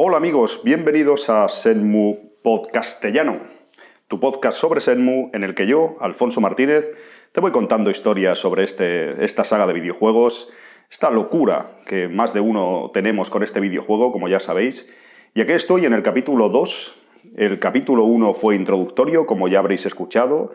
Hola 0.00 0.18
amigos, 0.18 0.60
bienvenidos 0.62 1.28
a 1.28 1.48
Senmu 1.48 2.38
Podcastellano, 2.40 3.40
tu 4.06 4.20
podcast 4.20 4.56
sobre 4.56 4.80
Senmu 4.80 5.30
en 5.32 5.42
el 5.42 5.56
que 5.56 5.66
yo, 5.66 5.96
Alfonso 5.98 6.40
Martínez, 6.40 6.94
te 7.32 7.40
voy 7.40 7.50
contando 7.50 7.90
historias 7.90 8.38
sobre 8.38 8.62
este, 8.62 9.24
esta 9.24 9.42
saga 9.42 9.66
de 9.66 9.72
videojuegos, 9.72 10.52
esta 10.88 11.10
locura 11.10 11.80
que 11.84 12.06
más 12.06 12.32
de 12.32 12.38
uno 12.38 12.92
tenemos 12.94 13.28
con 13.28 13.42
este 13.42 13.58
videojuego, 13.58 14.12
como 14.12 14.28
ya 14.28 14.38
sabéis. 14.38 14.88
Y 15.34 15.40
aquí 15.40 15.50
estoy 15.50 15.84
en 15.84 15.94
el 15.94 16.04
capítulo 16.04 16.48
2. 16.48 17.00
El 17.36 17.58
capítulo 17.58 18.04
1 18.04 18.34
fue 18.34 18.54
introductorio, 18.54 19.26
como 19.26 19.48
ya 19.48 19.58
habréis 19.58 19.84
escuchado. 19.84 20.52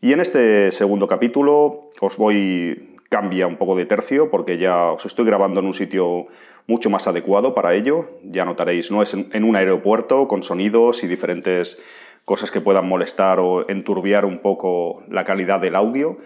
Y 0.00 0.14
en 0.14 0.20
este 0.20 0.72
segundo 0.72 1.06
capítulo 1.08 1.90
os 2.00 2.16
voy 2.16 2.96
cambia 3.08 3.46
un 3.46 3.56
poco 3.56 3.76
de 3.76 3.86
tercio 3.86 4.30
porque 4.30 4.58
ya 4.58 4.92
os 4.92 5.06
estoy 5.06 5.24
grabando 5.24 5.60
en 5.60 5.66
un 5.66 5.74
sitio 5.74 6.26
mucho 6.68 6.90
más 6.90 7.08
adecuado 7.08 7.54
para 7.54 7.74
ello. 7.74 8.08
Ya 8.22 8.44
notaréis, 8.44 8.92
no 8.92 9.02
es 9.02 9.14
en 9.14 9.44
un 9.44 9.56
aeropuerto 9.56 10.28
con 10.28 10.44
sonidos 10.44 11.02
y 11.02 11.08
diferentes 11.08 11.82
cosas 12.24 12.52
que 12.52 12.60
puedan 12.60 12.86
molestar 12.86 13.40
o 13.40 13.68
enturbiar 13.68 14.24
un 14.24 14.38
poco 14.38 15.02
la 15.08 15.24
calidad 15.24 15.60
del 15.60 15.74
audio. 15.74 16.18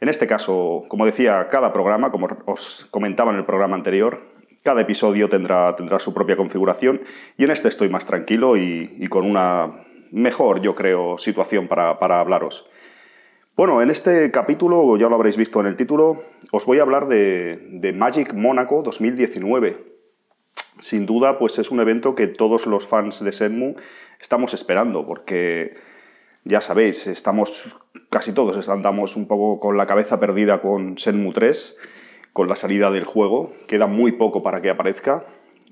En 0.00 0.08
este 0.08 0.26
caso, 0.26 0.84
como 0.88 1.04
decía, 1.04 1.46
cada 1.50 1.72
programa, 1.72 2.10
como 2.10 2.28
os 2.46 2.86
comentaba 2.90 3.30
en 3.30 3.36
el 3.36 3.44
programa 3.44 3.76
anterior, 3.76 4.22
cada 4.64 4.80
episodio 4.80 5.28
tendrá, 5.28 5.76
tendrá 5.76 5.98
su 5.98 6.14
propia 6.14 6.36
configuración 6.36 7.02
y 7.36 7.44
en 7.44 7.50
este 7.50 7.68
estoy 7.68 7.90
más 7.90 8.06
tranquilo 8.06 8.56
y, 8.56 9.06
con 9.08 9.26
una 9.26 9.84
mejor, 10.10 10.62
yo 10.62 10.74
creo, 10.74 11.18
situación 11.18 11.68
para, 11.68 11.98
para 11.98 12.20
hablaros. 12.20 12.70
Bueno, 13.56 13.82
en 13.82 13.90
este 13.90 14.30
capítulo, 14.30 14.96
ya 14.96 15.10
lo 15.10 15.16
habréis 15.16 15.36
visto 15.36 15.60
en 15.60 15.66
el 15.66 15.76
título, 15.76 16.22
os 16.52 16.64
voy 16.64 16.78
a 16.78 16.82
hablar 16.82 17.08
de, 17.08 17.92
Magic 17.94 18.32
Mónaco 18.32 18.82
2019. 18.82 19.89
Sin 20.80 21.06
duda, 21.06 21.38
pues 21.38 21.58
es 21.58 21.70
un 21.70 21.80
evento 21.80 22.14
que 22.14 22.26
todos 22.26 22.66
los 22.66 22.86
fans 22.86 23.22
de 23.24 23.32
Senmu 23.32 23.76
estamos 24.20 24.54
esperando, 24.54 25.06
porque 25.06 25.74
ya 26.44 26.60
sabéis, 26.60 27.06
estamos 27.06 27.76
casi 28.08 28.32
todos 28.32 28.68
andamos 28.68 29.16
un 29.16 29.28
poco 29.28 29.60
con 29.60 29.76
la 29.76 29.86
cabeza 29.86 30.18
perdida 30.18 30.60
con 30.60 30.98
Senmu 30.98 31.32
3, 31.32 31.78
con 32.32 32.48
la 32.48 32.56
salida 32.56 32.90
del 32.90 33.04
juego, 33.04 33.52
queda 33.66 33.86
muy 33.86 34.12
poco 34.12 34.42
para 34.42 34.60
que 34.60 34.70
aparezca. 34.70 35.26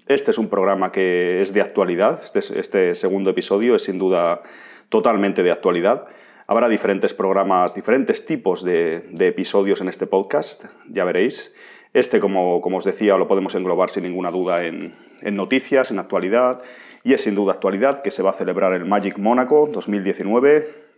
Este 0.07 0.31
es 0.31 0.39
un 0.39 0.49
programa 0.49 0.93
que 0.93 1.41
es 1.43 1.53
de 1.53 1.61
actualidad, 1.61 2.21
este, 2.23 2.59
este 2.59 2.95
segundo 2.95 3.31
episodio 3.31 3.77
es 3.77 3.85
sin 3.85 3.99
duda 3.99 4.43
totalmente 4.89 5.43
de 5.43 5.53
actualidad. 5.53 6.07
Habrá 6.47 6.71
diferentes 6.71 7.13
programas, 7.13 7.75
diferentes 7.75 8.25
tipos 8.25 8.65
de, 8.65 9.05
episodios 9.19 9.83
en 9.83 9.89
este 9.89 10.07
podcast, 10.07 10.65
ya 10.89 11.05
veréis. 11.05 11.55
Este, 11.93 12.21
como, 12.21 12.61
como, 12.61 12.79
os 12.79 12.85
decía, 12.85 13.17
lo 13.17 13.29
podemos 13.29 13.55
englobar 13.55 13.91
sin 13.91 14.05
ninguna 14.05 14.31
duda 14.31 14.65
en, 14.65 14.95
noticias, 15.23 15.91
en 15.91 15.99
actualidad, 15.99 16.63
y 17.03 17.15
es 17.15 17.23
sin 17.23 17.35
duda 17.35 17.55
actualidad 17.55 18.03
que 18.03 18.11
se 18.11 18.23
va 18.23 18.31
a 18.31 18.35
celebrar 18.35 18.73
el 18.75 18.85
Magic 18.85 19.19
Mónaco 19.19 19.69
2019 19.73 20.89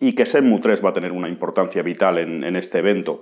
y 0.00 0.14
que 0.14 0.24
Senmu 0.24 0.60
3 0.60 0.84
va 0.84 0.90
a 0.90 0.92
tener 0.94 1.12
una 1.12 1.28
importancia 1.28 1.82
vital 1.82 2.18
en, 2.18 2.56
este 2.56 2.78
evento. 2.78 3.20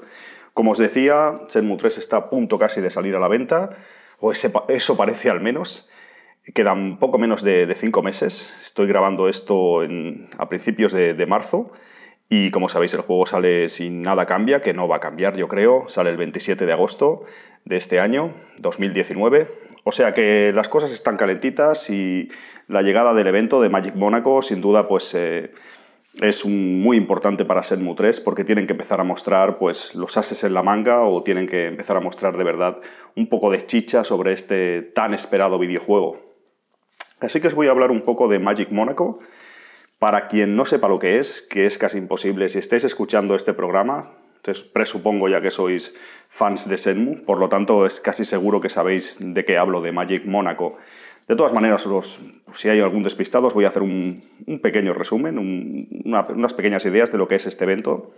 Como 0.55 0.73
os 0.73 0.79
decía, 0.79 1.41
Senmu 1.49 1.77
3 1.77 1.99
está 1.99 2.17
a 2.19 2.31
punto 2.31 2.59
casi 2.59 2.81
de 2.81 2.91
salir 2.91 3.17
a 3.17 3.21
la 3.21 3.29
venta, 3.29 3.71
o 4.21 4.33
eso 4.33 4.97
parece 4.97 5.31
al 5.31 5.41
menos. 5.41 5.91
Quedan 6.55 6.99
poco 6.99 7.19
menos 7.19 7.43
de, 7.43 7.73
cinco 7.77 8.03
meses. 8.03 8.57
Estoy 8.63 8.87
grabando 8.87 9.29
esto 9.29 9.81
a 10.39 10.49
principios 10.49 10.93
de, 10.93 11.27
marzo. 11.27 11.73
Y 12.31 12.51
como 12.51 12.69
sabéis, 12.69 12.93
el 12.95 13.01
juego 13.01 13.25
sale 13.25 13.69
sin 13.71 14.03
nada 14.03 14.27
cambia, 14.27 14.61
que 14.61 14.75
no 14.75 14.87
va 14.87 14.97
a 14.97 15.01
cambiar, 15.01 15.37
yo 15.37 15.49
creo. 15.49 15.89
Sale 15.89 16.11
el 16.11 16.19
27 16.19 16.67
de 16.67 16.73
agosto 16.73 17.25
de 17.65 17.77
este 17.77 18.01
año, 18.01 18.35
2019. 18.59 19.49
O 19.85 19.93
sea 19.93 20.13
que 20.13 20.53
las 20.55 20.69
cosas 20.69 20.93
están 20.93 21.17
calentitas 21.17 21.89
y 21.89 22.29
la 22.67 22.83
llegada 22.83 23.15
del 23.15 23.27
evento 23.29 23.63
de 23.63 23.71
Magic 23.71 23.95
Monaco, 23.95 24.43
sin 24.43 24.61
duda, 24.61 24.89
pues 24.89 25.15
eh, 25.15 25.53
es 26.21 26.45
muy 26.45 26.97
importante 26.97 27.45
para 27.45 27.63
Senmu 27.63 27.95
3 27.95 28.21
porque 28.21 28.45
tienen 28.45 28.67
que 28.67 28.73
empezar 28.73 29.01
a 29.01 29.05
mostrar 29.05 29.59
pues, 29.59 29.95
los 29.95 30.17
ases 30.17 30.45
en 30.45 30.53
la 30.53 30.63
manga 30.63 31.03
o 31.03 31.23
tienen 31.23 31.47
que 31.47 31.67
empezar 31.67 31.97
a 31.97 32.01
mostrar 32.01 32.37
de 32.37 32.45
verdad 32.45 32.79
un 33.17 33.29
poco 33.29 33.51
de 33.51 33.65
chicha 33.65 34.05
sobre 34.05 34.33
este 34.33 34.83
tan 34.83 35.15
esperado 35.15 35.59
videojuego. 35.59 36.19
Así 37.21 37.41
que 37.41 37.49
os 37.49 37.55
voy 37.55 37.69
a 37.69 37.71
hablar 37.71 37.91
un 37.91 38.03
poco 38.03 38.29
de 38.29 38.39
Magic 38.39 38.71
Monaco. 38.71 39.21
Para 39.99 40.29
quien 40.29 40.55
no 40.55 40.65
sepa 40.65 40.89
lo 40.89 40.99
que 40.99 41.19
es, 41.19 41.43
que 41.43 41.67
es 41.67 41.77
casi 41.77 41.99
imposible, 41.99 42.49
si 42.49 42.59
estáis 42.59 42.85
escuchando 42.85 43.35
este 43.35 43.53
programa, 43.53 44.13
presupongo 44.73 45.29
ya 45.29 45.41
que 45.41 45.51
sois 45.51 45.95
fans 46.29 46.69
de 46.69 46.79
Senmu, 46.79 47.25
por 47.25 47.39
lo 47.39 47.49
tanto 47.49 47.87
es 47.87 48.01
casi 48.01 48.25
seguro 48.25 48.61
que 48.61 48.69
sabéis 48.69 49.19
de 49.21 49.45
qué 49.45 49.59
hablo, 49.59 49.81
de 49.81 49.93
Magic 49.93 50.25
Monaco. 50.25 50.79
De 51.27 51.37
todas 51.37 51.53
maneras, 51.53 51.87
si 52.55 52.69
hay 52.69 52.81
algún 52.81 53.03
despistado, 53.03 53.49
os 53.49 53.55
voy 53.55 53.67
a 53.67 53.69
hacer 53.69 53.83
un, 53.83 54.23
pequeño 54.63 54.95
resumen, 54.95 55.39
unas 56.05 56.55
pequeñas 56.55 56.87
ideas 56.87 57.13
de 57.13 57.19
lo 57.19 57.29
que 57.29 57.35
es 57.35 57.47
este 57.47 57.65
evento. 57.65 58.13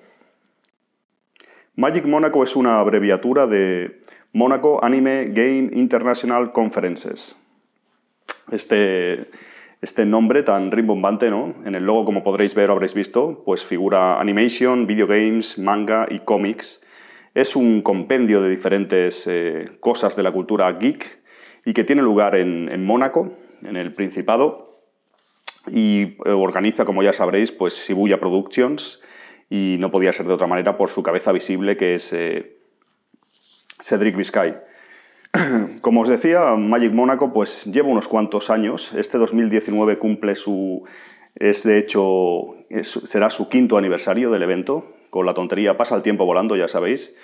Magic 1.74 2.04
Monaco 2.04 2.44
es 2.44 2.54
una 2.54 2.78
abreviatura 2.78 3.46
de 3.46 4.00
Monaco 4.32 4.84
Anime 4.84 5.26
Game 5.30 5.70
International 5.72 6.52
Conferences. 6.52 7.36
Este, 8.52 9.28
este 9.80 10.04
nombre 10.04 10.42
tan 10.42 10.70
rimbombante, 10.70 11.30
¿no? 11.30 11.54
En 11.64 11.74
el 11.74 11.86
logo, 11.86 12.04
como 12.04 12.22
podréis 12.22 12.54
ver 12.54 12.70
o 12.70 12.74
habréis 12.74 12.94
visto, 12.94 13.42
pues 13.44 13.64
figura 13.64 14.20
animation, 14.20 14.86
videogames, 14.86 15.58
manga 15.58 16.06
y 16.10 16.20
cómics. 16.20 16.82
Es 17.34 17.56
un 17.56 17.80
compendio 17.80 18.42
de 18.42 18.50
diferentes 18.50 19.26
eh, 19.26 19.64
cosas 19.80 20.16
de 20.16 20.22
la 20.22 20.32
cultura 20.32 20.70
geek 20.72 21.20
y 21.64 21.72
que 21.72 21.84
tiene 21.84 22.02
lugar 22.02 22.36
en, 22.36 22.84
Mónaco, 22.84 23.32
en 23.62 23.76
el 23.76 23.94
Principado, 23.94 24.72
y 25.70 26.16
eh, 26.24 26.30
organiza, 26.30 26.84
como 26.84 27.02
ya 27.02 27.12
sabréis, 27.12 27.52
pues 27.52 27.86
Shibuya 27.86 28.18
Productions, 28.18 29.00
y 29.48 29.76
no 29.78 29.90
podía 29.90 30.12
ser 30.12 30.26
de 30.26 30.34
otra 30.34 30.46
manera 30.46 30.76
por 30.76 30.90
su 30.90 31.02
cabeza 31.02 31.32
visible, 31.32 31.76
que 31.76 31.94
es 31.94 32.12
eh, 32.12 32.58
Cedric 33.78 34.16
Vizcay. 34.16 34.69
Como 35.80 36.00
os 36.02 36.08
decía, 36.08 36.56
Magic 36.56 36.92
Mónaco 36.92 37.32
pues 37.32 37.64
lleva 37.66 37.88
unos 37.88 38.08
cuantos 38.08 38.50
años. 38.50 38.92
Este 38.94 39.18
2019 39.18 39.98
cumple 39.98 40.34
su... 40.34 40.84
Es 41.36 41.62
de 41.62 41.78
hecho, 41.78 42.56
será 42.82 43.30
su 43.30 43.48
quinto 43.48 43.78
aniversario 43.78 44.30
del 44.30 44.42
evento. 44.42 44.92
Con 45.10 45.26
la 45.26 45.34
tontería 45.34 45.76
pasa 45.76 45.94
el 45.94 46.02
tiempo 46.02 46.24
volando, 46.24 46.56
ya 46.56 46.68
sabéis. 46.68 47.16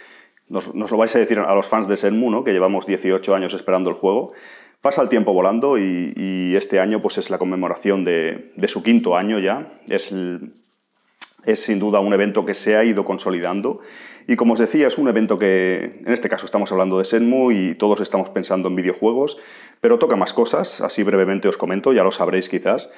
Nos, 0.49 0.75
lo 0.75 0.97
vais 0.97 1.15
a 1.17 1.19
decir 1.19 1.41
a 1.41 1.55
los 1.55 1.67
fans 1.67 1.89
de 1.89 1.97
Senmu, 1.97 2.31
¿no? 2.31 2.45
que 2.45 2.53
llevamos 2.53 2.87
18 2.87 3.35
años 3.35 3.53
esperando 3.55 3.91
el 3.91 3.97
juego. 3.97 4.33
Pasa 4.81 5.03
el 5.03 5.09
tiempo 5.09 5.33
volando 5.33 5.77
y, 5.77 6.55
este 6.57 6.79
año 6.79 7.03
pues, 7.03 7.19
es 7.19 7.31
la 7.31 7.39
conmemoración 7.39 8.05
de, 8.05 8.53
de 8.57 8.69
su 8.69 8.85
quinto 8.85 9.17
año 9.17 9.41
ya. 9.41 9.81
Es 9.89 10.13
el, 10.13 10.53
es 11.47 11.63
sin 11.63 11.79
duda 11.79 12.01
un 12.01 12.13
evento 12.13 12.45
que 12.45 12.55
se 12.55 12.77
ha 12.77 12.85
ido 12.85 13.05
consolidando. 13.05 13.81
Y 14.27 14.37
como 14.37 14.55
os 14.55 14.59
decía 14.59 14.89
es 14.89 14.99
un 14.99 15.09
evento 15.09 15.39
que 15.39 16.01
en 16.05 16.13
este 16.13 16.29
caso 16.29 16.45
estamos 16.45 16.73
hablando 16.73 16.99
de 16.99 17.05
Senmu 17.05 17.53
y 17.53 17.75
todos 17.75 18.01
estamos 18.01 18.29
pensando 18.31 18.69
en 18.69 18.77
videojuegos, 18.77 19.39
pero 19.81 19.99
toca 19.99 20.17
más 20.17 20.35
cosas, 20.35 20.81
así 20.81 21.05
brevemente 21.05 21.49
os 21.49 21.57
comento, 21.57 21.93
ya 21.93 22.03
lo 22.03 22.11
sabréis 22.11 22.49
quizás, 22.49 22.91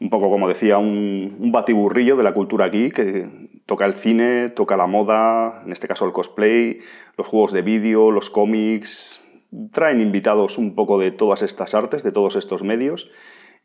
un 0.00 0.10
poco 0.10 0.30
como 0.30 0.46
decía, 0.46 0.76
un, 0.78 1.50
batiburrillo 1.52 2.16
de 2.16 2.22
la 2.22 2.34
cultura 2.34 2.68
geek, 2.68 2.94
que 2.94 3.28
toca 3.64 3.86
el 3.86 3.94
cine, 3.94 4.50
toca 4.50 4.76
la 4.76 4.86
moda, 4.86 5.62
en 5.64 5.72
este 5.72 5.88
caso 5.88 6.04
el 6.04 6.12
cosplay, 6.12 6.80
los 7.16 7.26
juegos 7.26 7.52
de 7.52 7.62
vídeo, 7.62 8.10
los 8.10 8.28
cómics, 8.28 9.22
traen 9.72 10.00
invitados 10.00 10.58
un 10.58 10.74
poco 10.74 10.98
de 10.98 11.12
todas 11.12 11.42
estas 11.42 11.74
artes, 11.74 12.02
de 12.02 12.12
todos 12.12 12.36
estos 12.36 12.62
medios 12.62 13.10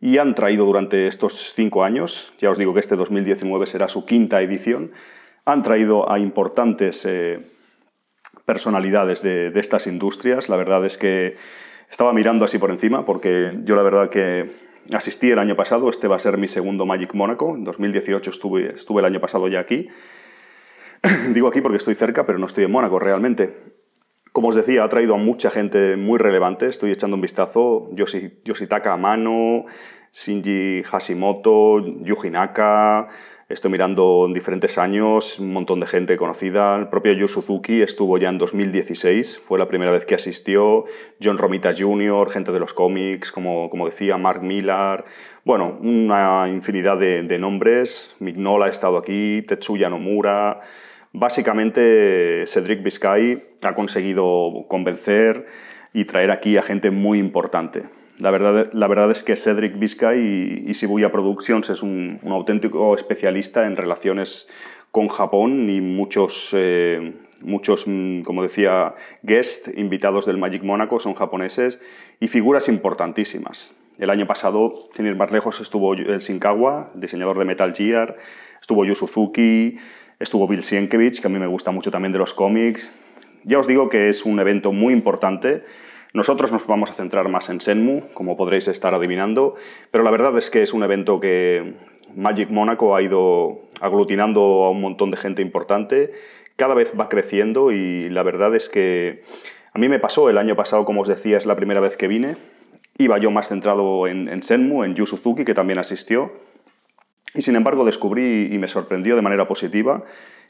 y 0.02 0.18
han 0.18 0.36
traído 0.36 0.66
durante 0.66 1.08
estos 1.08 1.54
cinco 1.54 1.84
años, 1.84 2.34
ya 2.40 2.50
os 2.50 2.58
digo 2.58 2.74
que 2.74 2.80
este 2.80 2.96
2019 2.96 3.66
será 3.66 3.88
su 3.88 4.06
quinta 4.06 4.42
edición, 4.42 4.92
han 5.46 5.64
traído 5.64 6.12
a 6.12 6.20
importantes 6.20 7.06
eh, 7.06 7.40
personalidades 8.46 9.22
de, 9.22 9.52
estas 9.56 9.88
industrias. 9.88 10.50
La 10.50 10.56
verdad 10.56 10.86
es 10.86 10.98
que 10.98 11.36
estaba 11.90 12.14
mirando 12.14 12.46
así 12.46 12.58
por 12.58 12.72
encima 12.72 13.06
porque 13.06 13.52
yo 13.64 13.76
la 13.76 13.84
verdad 13.84 14.10
que 14.10 14.50
asistí 14.94 15.32
el 15.32 15.40
año 15.40 15.56
pasado, 15.56 15.90
este 15.90 16.08
va 16.08 16.16
a 16.16 16.20
ser 16.20 16.38
mi 16.38 16.48
segundo 16.48 16.86
Magic 16.86 17.14
Mónaco, 17.14 17.56
en 17.56 17.64
2018 17.64 18.30
estuve, 18.30 18.74
estuve 18.74 19.00
el 19.02 19.06
año 19.06 19.20
pasado 19.20 19.48
ya 19.48 19.60
aquí. 19.60 19.90
Digo 21.34 21.48
aquí 21.48 21.62
porque 21.62 21.78
estoy 21.78 21.96
cerca, 21.96 22.26
pero 22.26 22.40
no 22.40 22.46
estoy 22.46 22.64
en 22.64 22.72
Mónaco 22.72 23.00
realmente. 23.00 23.54
Como 24.32 24.50
os 24.50 24.56
decía, 24.56 24.84
ha 24.84 24.90
traído 24.90 25.16
a 25.16 25.18
mucha 25.18 25.50
gente 25.50 25.96
muy 25.96 26.20
relevante. 26.20 26.68
Estoy 26.68 26.92
echando 26.92 27.16
un 27.16 27.22
vistazo. 27.22 27.90
Yoshi, 27.94 28.40
Yoshitaka 28.46 28.94
Amano, 28.94 29.66
Shinji 30.14 30.84
Hashimoto, 30.84 31.80
Yuji 32.04 32.30
Naka. 32.30 33.10
Estoy 33.50 33.72
mirando 33.72 34.26
en 34.28 34.34
diferentes 34.34 34.78
años, 34.78 35.40
un 35.40 35.52
montón 35.52 35.80
de 35.80 35.88
gente 35.88 36.18
conocida. 36.18 36.76
El 36.76 36.88
propio 36.88 37.14
Yu 37.14 37.28
Suzuki 37.28 37.82
estuvo 37.82 38.20
ya 38.20 38.30
en 38.30 38.38
2016, 38.38 39.42
fue 39.44 39.58
la 39.58 39.68
primera 39.68 39.92
vez 39.92 40.06
que 40.06 40.14
asistió. 40.14 40.86
John 41.20 41.40
Romita 41.40 41.72
Jr., 41.76 42.30
gente 42.30 42.52
de 42.52 42.60
los 42.60 42.76
cómics, 42.76 43.32
como, 43.32 43.72
como 43.72 43.88
decía, 43.88 44.18
Mark 44.18 44.44
Millar. 44.44 45.06
Bueno, 45.46 45.80
una 45.82 46.48
infinidad 46.48 47.00
de, 47.00 47.24
de 47.24 47.40
nombres. 47.40 48.16
Mignola 48.20 48.68
ha 48.68 48.70
estado 48.70 49.00
aquí, 49.00 49.42
Tetsuya 49.42 49.90
Nomura. 49.90 50.62
Básicamente, 51.12 52.44
Cedric 52.46 52.84
Vizcay 52.84 53.44
ha 53.64 53.74
conseguido 53.74 54.66
convencer 54.68 55.48
y 55.94 56.06
traer 56.06 56.32
aquí 56.32 56.58
a 56.58 56.62
gente 56.62 56.92
muy 56.92 57.18
importante. 57.18 57.84
La 58.20 58.32
verdad, 58.32 58.70
la 58.74 58.88
verdad 58.88 59.10
es 59.12 59.24
que 59.24 59.36
Cedric 59.36 59.80
Vizcay 59.80 60.20
y, 60.68 60.74
Shibuya 60.74 61.12
Productions 61.12 61.70
es 61.70 61.82
un, 61.82 62.20
auténtico 62.30 62.94
especialista 62.94 63.66
en 63.66 63.76
relaciones 63.76 64.48
con 64.92 65.08
Japón 65.08 65.70
y 65.70 65.82
muchos, 65.82 66.52
eh, 66.54 67.14
muchos, 67.42 67.86
mm, 67.88 68.22
como 68.22 68.44
decía, 68.44 68.94
guests, 69.24 69.72
invitados 69.76 70.26
del 70.26 70.38
Magic 70.38 70.64
Mónaco 70.64 71.00
son 71.00 71.14
japoneses 71.14 71.80
y 72.20 72.28
figuras 72.28 72.68
importantísimas. 72.68 73.76
El 74.00 74.10
año 74.10 74.28
pasado, 74.28 74.90
sin 74.94 75.08
ir 75.08 75.16
más 75.16 75.32
lejos, 75.32 75.60
estuvo 75.62 75.94
el 75.94 76.20
Shinkawa, 76.20 76.92
diseñador 76.96 77.40
de 77.40 77.46
Metal 77.46 77.74
Gear, 77.74 78.18
estuvo 78.60 78.86
Yu 78.86 78.96
Suzuki, 78.96 79.78
estuvo 80.20 80.48
Bill 80.48 80.64
Sienkiewicz, 80.64 81.22
que 81.22 81.28
a 81.28 81.30
mí 81.30 81.40
me 81.40 81.48
gusta 81.48 81.72
mucho 81.72 81.92
también 81.92 82.12
de 82.12 82.20
los 82.20 82.34
cómics. 82.34 82.92
Ya 83.44 83.58
os 83.58 83.68
digo 83.68 83.90
que 83.90 84.10
es 84.10 84.26
un 84.26 84.40
evento 84.40 84.72
muy 84.72 84.94
importante. 84.94 85.64
Nosotros 86.14 86.52
nos 86.52 86.68
vamos 86.68 86.92
a 86.92 86.94
centrar 86.94 87.30
más 87.30 87.50
en 87.50 87.62
Senmu, 87.62 88.02
como 88.14 88.36
podréis 88.36 88.68
estar 88.68 88.94
adivinando, 88.94 89.56
pero 89.92 90.04
la 90.04 90.12
verdad 90.12 90.38
es 90.38 90.50
que 90.50 90.64
es 90.64 90.74
un 90.74 90.84
evento 90.84 91.20
que 91.20 91.76
Magic 92.16 92.50
Monaco 92.50 92.96
ha 92.96 93.02
ido 93.02 93.62
aglutinando 93.80 94.42
a 94.64 94.72
un 94.72 94.82
montón 94.82 95.12
de 95.12 95.18
gente 95.18 95.42
importante, 95.42 96.12
cada 96.56 96.74
vez 96.74 96.94
va 97.00 97.10
creciendo 97.10 97.72
y 97.72 98.10
la 98.10 98.24
verdad 98.24 98.56
es 98.56 98.70
que 98.70 99.24
a 99.72 99.80
mí 99.80 99.88
me 99.88 100.00
pasó 100.00 100.30
el 100.30 100.38
año 100.38 100.56
pasado, 100.56 100.84
como 100.84 101.02
os 101.02 101.08
decía, 101.08 101.38
es 101.38 101.46
la 101.46 101.56
primera 101.56 101.80
vez 101.80 101.96
que 101.96 102.08
vine, 102.08 102.38
iba 102.98 103.18
yo 103.20 103.30
más 103.32 103.48
centrado 103.48 104.08
en, 104.08 104.44
Senmu, 104.44 104.84
en 104.84 104.96
Yu 104.96 105.06
Suzuki, 105.06 105.46
que 105.46 105.54
también 105.54 105.80
asistió, 105.80 106.34
y 107.34 107.42
sin 107.42 107.56
embargo 107.56 107.86
descubrí 107.86 108.50
y 108.52 108.58
me 108.58 108.68
sorprendió 108.68 109.16
de 109.16 109.22
manera 109.22 109.48
positiva, 109.48 110.04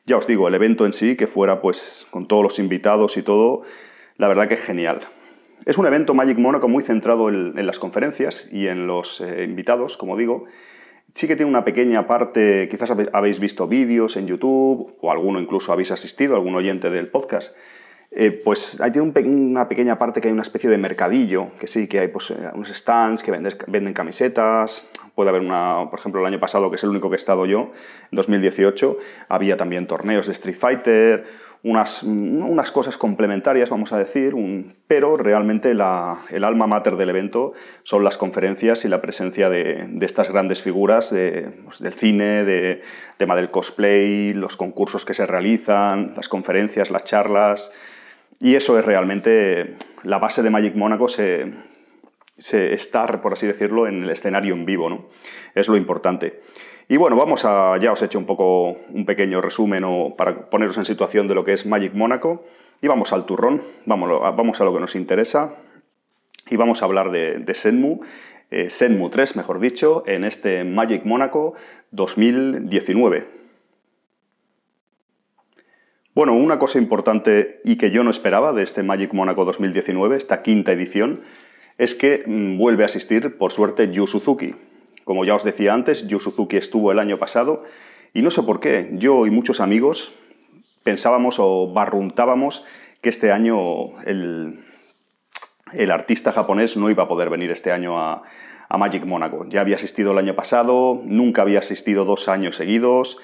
ya 0.06 0.18
os 0.18 0.28
digo, 0.28 0.48
el 0.48 0.56
evento 0.56 0.86
en 0.86 0.94
sí, 0.94 1.16
que 1.16 1.28
fuera 1.28 1.62
pues 1.62 2.08
con 2.10 2.28
todos 2.28 2.44
los 2.44 2.60
invitados 2.60 3.18
y 3.18 3.22
todo, 3.22 3.64
la 4.18 4.28
verdad 4.28 4.48
que 4.48 4.56
es 4.56 4.66
genial. 4.66 5.02
Es 5.66 5.78
un 5.78 5.86
evento 5.86 6.14
Magic 6.14 6.38
Monaco 6.38 6.68
muy 6.68 6.84
centrado 6.84 7.30
en, 7.30 7.66
las 7.66 7.80
conferencias 7.80 8.50
y 8.52 8.68
en 8.68 8.88
los 8.88 9.22
eh, 9.22 9.44
invitados, 9.44 9.98
como 9.98 10.18
digo. 10.18 10.46
Sí 11.14 11.28
que 11.28 11.36
tiene 11.36 11.50
una 11.50 11.66
pequeña 11.66 12.08
parte, 12.08 12.68
quizás 12.72 12.92
habéis 13.14 13.40
visto 13.40 13.68
vídeos 13.68 14.16
en 14.16 14.28
YouTube 14.28 14.96
o 15.02 15.12
alguno 15.12 15.40
incluso 15.40 15.74
habéis 15.74 15.92
asistido, 15.92 16.36
algún 16.36 16.56
oyente 16.56 16.90
del 16.90 17.10
podcast. 17.10 17.56
Eh, 18.12 18.32
pues 18.32 18.82
hay 18.82 18.92
tiene 18.92 19.12
una 19.28 19.70
pequeña 19.70 20.00
parte 20.00 20.20
que 20.20 20.30
hay 20.30 20.34
una 20.34 20.42
especie 20.42 20.68
de 20.68 20.80
mercadillo, 20.80 21.52
que 21.60 21.68
sí, 21.68 21.88
que 21.88 22.00
hay 22.00 22.08
pues, 22.08 22.32
eh, 22.32 22.50
unos 22.56 22.70
stands 22.70 23.22
que 23.22 23.30
venden, 23.30 23.54
venden, 23.68 23.94
camisetas. 23.94 24.90
Puede 25.14 25.30
haber 25.30 25.42
una, 25.42 25.88
por 25.92 26.00
ejemplo, 26.00 26.20
el 26.22 26.26
año 26.26 26.40
pasado, 26.40 26.72
que 26.72 26.78
es 26.78 26.84
el 26.84 26.90
único 26.90 27.10
que 27.10 27.16
he 27.16 27.18
estado 27.18 27.46
yo, 27.46 27.72
en 28.12 28.16
2018, 28.16 28.98
había 29.28 29.58
también 29.58 29.86
torneos 29.86 30.26
de 30.26 30.32
Street 30.32 30.56
Fighter, 30.56 31.26
unas, 31.62 32.04
unas 32.04 32.72
cosas 32.72 32.98
complementarias, 32.98 33.70
vamos 33.70 33.92
a 33.92 33.98
decir, 33.98 34.34
pero 34.88 35.18
realmente 35.18 35.74
la, 35.74 36.22
el 36.30 36.46
alma 36.46 36.66
mater 36.66 36.96
del 36.96 37.10
evento 37.10 37.52
son 37.84 38.04
las 38.04 38.18
conferencias 38.18 38.86
y 38.86 38.88
la 38.88 39.02
presencia 39.02 39.50
de, 39.50 39.86
de 39.88 40.06
estas 40.06 40.32
grandes 40.32 40.62
figuras 40.64 41.14
de, 41.14 41.52
pues, 41.66 41.80
del 41.80 41.94
cine, 41.94 42.44
de 42.46 42.82
tema 43.18 43.36
del 43.36 43.52
cosplay, 43.52 44.34
los 44.34 44.56
concursos 44.56 45.06
que 45.06 45.14
se 45.14 45.26
realizan, 45.26 46.14
las 46.16 46.30
conferencias, 46.30 46.90
las 46.90 47.04
charlas. 47.04 47.72
Y 48.40 48.56
eso 48.56 48.80
es 48.80 48.86
realmente 48.86 49.76
la 50.04 50.18
base 50.18 50.42
de 50.42 50.50
Magic 50.50 50.76
Mónaco, 50.76 51.10
se, 51.10 51.52
se 52.38 52.74
estar, 52.74 53.22
por 53.22 53.34
así 53.34 53.46
decirlo, 53.46 53.88
en 53.88 54.04
el 54.04 54.10
escenario 54.10 54.54
en 54.54 54.66
vivo. 54.66 54.90
¿no? 54.90 55.08
Es 55.56 55.68
lo 55.68 55.76
importante. 55.76 56.42
Y 56.88 56.98
bueno, 56.98 57.16
vamos 57.16 57.46
a, 57.46 57.78
ya 57.78 57.92
os 57.92 58.02
he 58.02 58.06
hecho 58.06 58.18
un 58.18 58.26
poco 58.26 58.70
un 58.72 59.06
pequeño 59.06 59.42
resumen 59.42 59.84
para 60.18 60.50
poneros 60.50 60.78
en 60.78 60.86
situación 60.86 61.28
de 61.28 61.36
lo 61.36 61.44
que 61.44 61.54
es 61.54 61.68
Magic 61.68 61.94
Mónaco 61.94 62.44
y 62.82 62.88
vamos 62.88 63.14
al 63.14 63.26
turrón, 63.26 63.62
vamos, 63.86 64.62
a 64.62 64.64
lo 64.64 64.74
que 64.74 64.80
nos 64.80 64.96
interesa 64.96 65.56
y 66.50 66.56
vamos 66.56 66.82
a 66.82 66.86
hablar 66.86 67.12
de, 67.12 67.38
de 67.38 67.54
Senmu, 67.54 68.00
eh, 68.50 68.72
Senmu 68.72 69.10
3 69.12 69.36
mejor 69.36 69.60
dicho, 69.60 70.04
en 70.08 70.24
este 70.24 70.64
Magic 70.64 71.06
Mónaco 71.06 71.54
2019. 71.92 73.39
Bueno, 76.16 76.34
una 76.34 76.58
cosa 76.58 76.80
importante 76.80 77.62
y 77.64 77.78
que 77.78 77.92
yo 77.92 78.04
no 78.04 78.10
esperaba 78.10 78.52
de 78.52 78.64
este 78.64 78.82
Magic 78.82 79.14
Mónaco 79.14 79.46
2019, 79.46 80.18
esta 80.18 80.42
quinta 80.42 80.72
edición, 80.72 81.22
es 81.78 81.94
que 81.94 82.24
mm, 82.26 82.58
vuelve 82.58 82.84
a 82.84 82.88
asistir, 82.88 83.38
por 83.38 83.52
suerte, 83.52 83.92
Yu 83.92 84.08
Suzuki. 84.08 84.56
Como 85.04 85.24
ya 85.24 85.36
os 85.36 85.44
decía 85.44 85.74
antes, 85.74 86.08
Yu 86.08 86.20
Suzuki 86.20 86.58
estuvo 86.58 86.92
el 86.92 87.00
año 87.00 87.20
pasado 87.20 87.64
y 88.14 88.24
no 88.24 88.32
sé 88.32 88.42
por 88.42 88.60
qué, 88.60 88.90
yo 88.94 89.28
y 89.28 89.32
muchos 89.32 89.62
amigos 89.62 90.14
pensábamos 90.84 91.38
o 91.40 91.72
barruntábamos 91.72 92.66
que 93.02 93.10
este 93.10 93.32
año 93.32 94.00
el, 94.06 94.66
artista 95.92 96.32
japonés 96.32 96.76
no 96.76 96.90
iba 96.90 97.04
a 97.04 97.08
poder 97.08 97.30
venir 97.30 97.52
este 97.52 97.72
año 97.72 98.00
a, 98.00 98.24
a 98.68 98.78
Magic 98.78 99.06
Monaco. 99.06 99.46
Ya 99.48 99.62
había 99.62 99.76
asistido 99.76 100.12
el 100.14 100.18
año 100.18 100.36
pasado, 100.36 101.02
nunca 101.06 101.44
había 101.44 101.60
asistido 101.60 102.04
dos 102.04 102.28
años 102.28 102.56
seguidos. 102.56 103.20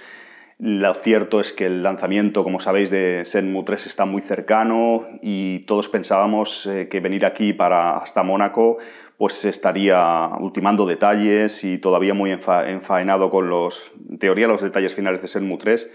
Lo 0.57 0.94
cierto 0.94 1.42
es 1.42 1.52
que 1.52 1.66
el 1.66 1.84
lanzamiento, 1.84 2.44
como 2.44 2.62
sabéis, 2.62 2.90
de 2.90 3.24
Senmu 3.25 3.66
3 3.66 3.88
está 3.88 4.06
muy 4.06 4.22
cercano 4.22 5.06
y 5.22 5.60
todos 5.66 5.90
pensábamos 5.90 6.66
eh, 6.68 6.88
que 6.90 7.02
venir 7.02 7.25
aquí 7.25 7.52
para 7.52 7.98
hasta 7.98 8.24
Mónaco 8.24 8.78
pues 9.18 9.46
estaría 9.46 10.30
ultimando 10.40 10.86
detalles 10.86 11.63
y 11.63 11.78
todavía 11.78 12.13
muy 12.13 12.31
enfaenado 12.31 13.30
con 13.30 13.50
los, 13.50 13.92
en 14.10 14.19
teoría, 14.19 14.48
los 14.48 14.62
detalles 14.62 14.94
finales 14.94 15.22
de 15.22 15.28
Senmu 15.28 15.57
3, 15.57 15.92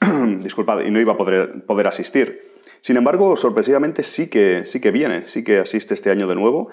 disculpad, 0.42 0.80
y 0.80 0.90
no 0.90 1.00
iba 1.00 1.14
a 1.14 1.16
poder, 1.16 1.64
poder 1.64 1.86
asistir. 1.86 2.42
Sin 2.80 2.96
embargo, 2.96 3.36
sorpresivamente 3.36 4.02
sí 4.02 4.28
que, 4.28 4.66
sí 4.66 4.80
que 4.80 4.90
viene, 4.90 5.24
sí 5.24 5.42
que 5.44 5.58
asiste 5.58 5.94
este 5.94 6.10
año 6.10 6.26
de 6.26 6.34
nuevo. 6.34 6.68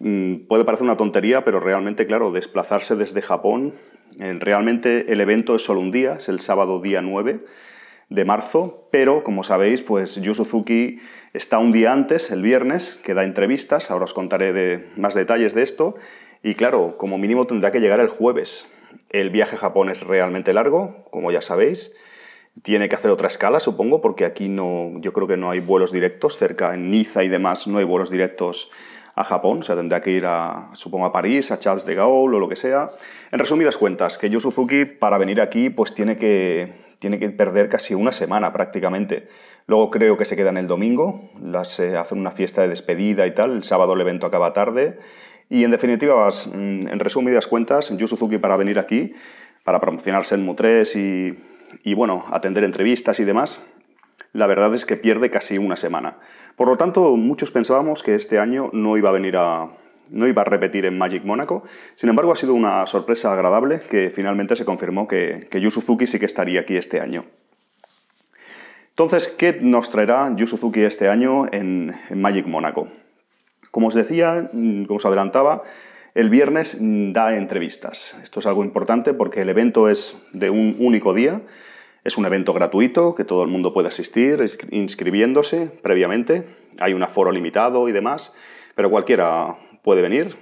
Mm, 0.00 0.46
puede 0.46 0.64
parecer 0.64 0.84
una 0.84 0.96
tontería, 0.96 1.44
pero 1.44 1.60
realmente, 1.60 2.06
claro, 2.06 2.30
desplazarse 2.30 2.96
desde 2.96 3.20
Japón, 3.22 3.74
realmente 4.18 5.12
el 5.12 5.20
evento 5.20 5.54
es 5.54 5.62
solo 5.62 5.80
un 5.80 5.90
día, 5.90 6.14
es 6.14 6.28
el 6.28 6.40
sábado 6.40 6.80
día 6.80 7.02
9 7.02 7.40
de 8.08 8.24
marzo, 8.24 8.88
pero 8.90 9.22
como 9.22 9.44
sabéis, 9.44 9.82
pues 9.82 10.16
Yu 10.16 10.32
está 11.34 11.58
un 11.58 11.72
día 11.72 11.92
antes, 11.92 12.30
el 12.30 12.42
viernes, 12.42 12.98
que 13.04 13.14
da 13.14 13.24
entrevistas, 13.24 13.90
ahora 13.90 14.04
os 14.04 14.14
contaré 14.14 14.52
de 14.52 14.88
más 14.96 15.14
detalles 15.14 15.54
de 15.54 15.62
esto, 15.62 15.96
y 16.42 16.54
claro, 16.54 16.96
como 16.96 17.18
mínimo 17.18 17.46
tendrá 17.46 17.70
que 17.70 17.80
llegar 17.80 18.00
el 18.00 18.08
jueves. 18.08 18.72
El 19.10 19.30
viaje 19.30 19.56
a 19.56 19.58
Japón 19.58 19.90
es 19.90 20.02
realmente 20.02 20.54
largo, 20.54 21.04
como 21.10 21.30
ya 21.30 21.40
sabéis, 21.40 21.94
tiene 22.62 22.88
que 22.88 22.96
hacer 22.96 23.10
otra 23.10 23.28
escala, 23.28 23.60
supongo, 23.60 24.00
porque 24.00 24.24
aquí 24.24 24.48
no, 24.48 24.92
yo 25.00 25.12
creo 25.12 25.28
que 25.28 25.36
no 25.36 25.50
hay 25.50 25.60
vuelos 25.60 25.92
directos, 25.92 26.36
cerca 26.38 26.74
en 26.74 26.90
Niza 26.90 27.24
y 27.24 27.28
demás 27.28 27.66
no 27.66 27.78
hay 27.78 27.84
vuelos 27.84 28.10
directos 28.10 28.70
a 29.18 29.24
Japón, 29.24 29.58
o 29.58 29.62
sea, 29.62 29.74
tendrá 29.74 30.00
que 30.00 30.12
ir 30.12 30.26
a, 30.26 30.70
supongo, 30.74 31.04
a 31.04 31.12
París, 31.12 31.50
a 31.50 31.58
Charles 31.58 31.84
de 31.84 31.96
Gaulle 31.96 32.36
o 32.36 32.38
lo 32.38 32.48
que 32.48 32.54
sea. 32.54 32.90
En 33.32 33.40
resumidas 33.40 33.76
cuentas, 33.76 34.16
que 34.16 34.30
Yu 34.30 34.38
Suzuki 34.38 34.84
para 34.84 35.18
venir 35.18 35.40
aquí 35.40 35.70
pues 35.70 35.92
tiene 35.92 36.16
que, 36.16 36.72
tiene 37.00 37.18
que 37.18 37.28
perder 37.30 37.68
casi 37.68 37.94
una 37.94 38.12
semana 38.12 38.52
prácticamente. 38.52 39.26
Luego 39.66 39.90
creo 39.90 40.16
que 40.16 40.24
se 40.24 40.36
queda 40.36 40.50
en 40.50 40.56
el 40.56 40.68
domingo, 40.68 41.30
las, 41.42 41.80
eh, 41.80 41.96
hacen 41.96 42.18
una 42.18 42.30
fiesta 42.30 42.62
de 42.62 42.68
despedida 42.68 43.26
y 43.26 43.34
tal, 43.34 43.56
el 43.56 43.64
sábado 43.64 43.94
el 43.94 44.00
evento 44.00 44.24
acaba 44.24 44.52
tarde. 44.52 45.00
Y 45.50 45.64
en 45.64 45.72
definitiva, 45.72 46.28
mm, 46.28 46.86
en 46.86 46.98
resumidas 47.00 47.48
cuentas, 47.48 47.90
Yu 47.96 48.06
Suzuki 48.06 48.38
para 48.38 48.56
venir 48.56 48.78
aquí, 48.78 49.14
para 49.64 49.80
promocionarse 49.80 50.36
en 50.36 50.54
3 50.54 50.94
y, 50.94 51.38
y 51.82 51.94
bueno, 51.94 52.24
atender 52.30 52.62
entrevistas 52.62 53.18
y 53.18 53.24
demás, 53.24 53.68
la 54.32 54.46
verdad 54.46 54.72
es 54.74 54.86
que 54.86 54.96
pierde 54.96 55.28
casi 55.28 55.58
una 55.58 55.74
semana. 55.74 56.18
Por 56.58 56.66
lo 56.66 56.76
tanto, 56.76 57.16
muchos 57.16 57.52
pensábamos 57.52 58.02
que 58.02 58.16
este 58.16 58.40
año 58.40 58.68
no 58.72 58.96
iba 58.96 59.10
a 59.10 59.12
venir 59.12 59.36
a, 59.36 59.68
no 60.10 60.26
iba 60.26 60.42
a 60.42 60.44
repetir 60.44 60.86
en 60.86 60.98
Magic 60.98 61.24
Mónaco. 61.24 61.62
Sin 61.94 62.10
embargo, 62.10 62.32
ha 62.32 62.34
sido 62.34 62.52
una 62.52 62.84
sorpresa 62.86 63.32
agradable 63.32 63.80
que 63.88 64.10
finalmente 64.10 64.56
se 64.56 64.64
confirmó 64.64 65.06
que, 65.06 65.46
que 65.52 65.60
Yu 65.60 65.70
Suzuki 65.70 66.08
sí 66.08 66.18
que 66.18 66.26
estaría 66.26 66.62
aquí 66.62 66.76
este 66.76 67.00
año. 67.00 67.26
Entonces, 68.90 69.28
¿qué 69.28 69.56
nos 69.60 69.92
traerá 69.92 70.34
Yu 70.34 70.48
Suzuki 70.48 70.82
este 70.82 71.08
año 71.08 71.46
en, 71.52 71.94
Magic 72.12 72.48
Mónaco? 72.48 72.88
Como 73.70 73.86
os 73.86 73.94
decía, 73.94 74.50
mm, 74.52 74.86
como 74.86 74.96
os 74.96 75.06
adelantaba, 75.06 75.62
el 76.16 76.28
viernes 76.28 76.78
mm, 76.80 77.12
da 77.12 77.36
entrevistas. 77.36 78.18
Esto 78.20 78.40
es 78.40 78.46
algo 78.46 78.64
importante 78.64 79.14
porque 79.14 79.42
el 79.42 79.48
evento 79.48 79.88
es 79.88 80.20
de 80.32 80.50
un 80.50 80.74
único 80.80 81.14
día. 81.14 81.40
Es 82.04 82.16
un 82.16 82.26
evento 82.26 82.52
gratuito 82.52 83.14
que 83.14 83.24
todo 83.24 83.42
el 83.42 83.48
mundo 83.48 83.72
puede 83.72 83.88
asistir 83.88 84.44
inscribiéndose 84.70 85.66
previamente. 85.66 86.46
Hay 86.78 86.94
un 86.94 87.02
aforo 87.02 87.32
limitado 87.32 87.88
y 87.88 87.92
demás, 87.92 88.34
pero 88.74 88.90
cualquiera 88.90 89.56
puede 89.82 90.02
venir. 90.02 90.36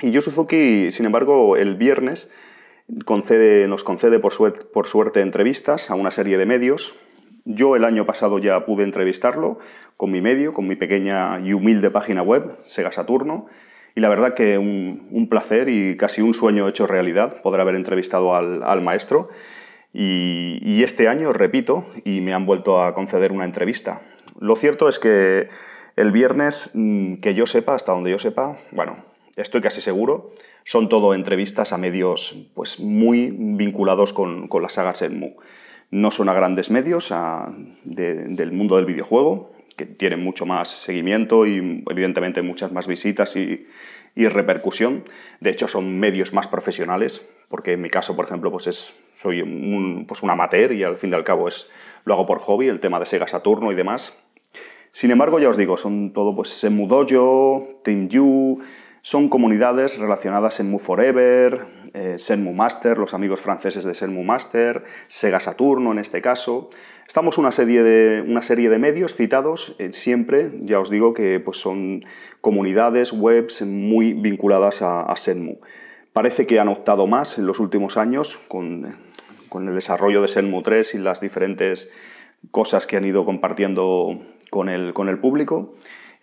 Y 0.00 0.10
Yu 0.10 0.20
Suzuki, 0.20 0.90
sin 0.90 1.06
embargo, 1.06 1.56
el 1.56 1.76
viernes 1.76 2.30
concede, 3.04 3.66
nos 3.68 3.84
concede 3.84 4.18
por, 4.18 4.70
por 4.70 4.88
suerte 4.88 5.20
entrevistas 5.20 5.90
a 5.90 5.94
una 5.94 6.10
serie 6.10 6.38
de 6.38 6.46
medios. 6.46 6.96
Yo 7.44 7.76
el 7.76 7.84
año 7.84 8.06
pasado 8.06 8.38
ya 8.38 8.64
pude 8.66 8.82
entrevistarlo 8.82 9.58
con 9.96 10.10
mi 10.10 10.20
medio, 10.20 10.52
con 10.52 10.66
mi 10.66 10.76
pequeña 10.76 11.40
y 11.40 11.52
humilde 11.52 11.90
página 11.90 12.22
web, 12.22 12.58
Sega 12.64 12.92
Saturno, 12.92 13.46
y 13.96 14.00
la 14.00 14.10
verdad 14.10 14.34
que 14.34 14.58
un, 14.58 15.26
placer 15.30 15.70
y 15.70 15.96
casi 15.96 16.20
un 16.20 16.34
sueño 16.34 16.68
hecho 16.68 16.86
realidad 16.86 17.40
poder 17.40 17.62
haber 17.62 17.76
entrevistado 17.76 18.36
al, 18.36 18.82
maestro. 18.82 19.30
Y, 19.98 20.82
este 20.82 21.08
año, 21.08 21.32
repito, 21.32 21.86
y 22.04 22.20
me 22.20 22.34
han 22.34 22.44
vuelto 22.44 22.82
a 22.82 22.92
conceder 22.92 23.32
una 23.32 23.46
entrevista. 23.46 24.02
Lo 24.38 24.54
cierto 24.54 24.90
es 24.90 24.98
que 24.98 25.48
El 25.96 26.12
viernes, 26.12 26.72
mm, 26.74 27.14
que 27.22 27.34
yo 27.34 27.46
sepa, 27.46 27.74
hasta 27.74 27.92
donde 27.92 28.10
yo 28.10 28.18
sepa, 28.18 28.58
bueno, 28.70 28.98
estoy 29.36 29.62
casi 29.62 29.80
seguro, 29.80 30.34
son 30.62 30.90
todo 30.90 31.14
entrevistas 31.14 31.72
a 31.72 31.78
medios 31.78 32.50
pues, 32.54 32.78
muy 32.80 33.30
vinculados 33.34 34.12
con, 34.12 34.46
con 34.48 34.60
la 34.60 34.68
saga 34.68 34.92
Shenmue. 34.92 35.36
No 35.90 36.10
son 36.10 36.28
a 36.28 36.34
grandes 36.34 36.70
medios 36.70 37.14
del 37.84 38.52
mundo 38.52 38.76
del 38.76 38.84
videojuego, 38.84 39.52
que 39.76 39.86
tienen 39.86 40.22
mucho 40.22 40.44
más 40.44 40.68
seguimiento 40.68 41.46
y 41.46 41.82
evidentemente 41.88 42.42
muchas 42.42 42.72
más 42.72 42.86
visitas 42.86 43.34
y, 43.36 43.66
y 44.16 44.26
repercusión. 44.26 45.04
De 45.40 45.50
hecho, 45.50 45.68
son 45.68 46.00
medios 46.00 46.32
más 46.32 46.48
profesionales, 46.48 47.28
porque 47.48 47.74
en 47.74 47.82
mi 47.82 47.90
caso, 47.90 48.16
por 48.16 48.24
ejemplo, 48.24 48.50
pues 48.50 48.66
es, 48.66 48.96
soy 49.14 49.42
un, 49.42 50.06
pues 50.08 50.22
un 50.22 50.30
amateur 50.30 50.72
y 50.72 50.82
al 50.82 50.96
fin 50.96 51.12
y 51.12 51.14
al 51.14 51.22
cabo 51.22 51.46
es, 51.46 51.70
lo 52.04 52.14
hago 52.14 52.26
por 52.26 52.40
hobby, 52.40 52.66
el 52.66 52.80
tema 52.80 52.98
de 52.98 53.06
Sega 53.06 53.28
Saturno 53.28 53.70
y 53.70 53.76
demás. 53.76 54.18
Sin 54.90 55.10
embargo, 55.10 55.38
ya 55.38 55.50
os 55.50 55.58
digo, 55.58 55.76
son 55.76 56.14
todo 56.14 56.34
pues 56.34 56.48
Senmu 56.48 56.88
Dojo, 56.88 57.80
Team 57.84 58.08
You, 58.08 58.62
son 59.06 59.28
comunidades 59.28 60.00
relacionadas 60.00 60.58
en 60.58 60.68
Mu 60.68 60.80
Forever, 60.80 61.66
eh, 61.94 62.16
Senmu 62.18 62.52
Master, 62.52 62.98
los 62.98 63.14
amigos 63.14 63.40
franceses 63.40 63.84
de 63.84 63.94
Senmu 63.94 64.24
Master, 64.24 64.82
Sega 65.06 65.38
Saturno 65.38 65.92
en 65.92 66.00
este 66.00 66.20
caso. 66.20 66.70
Estamos 67.06 67.38
una 67.38 67.52
serie 67.52 67.84
de, 67.84 68.24
una 68.26 68.42
serie 68.42 68.68
de 68.68 68.80
medios 68.80 69.14
citados 69.14 69.76
eh, 69.78 69.92
siempre, 69.92 70.50
ya 70.62 70.80
os 70.80 70.90
digo 70.90 71.14
que 71.14 71.38
pues 71.38 71.58
son 71.58 72.04
comunidades, 72.40 73.12
webs 73.12 73.62
muy 73.62 74.12
vinculadas 74.12 74.82
a, 74.82 75.14
Senmu. 75.14 75.60
Parece 76.12 76.48
que 76.48 76.58
han 76.58 76.66
optado 76.66 77.06
más 77.06 77.38
en 77.38 77.46
los 77.46 77.60
últimos 77.60 77.96
años 77.98 78.40
con, 78.48 78.96
con 79.48 79.68
el 79.68 79.76
desarrollo 79.76 80.20
de 80.20 80.26
Senmu 80.26 80.62
3 80.62 80.96
y 80.96 80.98
las 80.98 81.20
diferentes 81.20 81.92
cosas 82.50 82.88
que 82.88 82.96
han 82.96 83.04
ido 83.04 83.24
compartiendo 83.24 84.18
con 84.50 84.68
el, 84.68 84.94
con 84.94 85.08
el 85.08 85.20
público, 85.20 85.74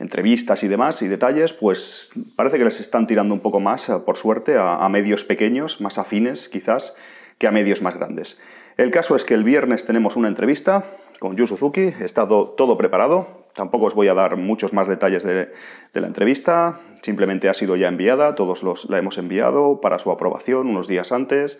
entrevistas 0.04 0.64
y 0.64 0.68
demás 0.68 1.02
y 1.02 1.08
detalles, 1.08 1.54
pues 1.54 2.12
parece 2.36 2.58
que 2.58 2.66
les 2.66 2.80
están 2.80 3.08
tirando 3.08 3.34
un 3.34 3.40
poco 3.40 3.60
más, 3.60 3.90
eh, 3.90 3.96
por 4.06 4.18
suerte, 4.18 4.56
a, 4.58 4.88
medios 4.90 5.24
pequeños, 5.26 5.82
más 5.82 5.98
afines 5.98 6.50
quizás, 6.50 6.96
que 7.40 7.48
a 7.48 7.52
medios 7.52 7.82
más 7.82 7.96
grandes. 7.96 8.40
El 8.78 8.92
caso 8.92 9.16
es 9.16 9.26
que 9.26 9.34
el 9.34 9.44
viernes 9.44 9.86
tenemos 9.86 10.16
una 10.16 10.28
entrevista 10.28 10.86
con 11.20 11.36
Yu 11.36 11.48
Suzuki, 11.48 11.94
está 12.02 12.28
todo 12.28 12.78
preparado, 12.78 13.48
tampoco 13.56 13.86
os 13.86 13.96
voy 13.96 14.08
a 14.10 14.14
dar 14.14 14.36
muchos 14.36 14.74
más 14.74 14.88
detalles 14.88 15.24
de, 15.24 15.52
de, 15.94 16.02
la 16.02 16.08
entrevista, 16.08 16.80
simplemente 17.02 17.50
ha 17.50 17.54
sido 17.54 17.76
ya 17.76 17.88
enviada, 17.88 18.36
todos 18.36 18.62
los, 18.62 18.90
la 18.90 18.98
hemos 18.98 19.18
enviado 19.18 19.80
para 19.80 20.00
su 20.00 20.12
aprobación 20.12 20.68
unos 20.68 20.88
días 20.88 21.12
antes 21.12 21.60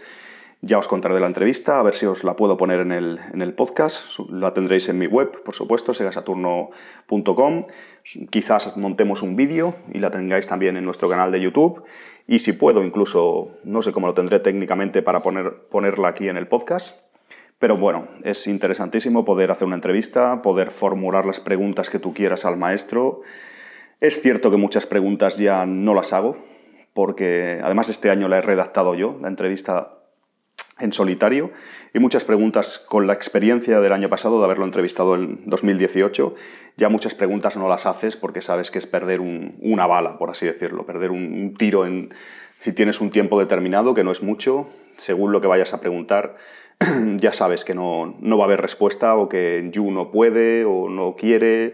ya 0.66 0.78
os 0.78 0.88
contaré 0.88 1.20
la 1.20 1.28
entrevista, 1.28 1.78
a 1.78 1.84
ver 1.84 1.94
si 1.94 2.06
os 2.06 2.24
la 2.24 2.38
puedo 2.38 2.56
poner 2.56 2.80
en 2.80 2.94
el, 2.94 3.20
en 3.34 3.42
el 3.42 3.54
podcast. 3.54 4.18
La 4.30 4.54
tendréis 4.54 4.88
en 4.88 4.98
mi 4.98 5.08
web, 5.08 5.44
por 5.44 5.54
supuesto, 5.54 5.94
segasaturno.com. 5.94 7.66
Quizás 8.30 8.78
montemos 8.78 9.24
un 9.24 9.36
vídeo 9.36 9.76
y 9.94 10.00
la 10.00 10.10
tengáis 10.10 10.48
también 10.48 10.78
en 10.78 10.86
nuestro 10.86 11.10
canal 11.10 11.34
de 11.34 11.42
YouTube. 11.42 11.84
Y 12.28 12.40
si 12.40 12.54
puedo, 12.54 12.82
incluso, 12.82 13.52
no 13.66 13.82
sé 13.82 13.92
cómo 13.92 14.08
lo 14.08 14.14
tendré 14.14 14.40
técnicamente 14.40 15.02
para 15.02 15.22
poner, 15.22 15.68
ponerla 15.70 16.08
aquí 16.08 16.30
en 16.30 16.38
el 16.38 16.48
podcast. 16.48 17.10
Pero 17.60 17.76
bueno, 17.76 18.08
es 18.24 18.48
interesantísimo 18.48 19.26
poder 19.26 19.52
hacer 19.52 19.68
una 19.68 19.76
entrevista, 19.76 20.42
poder 20.42 20.72
formular 20.72 21.26
las 21.26 21.42
preguntas 21.42 21.90
que 21.90 22.00
tú 22.00 22.14
quieras 22.14 22.46
al 22.46 22.56
maestro. 22.56 23.20
Es 24.00 24.22
cierto 24.22 24.50
que 24.50 24.56
muchas 24.56 24.86
preguntas 24.86 25.38
ya 25.38 25.66
no 25.66 25.94
las 25.94 26.14
hago, 26.14 26.38
porque 26.94 27.60
además 27.62 27.90
este 27.90 28.10
año 28.10 28.30
la 28.30 28.38
he 28.38 28.42
redactado 28.42 28.96
yo, 28.96 29.18
la 29.22 29.28
entrevista 29.28 30.03
en 30.80 30.94
solitario 30.94 31.52
y 31.94 32.00
muchas 32.00 32.26
preguntas 32.26 32.80
con 32.80 33.08
la 33.08 33.14
experiencia 33.14 33.80
del 33.80 33.94
año 33.94 34.10
pasado 34.10 34.40
de 34.40 34.46
haberlo 34.46 34.66
entrevistado 34.66 35.16
en 35.16 35.42
2018. 35.46 36.36
Ya 36.78 36.90
muchas 36.90 37.16
preguntas 37.16 37.58
no 37.58 37.68
las 37.68 37.86
haces 37.86 38.18
porque 38.18 38.42
sabes 38.42 38.72
que 38.72 38.80
es 38.80 38.88
perder 38.88 39.22
una 39.22 39.86
bala, 39.86 40.18
por 40.18 40.30
así 40.30 40.46
decirlo, 40.46 40.86
perder 40.86 41.12
un, 41.12 41.54
tiro 41.58 41.86
si 42.58 42.72
tienes 42.72 43.02
un 43.02 43.12
tiempo 43.12 43.40
determinado, 43.40 43.94
que 43.94 44.04
no 44.04 44.12
es 44.12 44.24
mucho, 44.24 44.70
según 44.98 45.32
lo 45.32 45.42
que 45.42 45.48
vayas 45.48 45.74
a 45.74 45.82
preguntar, 45.82 46.38
ya 47.18 47.34
sabes 47.34 47.66
que 47.66 47.76
no, 47.76 48.16
no 48.20 48.38
va 48.38 48.46
a 48.46 48.48
haber 48.48 48.62
respuesta 48.62 49.16
o 49.16 49.28
que 49.28 49.70
Yu 49.72 49.92
no 49.92 50.12
puede 50.12 50.66
o 50.66 50.90
no 50.90 51.16
quiere, 51.16 51.74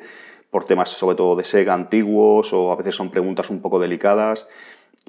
por 0.50 0.65
temas 0.65 0.89
sobre 0.89 1.15
todo 1.15 1.36
de 1.36 1.44
Sega 1.44 1.74
antiguos 1.74 2.53
o 2.53 2.72
a 2.72 2.75
veces 2.75 2.96
son 2.96 3.12
preguntas 3.12 3.50
un 3.50 3.62
poco 3.62 3.79
delicadas. 3.79 4.50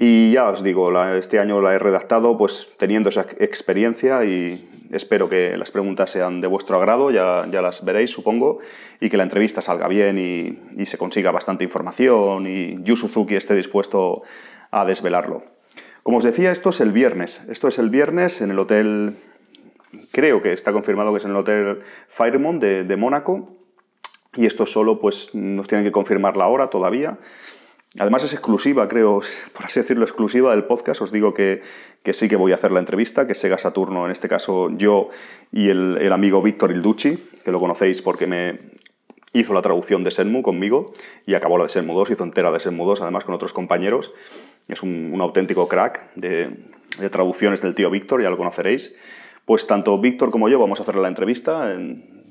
Y 0.02 0.32
ya 0.32 0.48
os 0.48 0.64
digo, 0.64 0.90
este 1.12 1.40
año 1.40 1.60
la 1.60 1.74
he 1.74 1.78
redactado 1.78 2.38
pues 2.38 2.70
teniendo 2.78 3.10
esa 3.10 3.26
experiencia 3.38 4.24
y 4.24 4.86
espero 4.90 5.28
que 5.28 5.58
las 5.58 5.70
preguntas 5.70 6.10
sean 6.10 6.40
de 6.40 6.46
vuestro 6.46 6.78
agrado, 6.78 7.10
ya, 7.10 7.46
ya 7.52 7.60
las 7.60 7.84
veréis 7.84 8.10
supongo, 8.10 8.60
y 8.98 9.10
que 9.10 9.18
la 9.18 9.24
entrevista 9.24 9.60
salga 9.60 9.88
bien 9.88 10.16
y, 10.16 10.86
se 10.86 10.96
consiga 10.96 11.32
bastante 11.32 11.64
información 11.64 12.46
y 12.46 12.82
Yu 12.82 12.96
Suzuki 12.96 13.34
esté 13.34 13.54
dispuesto 13.54 14.22
a 14.70 14.86
desvelarlo. 14.86 15.42
Como 16.02 16.16
os 16.16 16.24
decía, 16.24 16.50
esto 16.50 16.70
es 16.70 16.80
el 16.80 16.92
viernes. 16.92 17.46
Esto 17.50 17.68
es 17.68 17.78
el 17.78 17.90
viernes 17.90 18.40
en 18.40 18.52
el 18.52 18.58
hotel, 18.58 19.18
creo 20.12 20.40
que 20.40 20.54
está 20.54 20.72
confirmado 20.72 21.10
que 21.10 21.18
es 21.18 21.26
en 21.26 21.32
el 21.32 21.36
hotel 21.36 21.80
Firemont 22.08 22.58
de, 22.62 22.84
de 22.84 22.96
Mónaco. 22.96 23.50
Y 24.34 24.46
esto 24.46 24.64
solo 24.64 24.98
pues 24.98 25.34
nos 25.34 25.68
tienen 25.68 25.84
que 25.84 25.92
confirmar 25.92 26.38
la 26.38 26.46
hora 26.46 26.70
todavía. 26.70 27.18
Además 27.98 28.22
es 28.22 28.32
exclusiva, 28.32 28.86
creo, 28.86 29.20
por 29.52 29.64
así 29.64 29.80
decirlo, 29.80 30.04
exclusiva 30.04 30.52
del 30.52 30.64
podcast. 30.64 31.02
Os 31.02 31.10
digo 31.10 31.34
que, 31.34 31.62
sí 32.12 32.28
que 32.28 32.36
voy 32.36 32.52
a 32.52 32.54
hacer 32.54 32.70
la 32.70 32.80
entrevista, 32.80 33.26
que 33.26 33.34
Sega 33.34 33.58
Saturno, 33.58 34.04
en 34.04 34.12
este 34.12 34.28
caso 34.28 34.70
yo 34.70 35.10
y 35.52 35.68
el, 35.70 36.12
amigo 36.12 36.42
Víctor 36.42 36.70
Ilducci, 36.70 37.18
que 37.44 37.50
lo 37.50 37.58
conocéis 37.58 38.02
porque 38.02 38.26
me 38.26 38.58
hizo 39.32 39.54
la 39.54 39.62
traducción 39.62 40.02
de 40.04 40.10
Senmu 40.10 40.42
conmigo 40.42 40.92
y 41.26 41.34
acabó 41.34 41.56
la 41.56 41.64
de 41.64 41.70
Senmu 41.70 41.94
2, 41.94 42.10
hizo 42.10 42.24
entera 42.24 42.50
de 42.50 42.60
Senmu 42.60 42.84
2, 42.84 43.00
además 43.02 43.24
con 43.24 43.34
otros 43.34 43.52
compañeros. 43.52 44.12
Es 44.68 44.82
un, 44.82 45.16
auténtico 45.20 45.66
crack 45.68 46.14
de, 46.14 46.50
traducciones 47.10 47.60
del 47.60 47.74
tío 47.74 47.90
Víctor, 47.90 48.22
ya 48.22 48.30
lo 48.30 48.36
conoceréis. 48.36 48.94
Pues 49.44 49.66
tanto 49.66 49.98
Víctor 49.98 50.30
como 50.30 50.48
yo 50.48 50.60
vamos 50.60 50.78
a 50.78 50.84
hacer 50.84 50.94
la 50.96 51.08
entrevista 51.08 51.76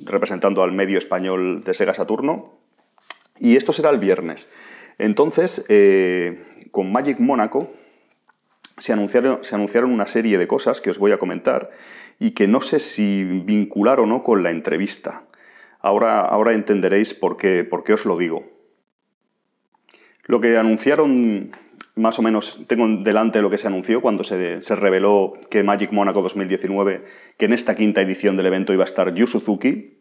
representando 0.06 0.64
al 0.64 0.72
medio 0.72 0.98
español 0.98 1.64
de 1.66 1.74
Sega 1.74 1.94
Saturno. 1.94 2.60
Y 3.40 3.58
esto 3.58 3.74
será 3.74 3.90
el 3.90 4.00
viernes. 4.00 4.50
Entonces, 5.00 5.66
eh, 5.70 6.44
con 6.72 6.92
Magic 6.92 7.20
Monaco 7.20 7.72
se 8.78 8.94
anunciaron, 8.94 9.44
se 9.44 9.56
anunciaron 9.56 9.92
una 9.92 10.06
serie 10.06 10.38
de 10.38 10.48
cosas 10.48 10.82
que 10.82 10.90
os 10.90 11.00
voy 11.00 11.12
a 11.12 11.18
comentar 11.18 11.72
y 12.20 12.32
que 12.32 12.48
no 12.48 12.62
sé 12.62 12.80
si 12.80 13.24
vincular 13.24 14.00
o 14.00 14.06
no 14.06 14.24
con 14.24 14.44
la 14.44 14.52
entrevista. 14.52 15.24
Ahora, 15.80 16.20
ahora 16.22 16.54
entenderéis 16.54 17.14
por 17.14 17.38
qué, 17.38 17.64
por 17.64 17.84
qué 17.84 17.94
os 17.94 18.06
lo 18.06 18.18
digo. 18.18 18.44
Lo 20.26 20.42
que 20.42 20.58
anunciaron, 20.58 21.56
más 21.96 22.20
o 22.20 22.22
menos, 22.22 22.66
tengo 22.68 22.86
delante 23.02 23.42
lo 23.42 23.50
que 23.50 23.58
se 23.58 23.68
anunció 23.68 24.02
cuando 24.02 24.26
se, 24.26 24.62
se, 24.62 24.76
reveló 24.76 25.34
que 25.50 25.64
Magic 25.64 25.92
Monaco 25.94 26.22
2019, 26.22 27.06
que 27.38 27.46
en 27.46 27.54
esta 27.54 27.76
quinta 27.76 28.02
edición 28.02 28.36
del 28.36 28.48
evento 28.48 28.74
iba 28.74 28.84
a 28.84 28.86
estar 28.86 29.14
Yu 29.14 29.28
Suzuki. 29.28 29.98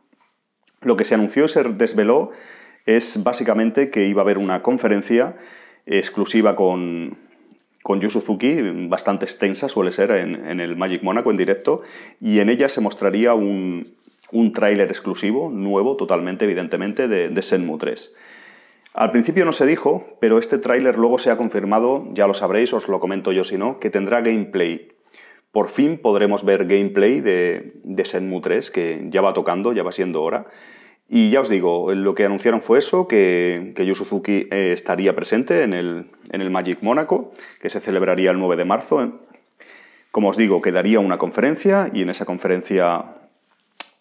Lo 0.81 0.97
que 0.97 1.05
se 1.05 1.14
anunció 1.14 1.45
y 1.45 1.49
se 1.49 1.62
desveló 1.62 2.33
es 2.88 3.23
básicamente 3.23 3.90
que 3.90 4.07
iba 4.07 4.23
a 4.23 4.25
haber 4.25 4.38
una 4.38 4.62
conferencia 4.62 5.37
exclusiva 5.85 6.57
con, 6.57 7.18
con 7.83 8.00
Yu 8.00 8.09
Suzuki, 8.09 8.62
bastante 8.88 9.26
extensa 9.26 9.68
suele 9.68 9.92
ser 9.92 10.11
en, 10.12 10.59
el 10.59 10.75
Magic 10.75 11.02
Monaco 11.02 11.30
en 11.30 11.37
directo, 11.37 11.83
y 12.18 12.38
en 12.38 12.49
ella 12.49 12.71
se 12.71 12.80
mostraría 12.80 13.35
un, 13.35 13.95
un 14.33 14.52
tráiler 14.52 14.88
exclusivo, 14.88 15.50
nuevo 15.50 15.97
totalmente, 15.97 16.47
evidentemente, 16.47 17.09
de, 17.09 17.28
de 17.28 17.42
Senmu 17.42 17.76
3. 17.76 18.16
Al 18.95 19.11
principio 19.11 19.45
no 19.45 19.52
se 19.52 19.66
dijo, 19.66 20.16
pero 20.18 20.38
este 20.38 20.57
tráiler 20.57 20.97
luego 20.97 21.18
se 21.18 21.30
ha 21.30 21.37
confirmado, 21.37 22.07
ya 22.14 22.26
lo 22.26 22.33
sabréis, 22.33 22.73
os 22.73 22.88
lo 22.88 23.00
comento 23.00 23.33
yo 23.33 23.45
si 23.45 23.59
no, 23.59 23.80
que 23.80 23.90
tendrá 23.90 24.23
gameplay. 24.23 24.88
Por 25.52 25.68
fin 25.68 25.99
podremos 25.99 26.42
ver 26.42 26.64
gameplay 26.66 27.21
de, 27.21 27.75
de 27.85 28.04
Senmu 28.07 28.40
3, 28.40 28.71
que 28.71 29.07
ya 29.11 29.21
va 29.21 29.35
tocando, 29.35 29.75
ya 29.75 29.83
va 29.83 29.92
siendo 29.92 30.23
hora. 30.23 30.47
Y 31.09 31.31
ya 31.31 31.41
os 31.41 31.49
digo, 31.49 31.93
lo 31.95 32.15
que 32.15 32.27
anunciaron 32.27 32.61
fue 32.61 32.79
eso, 32.79 33.09
que, 33.09 33.73
que 33.75 33.87
Yu 33.87 33.95
Suzuki 33.95 34.47
eh, 34.50 34.73
estaría 34.75 35.17
presente 35.17 35.62
en 35.62 35.73
el, 35.73 36.11
en 36.31 36.41
el 36.43 36.50
Magic 36.50 36.83
Mónaco, 36.83 37.33
que 37.61 37.71
se 37.71 37.81
celebraría 37.81 38.31
el 38.31 38.38
9 38.38 38.57
de 38.57 38.65
marzo. 38.67 39.21
Como 40.11 40.29
os 40.29 40.37
digo, 40.37 40.61
quedaría 40.61 41.00
una 41.00 41.17
conferencia 41.17 41.91
y 41.95 42.03
en 42.03 42.11
esa 42.11 42.27
conferencia 42.27 43.15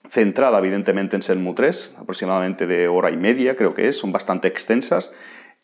centrada 0.09 0.59
evidentemente 0.59 1.15
en 1.15 1.21
Senmu 1.21 1.53
3, 1.53 1.97
aproximadamente 1.99 2.67
de 2.67 2.87
hora 2.87 3.11
y 3.11 3.17
media 3.17 3.55
creo 3.55 3.73
que 3.73 3.87
es, 3.87 3.97
son 3.97 4.11
bastante 4.11 4.47
extensas, 4.47 5.13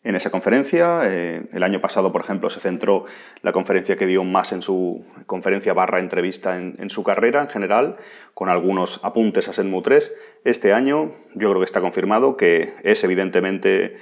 en 0.04 0.14
esa 0.14 0.30
conferencia. 0.30 1.00
Eh, 1.04 1.42
el 1.52 1.62
año 1.62 1.80
pasado, 1.80 2.12
por 2.12 2.20
ejemplo, 2.20 2.50
se 2.50 2.60
centró 2.60 3.06
la 3.42 3.52
conferencia 3.52 3.96
que 3.96 4.06
dio 4.06 4.22
más 4.22 4.52
en 4.52 4.62
su 4.62 5.04
conferencia 5.26 5.72
barra 5.72 5.98
entrevista 5.98 6.56
en, 6.56 6.90
su 6.90 7.02
carrera 7.02 7.40
en 7.40 7.48
general, 7.48 7.96
con 8.34 8.50
algunos 8.50 9.00
apuntes 9.02 9.48
a 9.48 9.52
Senmu 9.52 9.82
3. 9.82 10.14
Este 10.44 10.72
año 10.72 11.12
yo 11.34 11.48
creo 11.50 11.58
que 11.58 11.64
está 11.64 11.80
confirmado 11.80 12.36
que 12.36 12.74
es 12.82 13.02
evidentemente 13.02 13.96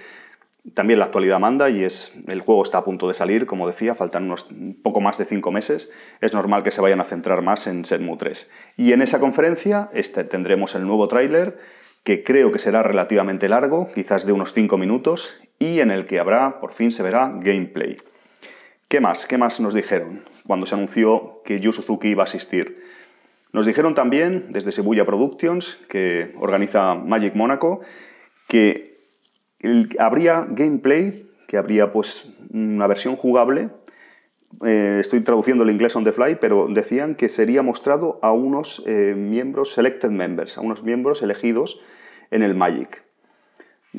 también 0.75 1.01
la 1.01 1.07
actualidad 1.07 1.41
manda 1.41 1.71
y 1.71 1.83
es 1.83 2.15
el 2.29 2.41
juego 2.41 2.63
está 2.63 2.79
a 2.79 2.85
punto 2.85 3.09
de 3.09 3.15
salir, 3.15 3.47
como 3.47 3.67
decía, 3.67 3.95
faltan 3.95 4.25
unos 4.25 4.49
poco 4.83 5.01
más 5.01 5.19
de 5.19 5.25
cinco 5.25 5.51
meses. 5.51 5.91
Es 6.21 6.35
normal 6.35 6.63
que 6.63 6.71
se 6.71 6.81
vayan 6.81 7.01
a 7.01 7.05
centrar 7.05 7.43
más 7.43 7.67
en 7.67 7.85
Senmu 7.85 8.17
3. 8.17 8.51
Y 8.77 8.93
en 8.93 9.03
esa 9.03 9.19
conferencia 9.19 9.91
este, 9.93 10.25
tendremos 10.25 10.75
el 10.75 10.87
nuevo 10.87 11.09
tráiler 11.09 11.59
que 12.05 12.25
creo 12.25 12.51
que 12.51 12.59
será 12.59 12.83
relativamente 12.83 13.49
largo, 13.49 13.91
quizás 13.93 14.27
de 14.27 14.33
unos 14.33 14.53
5 14.53 14.77
minutos, 14.77 15.41
y 15.59 15.81
en 15.81 15.91
el 15.91 16.07
que 16.07 16.19
habrá, 16.19 16.61
por 16.61 16.73
fin 16.73 16.91
se 16.91 17.03
verá, 17.03 17.33
gameplay. 17.41 17.97
¿Qué 18.89 19.01
más? 19.01 19.27
¿Qué 19.27 19.39
más 19.39 19.61
nos 19.61 19.75
dijeron 19.75 20.25
cuando 20.47 20.67
se 20.67 20.75
anunció 20.75 21.41
que 21.45 21.59
Yu 21.59 21.73
Suzuki 21.73 22.09
iba 22.09 22.23
a 22.23 22.25
asistir? 22.25 22.83
Nos 23.53 23.67
dijeron 23.67 23.95
también, 23.95 24.47
desde 24.51 24.71
Shibuya 24.71 25.05
Productions, 25.05 25.79
que 25.89 26.33
organiza 26.39 26.95
Magic 26.95 27.35
Monaco, 27.35 27.81
que 28.49 28.99
habría 29.99 30.47
gameplay, 30.49 31.29
que 31.47 31.59
habría 31.59 31.93
pues 31.93 32.35
una 32.51 32.87
versión 32.87 33.15
jugable. 33.15 33.69
Eh, 34.65 34.99
estoy 35.01 35.21
traduciendo 35.21 35.65
el 35.65 35.71
inglés 35.71 35.95
on 35.97 36.05
the 36.05 36.13
fly, 36.13 36.37
pero 36.37 36.67
decían 36.69 37.15
que 37.15 37.29
sería 37.29 37.63
mostrado 37.63 38.19
a 38.23 38.33
unos 38.33 38.83
eh, 38.87 39.15
miembros, 39.17 39.73
selected 39.73 40.11
members, 40.11 40.57
a 40.57 40.63
unos 40.63 40.83
miembros 40.83 41.23
elegidos 41.23 41.83
en 42.31 42.43
el 42.43 42.55
Magic. 42.55 43.03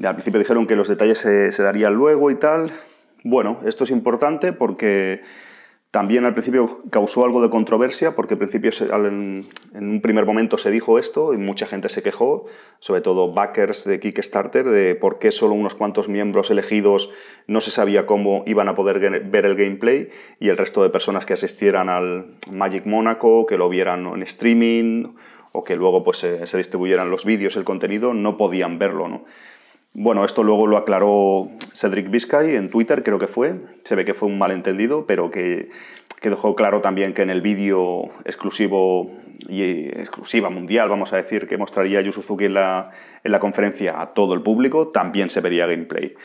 Al 0.04 0.16
principio 0.16 0.40
dijeron 0.40 0.66
que 0.66 0.76
los 0.76 0.88
detalles 0.88 1.20
se, 1.20 1.52
se 1.52 1.62
darían 1.62 1.94
luego 1.94 2.32
y 2.32 2.36
tal. 2.36 2.72
Bueno, 3.24 3.60
esto 3.66 3.84
es 3.84 3.92
importante 3.92 4.52
porque 4.52 5.22
también 5.94 6.26
al 6.26 6.34
principio 6.34 6.82
causó 6.90 7.24
algo 7.24 7.40
de 7.44 7.52
controversia, 7.52 8.16
porque 8.16 8.34
al 8.34 8.40
principio 8.40 8.72
en, 9.06 9.46
un 9.76 10.02
primer 10.02 10.26
momento 10.26 10.58
se 10.58 10.72
dijo 10.72 10.98
esto 10.98 11.36
y 11.36 11.38
mucha 11.38 11.68
gente 11.68 11.88
se 11.88 12.02
quejó, 12.02 12.48
sobre 12.80 13.02
todo 13.02 13.32
backers 13.32 13.86
de 13.86 14.00
Kickstarter, 14.00 14.68
de 14.68 14.96
por 14.96 15.20
qué 15.20 15.30
solo 15.30 15.54
unos 15.54 15.76
cuantos 15.76 16.10
miembros 16.10 16.50
elegidos 16.50 17.12
no 17.46 17.62
se 17.62 17.70
sabía 17.70 18.08
cómo 18.08 18.42
iban 18.48 18.70
a 18.70 18.74
poder 18.74 19.22
ver 19.22 19.46
el 19.46 19.56
gameplay 19.56 20.10
y 20.40 20.50
el 20.50 20.58
resto 20.58 20.82
de 20.82 20.90
personas 20.90 21.28
que 21.28 21.34
asistieran 21.34 21.90
al 21.90 22.38
Magic 22.52 22.88
Mónaco, 22.88 23.46
que 23.46 23.60
lo 23.60 23.70
vieran 23.70 24.08
en 24.08 24.24
streaming 24.24 25.14
o 25.52 25.64
que 25.64 25.76
luego 25.76 26.04
pues, 26.04 26.18
se, 26.18 26.58
distribuyeran 26.58 27.12
los 27.12 27.24
vídeos, 27.24 27.56
el 27.56 27.66
contenido, 27.66 28.16
no 28.16 28.36
podían 28.36 28.80
verlo. 28.80 29.08
¿no? 29.10 29.26
Bueno, 29.96 30.26
esto 30.26 30.42
luego 30.42 30.66
lo 30.66 30.78
aclaró 30.78 31.52
Cedric 31.72 32.10
Vizcay 32.10 32.56
en 32.56 32.72
Twitter, 32.72 33.04
creo 33.04 33.20
que 33.20 33.28
fue. 33.28 33.62
Se 33.84 33.96
ve 33.96 34.06
que 34.06 34.16
fue 34.16 34.28
un 34.28 34.40
malentendido, 34.40 35.06
pero 35.06 35.30
que, 35.30 35.70
dejó 36.24 36.56
claro 36.56 36.82
también 36.82 37.14
que 37.14 37.22
en 37.22 37.30
el 37.30 37.42
vídeo 37.42 38.06
exclusivo 38.26 39.12
y 39.48 39.90
exclusiva 39.90 40.50
mundial, 40.50 40.90
vamos 40.90 41.14
a 41.14 41.18
decir, 41.18 41.48
que 41.48 41.58
mostraría 41.60 42.02
Yu 42.02 42.12
Suzuki 42.12 42.46
en 42.46 42.56
la, 42.56 42.90
en 43.24 43.32
la 43.32 43.38
conferencia 43.38 44.02
a 44.02 44.14
todo 44.14 44.34
el 44.34 44.42
público, 44.42 44.88
también 44.88 45.30
se 45.30 45.42
vería 45.42 45.68
gameplay. 45.68 46.16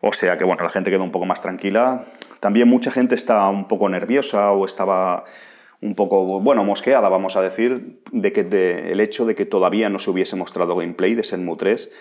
O 0.00 0.12
sea 0.12 0.36
que, 0.36 0.42
bueno, 0.42 0.64
la 0.64 0.70
gente 0.70 0.90
quedó 0.90 1.04
un 1.04 1.12
poco 1.12 1.26
más 1.26 1.40
tranquila. 1.40 2.06
También 2.40 2.66
mucha 2.68 2.90
gente 2.90 3.14
está 3.14 3.48
un 3.48 3.68
poco 3.68 3.88
nerviosa 3.88 4.50
o 4.50 4.64
estaba 4.64 5.22
un 5.80 5.94
poco, 5.94 6.40
bueno, 6.40 6.64
mosqueada, 6.64 7.08
vamos 7.08 7.36
a 7.36 7.42
decir, 7.42 8.00
de 8.10 8.32
que 8.32 8.40
el 8.90 8.98
hecho 8.98 9.26
de 9.26 9.36
que 9.36 9.46
todavía 9.46 9.90
no 9.90 10.00
se 10.00 10.10
hubiese 10.10 10.34
mostrado 10.34 10.74
gameplay 10.74 11.14
de 11.14 11.22
Senmu 11.22 11.56
3 11.56 11.92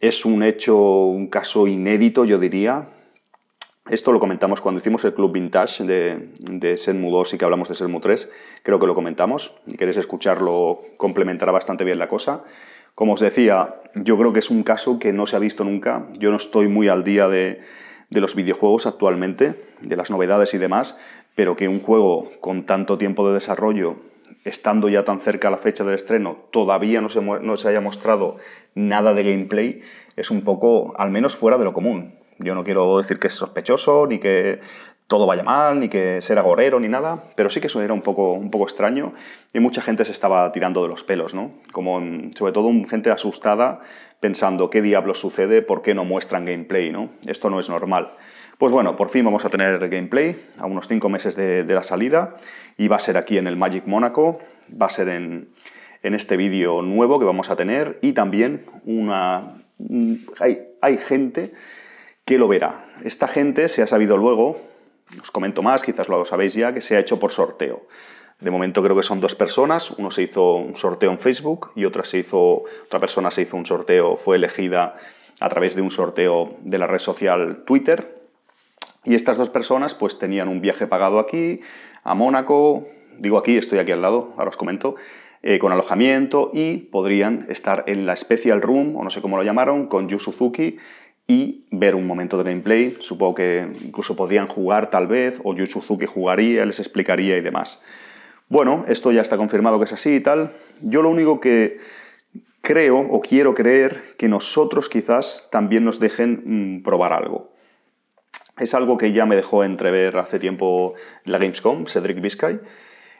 es 0.00 0.24
un 0.24 0.42
hecho, 0.42 0.76
un 0.76 1.28
caso 1.28 1.66
inédito, 1.66 2.24
yo 2.24 2.38
diría. 2.38 2.88
Esto 3.88 4.12
lo 4.12 4.20
comentamos 4.20 4.60
cuando 4.60 4.80
hicimos 4.80 5.04
el 5.04 5.14
Club 5.14 5.32
Vintage 5.32 5.84
de, 5.84 6.30
de 6.38 6.76
Senmu 6.76 7.10
2 7.10 7.34
y 7.34 7.38
que 7.38 7.44
hablamos 7.44 7.68
de 7.68 7.74
Senmu 7.74 8.00
3. 8.00 8.30
Creo 8.62 8.78
que 8.78 8.86
lo 8.86 8.94
comentamos. 8.94 9.54
Si 9.66 9.76
queréis 9.76 9.96
escucharlo, 9.96 10.80
complementará 10.98 11.52
bastante 11.52 11.84
bien 11.84 11.98
la 11.98 12.06
cosa. 12.06 12.44
Como 12.94 13.14
os 13.14 13.20
decía, 13.20 13.76
yo 13.94 14.18
creo 14.18 14.32
que 14.32 14.40
es 14.40 14.50
un 14.50 14.62
caso 14.62 14.98
que 14.98 15.12
no 15.12 15.26
se 15.26 15.36
ha 15.36 15.38
visto 15.38 15.64
nunca. 15.64 16.06
Yo 16.18 16.30
no 16.30 16.36
estoy 16.36 16.68
muy 16.68 16.88
al 16.88 17.02
día 17.02 17.28
de, 17.28 17.60
de 18.10 18.20
los 18.20 18.34
videojuegos 18.34 18.86
actualmente, 18.86 19.54
de 19.80 19.96
las 19.96 20.10
novedades 20.10 20.52
y 20.54 20.58
demás, 20.58 20.98
pero 21.34 21.56
que 21.56 21.68
un 21.68 21.80
juego 21.80 22.30
con 22.40 22.66
tanto 22.66 22.98
tiempo 22.98 23.26
de 23.28 23.34
desarrollo 23.34 23.96
estando 24.44 24.88
ya 24.88 25.04
tan 25.04 25.20
cerca 25.20 25.50
la 25.50 25.58
fecha 25.58 25.84
del 25.84 25.94
estreno, 25.94 26.36
todavía 26.50 27.00
no 27.00 27.08
se, 27.08 27.20
no 27.20 27.56
se 27.56 27.68
haya 27.68 27.80
mostrado 27.80 28.36
nada 28.74 29.14
de 29.14 29.24
gameplay, 29.24 29.80
es 30.16 30.30
un 30.30 30.42
poco, 30.42 30.94
al 30.96 31.10
menos 31.10 31.36
fuera 31.36 31.58
de 31.58 31.64
lo 31.64 31.72
común. 31.72 32.14
Yo 32.38 32.54
no 32.54 32.62
quiero 32.62 32.98
decir 32.98 33.18
que 33.18 33.26
es 33.26 33.34
sospechoso, 33.34 34.06
ni 34.06 34.18
que 34.18 34.60
todo 35.08 35.26
vaya 35.26 35.42
mal, 35.42 35.80
ni 35.80 35.88
que 35.88 36.20
ser 36.20 36.38
agorero, 36.38 36.78
ni 36.78 36.88
nada, 36.88 37.24
pero 37.34 37.48
sí 37.48 37.60
que 37.60 37.66
eso 37.66 37.80
era 37.80 37.94
un 37.94 38.02
poco, 38.02 38.34
un 38.34 38.50
poco 38.50 38.64
extraño 38.64 39.14
y 39.54 39.58
mucha 39.58 39.80
gente 39.80 40.04
se 40.04 40.12
estaba 40.12 40.52
tirando 40.52 40.82
de 40.82 40.88
los 40.88 41.02
pelos, 41.02 41.34
¿no? 41.34 41.52
Como 41.72 42.00
sobre 42.36 42.52
todo 42.52 42.70
gente 42.88 43.10
asustada 43.10 43.80
pensando 44.20 44.68
qué 44.68 44.82
diablos 44.82 45.18
sucede, 45.18 45.62
por 45.62 45.80
qué 45.80 45.94
no 45.94 46.04
muestran 46.04 46.44
gameplay, 46.44 46.92
¿no? 46.92 47.08
Esto 47.26 47.48
no 47.48 47.58
es 47.58 47.70
normal. 47.70 48.10
Pues 48.58 48.72
bueno, 48.72 48.96
por 48.96 49.08
fin 49.08 49.24
vamos 49.24 49.44
a 49.44 49.50
tener 49.50 49.88
gameplay 49.88 50.36
a 50.58 50.66
unos 50.66 50.88
5 50.88 51.08
meses 51.08 51.36
de, 51.36 51.62
la 51.62 51.84
salida 51.84 52.34
y 52.76 52.88
va 52.88 52.96
a 52.96 52.98
ser 52.98 53.16
aquí 53.16 53.38
en 53.38 53.46
el 53.46 53.56
Magic 53.56 53.86
Mónaco, 53.86 54.40
va 54.70 54.86
a 54.86 54.90
ser 54.90 55.08
en, 55.08 55.50
este 56.02 56.36
vídeo 56.36 56.82
nuevo 56.82 57.20
que 57.20 57.24
vamos 57.24 57.50
a 57.50 57.56
tener 57.56 58.00
y 58.02 58.14
también 58.14 58.64
una, 58.84 59.62
hay, 60.40 60.58
hay 60.80 60.98
gente 60.98 61.52
que 62.24 62.36
lo 62.36 62.48
verá. 62.48 62.84
Esta 63.04 63.28
gente 63.28 63.68
se 63.68 63.82
ha 63.82 63.86
sabido 63.86 64.16
luego, 64.16 64.58
os 65.22 65.30
comento 65.30 65.62
más, 65.62 65.84
quizás 65.84 66.08
lo 66.08 66.24
sabéis 66.24 66.54
ya, 66.54 66.74
que 66.74 66.80
se 66.80 66.96
ha 66.96 66.98
hecho 66.98 67.20
por 67.20 67.30
sorteo. 67.30 67.86
De 68.40 68.50
momento 68.50 68.82
creo 68.82 68.96
que 68.96 69.04
son 69.04 69.20
dos 69.20 69.36
personas, 69.36 69.92
uno 69.92 70.10
se 70.10 70.22
hizo 70.22 70.56
un 70.56 70.74
sorteo 70.74 71.12
en 71.12 71.20
Facebook 71.20 71.70
y 71.76 71.84
otra, 71.84 72.04
se 72.04 72.18
hizo, 72.18 72.64
otra 72.86 72.98
persona 72.98 73.30
se 73.30 73.42
hizo 73.42 73.56
un 73.56 73.66
sorteo, 73.66 74.16
fue 74.16 74.34
elegida 74.34 74.96
a 75.38 75.48
través 75.48 75.76
de 75.76 75.82
un 75.82 75.92
sorteo 75.92 76.56
de 76.62 76.78
la 76.78 76.88
red 76.88 76.98
social 76.98 77.62
Twitter, 77.64 78.17
y 79.08 79.14
estas 79.14 79.38
dos 79.38 79.48
personas 79.48 79.94
pues 79.94 80.18
tenían 80.18 80.48
un 80.48 80.60
viaje 80.60 80.86
pagado 80.86 81.18
aquí, 81.18 81.60
a 82.04 82.14
Mónaco, 82.14 82.86
digo 83.18 83.38
aquí, 83.38 83.56
estoy 83.56 83.78
aquí 83.78 83.90
al 83.90 84.02
lado, 84.02 84.34
ahora 84.36 84.50
os 84.50 84.56
comento, 84.58 84.96
eh, 85.42 85.58
con 85.58 85.72
alojamiento 85.72 86.50
y 86.52 86.76
podrían 86.76 87.46
estar 87.48 87.84
en 87.86 88.04
la 88.04 88.14
Special 88.16 88.60
Room, 88.60 88.96
o 88.96 89.04
no 89.04 89.08
sé 89.08 89.22
cómo 89.22 89.38
lo 89.38 89.44
llamaron, 89.44 89.86
con 89.86 90.08
Yu 90.08 90.18
Suzuki 90.18 90.76
y 91.26 91.64
ver 91.70 91.94
un 91.94 92.06
momento 92.06 92.36
de 92.36 92.44
gameplay. 92.44 92.96
Supongo 93.00 93.36
que 93.36 93.66
incluso 93.82 94.14
podrían 94.14 94.46
jugar 94.46 94.90
tal 94.90 95.06
vez, 95.06 95.40
o 95.42 95.54
Yu 95.54 95.66
Suzuki 95.66 96.04
jugaría, 96.04 96.66
les 96.66 96.78
explicaría 96.78 97.38
y 97.38 97.40
demás. 97.40 97.82
Bueno, 98.48 98.84
esto 98.88 99.10
ya 99.10 99.22
está 99.22 99.38
confirmado 99.38 99.78
que 99.78 99.84
es 99.84 99.92
así 99.92 100.16
y 100.16 100.20
tal. 100.20 100.52
Yo 100.82 101.00
lo 101.00 101.08
único 101.08 101.40
que 101.40 101.78
creo 102.60 102.98
o 102.98 103.20
quiero 103.20 103.54
creer 103.54 104.16
que 104.18 104.28
nosotros 104.28 104.90
quizás 104.90 105.48
también 105.50 105.84
nos 105.84 105.98
dejen 105.98 106.78
mm, 106.78 106.82
probar 106.82 107.14
algo. 107.14 107.52
Es 108.58 108.74
algo 108.74 108.98
que 108.98 109.12
ya 109.12 109.26
me 109.26 109.36
dejó 109.36 109.64
entrever 109.64 110.16
hace 110.16 110.38
tiempo 110.38 110.94
la 111.24 111.38
Gamescom, 111.38 111.86
Cedric 111.86 112.20
Vizcay. 112.20 112.60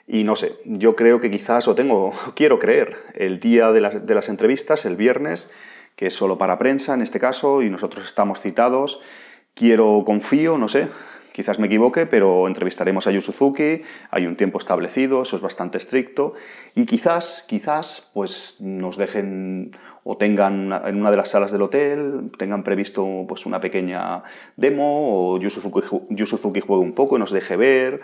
Y 0.06 0.24
no 0.24 0.36
sé, 0.36 0.52
yo 0.64 0.96
creo 0.96 1.20
que 1.20 1.30
quizás, 1.30 1.68
o 1.68 1.74
tengo, 1.74 2.12
quiero 2.34 2.58
creer, 2.58 2.96
el 3.14 3.40
día 3.40 3.72
de 3.72 3.80
las, 3.80 4.06
de 4.06 4.14
las 4.14 4.28
entrevistas, 4.28 4.84
el 4.86 4.96
viernes, 4.96 5.50
que 5.96 6.06
es 6.06 6.14
solo 6.14 6.38
para 6.38 6.58
prensa 6.58 6.94
en 6.94 7.02
este 7.02 7.20
caso, 7.20 7.62
y 7.62 7.70
nosotros 7.70 8.04
estamos 8.04 8.40
citados, 8.40 9.02
quiero, 9.54 10.02
confío, 10.06 10.56
no 10.58 10.68
sé, 10.68 10.88
Quizás 11.38 11.60
me 11.60 11.68
equivoque, 11.68 12.04
pero 12.04 12.48
entrevistaremos 12.48 13.06
a 13.06 13.12
Yu 13.12 13.20
Suzuki, 13.20 13.82
hay 14.10 14.26
un 14.26 14.34
tiempo 14.34 14.58
establecido, 14.58 15.22
eso 15.22 15.36
es 15.36 15.40
bastante 15.40 15.78
estricto, 15.78 16.34
y 16.74 16.84
quizás, 16.84 17.44
quizás, 17.46 18.10
pues 18.12 18.56
nos 18.58 18.96
dejen 18.96 19.70
o 20.10 20.16
tengan 20.16 20.72
en 20.86 20.96
una 20.96 21.10
de 21.10 21.18
las 21.18 21.28
salas 21.28 21.52
del 21.52 21.60
hotel, 21.60 22.30
tengan 22.38 22.64
previsto 22.64 23.26
pues 23.28 23.44
una 23.44 23.60
pequeña 23.60 24.22
demo, 24.56 25.34
o 25.34 25.38
Yu 25.38 25.50
Suzuki, 25.50 26.60
juegue 26.60 26.82
un 26.82 26.94
poco 26.94 27.16
y 27.16 27.18
nos 27.18 27.30
deje 27.30 27.56
ver. 27.56 28.00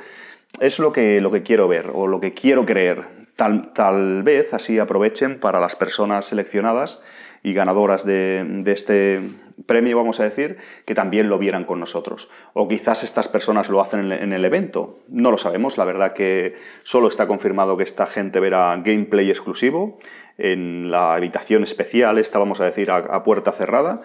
Es 0.60 0.78
lo 0.80 0.92
que, 0.92 1.22
lo 1.22 1.30
que 1.30 1.42
quiero 1.42 1.66
ver, 1.66 1.90
o 1.94 2.06
lo 2.06 2.20
que 2.20 2.34
quiero 2.34 2.66
creer. 2.66 3.06
Tal, 3.36 3.72
tal 3.72 4.22
vez 4.22 4.52
así 4.52 4.78
aprovechen 4.78 5.40
para 5.40 5.60
las 5.60 5.76
personas 5.76 6.26
seleccionadas 6.26 7.02
y 7.44 7.52
ganadoras 7.52 8.06
de, 8.06 8.62
este 8.64 9.20
premio, 9.66 9.98
vamos 9.98 10.18
a 10.18 10.24
decir, 10.24 10.56
que 10.86 10.94
también 10.94 11.28
lo 11.28 11.38
vieran 11.38 11.64
con 11.64 11.78
nosotros. 11.78 12.30
O 12.54 12.66
quizás 12.68 13.04
estas 13.04 13.28
personas 13.28 13.68
lo 13.68 13.82
hacen 13.82 14.10
en 14.10 14.32
el 14.32 14.44
evento. 14.46 14.98
No 15.08 15.30
lo 15.30 15.36
sabemos, 15.36 15.76
la 15.76 15.84
verdad 15.84 16.14
que 16.14 16.54
solo 16.84 17.06
está 17.06 17.26
confirmado 17.26 17.76
que 17.76 17.82
esta 17.82 18.06
gente 18.06 18.40
verá 18.40 18.74
gameplay 18.82 19.28
exclusivo 19.28 19.98
en 20.38 20.90
la 20.90 21.12
habitación 21.12 21.62
especial, 21.62 22.16
esta 22.16 22.38
vamos 22.38 22.62
a 22.62 22.64
decir, 22.64 22.90
a, 22.90 23.22
puerta 23.22 23.52
cerrada. 23.52 24.00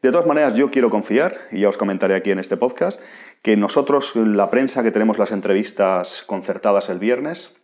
De 0.00 0.12
todas 0.12 0.26
maneras, 0.26 0.54
yo 0.54 0.70
quiero 0.70 0.88
confiar, 0.88 1.48
y 1.50 1.62
ya 1.62 1.70
os 1.70 1.76
comentaré 1.76 2.14
aquí 2.14 2.30
en 2.30 2.38
este 2.38 2.56
podcast, 2.56 3.00
que 3.42 3.56
nosotros, 3.56 4.14
la 4.14 4.50
prensa 4.50 4.84
que 4.84 4.92
tenemos 4.92 5.18
las 5.18 5.32
entrevistas 5.32 6.22
concertadas 6.22 6.90
el 6.90 7.00
viernes, 7.00 7.60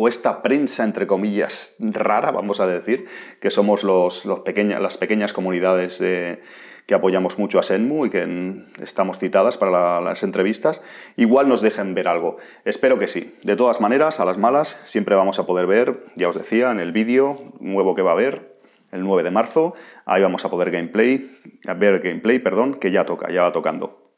o 0.00 0.06
esta 0.06 0.42
prensa, 0.42 0.84
entre 0.84 1.08
comillas, 1.08 1.74
rara, 1.80 2.30
vamos 2.30 2.60
a 2.60 2.68
decir, 2.68 3.06
que 3.40 3.50
somos 3.50 3.82
los, 3.82 4.26
las 4.26 4.96
pequeñas 4.96 5.32
comunidades 5.32 5.98
que 5.98 6.94
apoyamos 6.94 7.36
mucho 7.36 7.58
a 7.58 7.64
Senmu 7.64 8.06
y 8.06 8.10
que 8.10 8.62
estamos 8.80 9.18
citadas 9.18 9.56
para 9.56 10.00
las 10.00 10.22
entrevistas, 10.22 10.84
igual 11.16 11.48
nos 11.48 11.62
dejen 11.62 11.94
ver 11.94 12.06
algo. 12.06 12.36
Espero 12.64 12.96
que 13.00 13.08
sí. 13.08 13.34
De 13.42 13.56
todas 13.56 13.80
maneras, 13.80 14.20
a 14.20 14.24
las 14.24 14.38
malas, 14.38 14.80
siempre 14.84 15.16
vamos 15.16 15.40
a 15.40 15.46
poder 15.46 15.66
ver, 15.66 16.04
ya 16.14 16.28
os 16.28 16.38
decía, 16.38 16.70
en 16.70 16.78
el 16.78 16.92
vídeo 16.92 17.52
nuevo 17.58 17.96
que 17.96 18.02
va 18.02 18.10
a 18.10 18.14
haber, 18.14 18.56
el 18.92 19.02
9 19.02 19.24
de 19.24 19.32
marzo, 19.32 19.74
ahí 20.06 20.22
vamos 20.22 20.44
a 20.44 20.48
poder 20.48 20.70
gameplay, 20.70 21.28
ver 21.76 21.98
gameplay, 21.98 22.38
perdón, 22.38 22.74
que 22.74 22.92
ya 22.92 23.04
toca, 23.04 23.32
ya 23.32 23.42
va 23.42 23.50
tocando. 23.50 24.12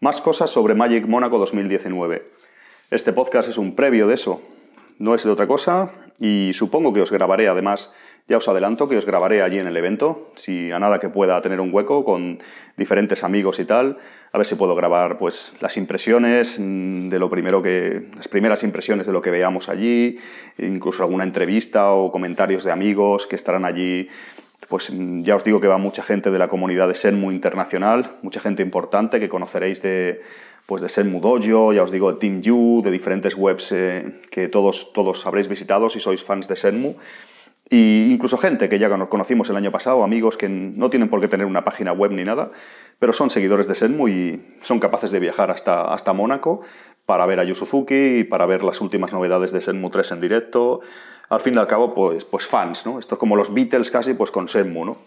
Más 0.00 0.22
cosas 0.22 0.48
sobre 0.48 0.74
Magic 0.74 1.06
Mónaco 1.06 1.36
2019. 1.36 2.32
Este 2.92 3.14
podcast 3.14 3.48
es 3.48 3.56
un 3.56 3.74
previo 3.74 4.06
de 4.06 4.12
eso, 4.12 4.42
no 4.98 5.14
es 5.14 5.24
de 5.24 5.30
otra 5.30 5.46
cosa 5.46 5.92
y 6.20 6.50
supongo 6.52 6.92
que 6.92 7.00
os 7.00 7.10
grabaré 7.10 7.48
además 7.48 7.90
Ya 8.28 8.36
os 8.36 8.46
adelanto 8.48 8.86
que 8.86 8.98
os 8.98 9.06
grabaré 9.06 9.40
allí 9.40 9.58
en 9.58 9.66
el 9.66 9.78
evento, 9.78 10.30
si 10.36 10.70
a 10.70 10.78
nada 10.78 11.00
que 11.00 11.08
pueda 11.08 11.40
tener 11.40 11.58
un 11.58 11.72
hueco 11.72 12.04
con 12.04 12.38
diferentes 12.76 13.24
amigos 13.24 13.60
y 13.60 13.64
tal, 13.64 13.96
a 14.30 14.36
ver 14.36 14.46
si 14.46 14.56
puedo 14.56 14.74
grabar 14.74 15.16
pues 15.16 15.56
las 15.62 15.78
impresiones 15.78 16.58
mm, 16.60 17.08
de 17.08 17.18
lo 17.18 17.30
primero 17.30 17.62
que 17.62 18.10
las 18.14 18.28
primeras 18.28 18.62
impresiones 18.62 19.06
de 19.06 19.12
lo 19.14 19.22
que 19.22 19.30
veamos 19.30 19.70
allí, 19.70 20.18
incluso 20.58 21.02
alguna 21.02 21.24
entrevista 21.24 21.92
o 21.92 22.12
comentarios 22.12 22.62
de 22.62 22.72
amigos 22.72 23.26
que 23.26 23.36
estarán 23.36 23.64
allí. 23.64 24.06
Pues 24.68 24.92
mm, 24.92 25.22
ya 25.22 25.36
os 25.36 25.44
digo 25.44 25.60
que 25.60 25.68
va 25.68 25.78
mucha 25.78 26.02
gente 26.02 26.30
de 26.30 26.38
la 26.38 26.48
comunidad 26.48 26.88
de 26.88 26.94
Senmu 26.94 27.30
internacional, 27.32 28.12
mucha 28.22 28.40
gente 28.40 28.62
importante 28.62 29.20
que 29.20 29.28
conoceréis 29.28 29.82
de 29.82 30.20
pues 30.66 30.80
de 30.80 30.88
Senmu 30.88 31.20
Dojo, 31.20 31.72
ya 31.72 31.82
os 31.82 31.90
digo, 31.90 32.12
de 32.12 32.18
Team 32.18 32.40
You, 32.40 32.82
de 32.84 32.90
diferentes 32.90 33.34
webs 33.36 33.72
eh, 33.72 34.20
que 34.30 34.48
todos, 34.48 34.92
todos 34.92 35.26
habréis 35.26 35.48
visitado 35.48 35.88
si 35.88 36.00
sois 36.00 36.22
fans 36.22 36.48
de 36.48 36.56
Senmu. 36.56 36.94
Y 37.68 38.12
incluso 38.12 38.36
gente 38.36 38.68
que 38.68 38.78
ya 38.78 38.88
nos 38.88 39.08
conocimos 39.08 39.48
el 39.48 39.56
año 39.56 39.70
pasado, 39.70 40.04
amigos 40.04 40.36
que 40.36 40.48
no 40.48 40.90
tienen 40.90 41.08
por 41.08 41.20
qué 41.20 41.28
tener 41.28 41.46
una 41.46 41.64
página 41.64 41.92
web 41.92 42.12
ni 42.12 42.22
nada, 42.22 42.50
pero 42.98 43.12
son 43.12 43.30
seguidores 43.30 43.66
de 43.66 43.74
Senmu 43.74 44.08
y 44.08 44.42
son 44.60 44.78
capaces 44.78 45.10
de 45.10 45.20
viajar 45.20 45.50
hasta, 45.50 45.92
hasta 45.92 46.12
Mónaco 46.12 46.60
para 47.06 47.26
ver 47.26 47.40
a 47.40 47.44
Yu 47.44 47.54
Suzuki 47.54 48.18
y 48.18 48.24
para 48.24 48.46
ver 48.46 48.62
las 48.62 48.80
últimas 48.80 49.12
novedades 49.12 49.52
de 49.52 49.60
Senmu 49.60 49.90
3 49.90 50.12
en 50.12 50.20
directo. 50.20 50.80
Al 51.28 51.40
fin 51.40 51.54
y 51.54 51.58
al 51.58 51.66
cabo, 51.66 51.94
pues, 51.94 52.24
pues 52.24 52.46
fans, 52.46 52.86
¿no? 52.86 52.98
Esto 52.98 53.14
es 53.14 53.18
como 53.18 53.36
los 53.36 53.52
Beatles 53.52 53.90
casi, 53.90 54.14
pues 54.14 54.30
con 54.30 54.48
Senmu, 54.48 54.84
¿no? 54.84 54.98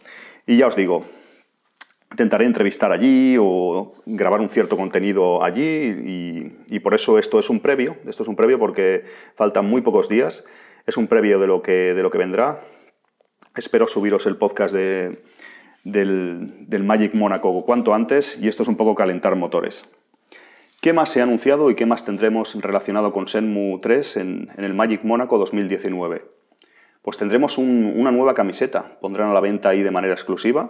Y 0.47 0.57
ya 0.57 0.67
os 0.67 0.75
digo, 0.75 1.05
intentaré 2.11 2.45
entrevistar 2.45 2.91
allí 2.91 3.37
o 3.39 3.93
grabar 4.05 4.39
un 4.39 4.49
cierto 4.49 4.77
contenido 4.77 5.43
allí 5.43 6.53
y, 6.69 6.79
por 6.79 6.93
eso 6.93 7.17
esto 7.17 7.39
es 7.39 7.49
un 7.49 7.59
previo, 7.59 7.97
esto 8.07 8.23
es 8.23 8.29
un 8.29 8.35
previo 8.35 8.59
porque 8.59 9.05
faltan 9.35 9.65
muy 9.65 9.81
pocos 9.81 10.07
días 10.07 10.45
es 10.85 10.97
un 10.97 11.07
previo 11.07 11.39
de 11.39 11.47
lo 11.47 11.61
que, 11.61 11.93
de 11.93 12.03
lo 12.03 12.09
que 12.09 12.17
vendrá. 12.17 12.59
Espero 13.55 13.87
subiros 13.87 14.25
el 14.25 14.37
podcast 14.37 14.73
de, 14.75 15.23
del, 15.83 16.83
Magic 16.83 17.13
Mónaco 17.13 17.65
cuanto 17.65 17.93
antes 17.93 18.37
y 18.39 18.47
esto 18.47 18.63
es 18.63 18.69
un 18.69 18.75
poco 18.75 18.95
calentar 18.95 19.35
motores. 19.35 19.89
¿Qué 20.85 20.93
más 20.93 21.09
se 21.09 21.19
ha 21.19 21.23
anunciado 21.23 21.71
y 21.71 21.75
qué 21.75 21.87
más 21.87 22.05
tendremos 22.05 22.53
relacionado 22.61 23.11
con 23.11 23.27
Senmu 23.27 23.79
3 23.79 24.17
en, 24.17 24.49
el 24.57 24.75
Magic 24.75 25.03
Mónaco 25.03 25.39
2019? 25.39 26.21
Pues 27.01 27.17
tendremos 27.17 27.57
una 27.57 28.11
nueva 28.11 28.35
camiseta, 28.35 28.99
pondrán 29.01 29.31
a 29.31 29.33
la 29.33 29.39
venta 29.39 29.69
ahí 29.69 29.81
de 29.81 29.89
manera 29.89 30.13
exclusiva. 30.13 30.69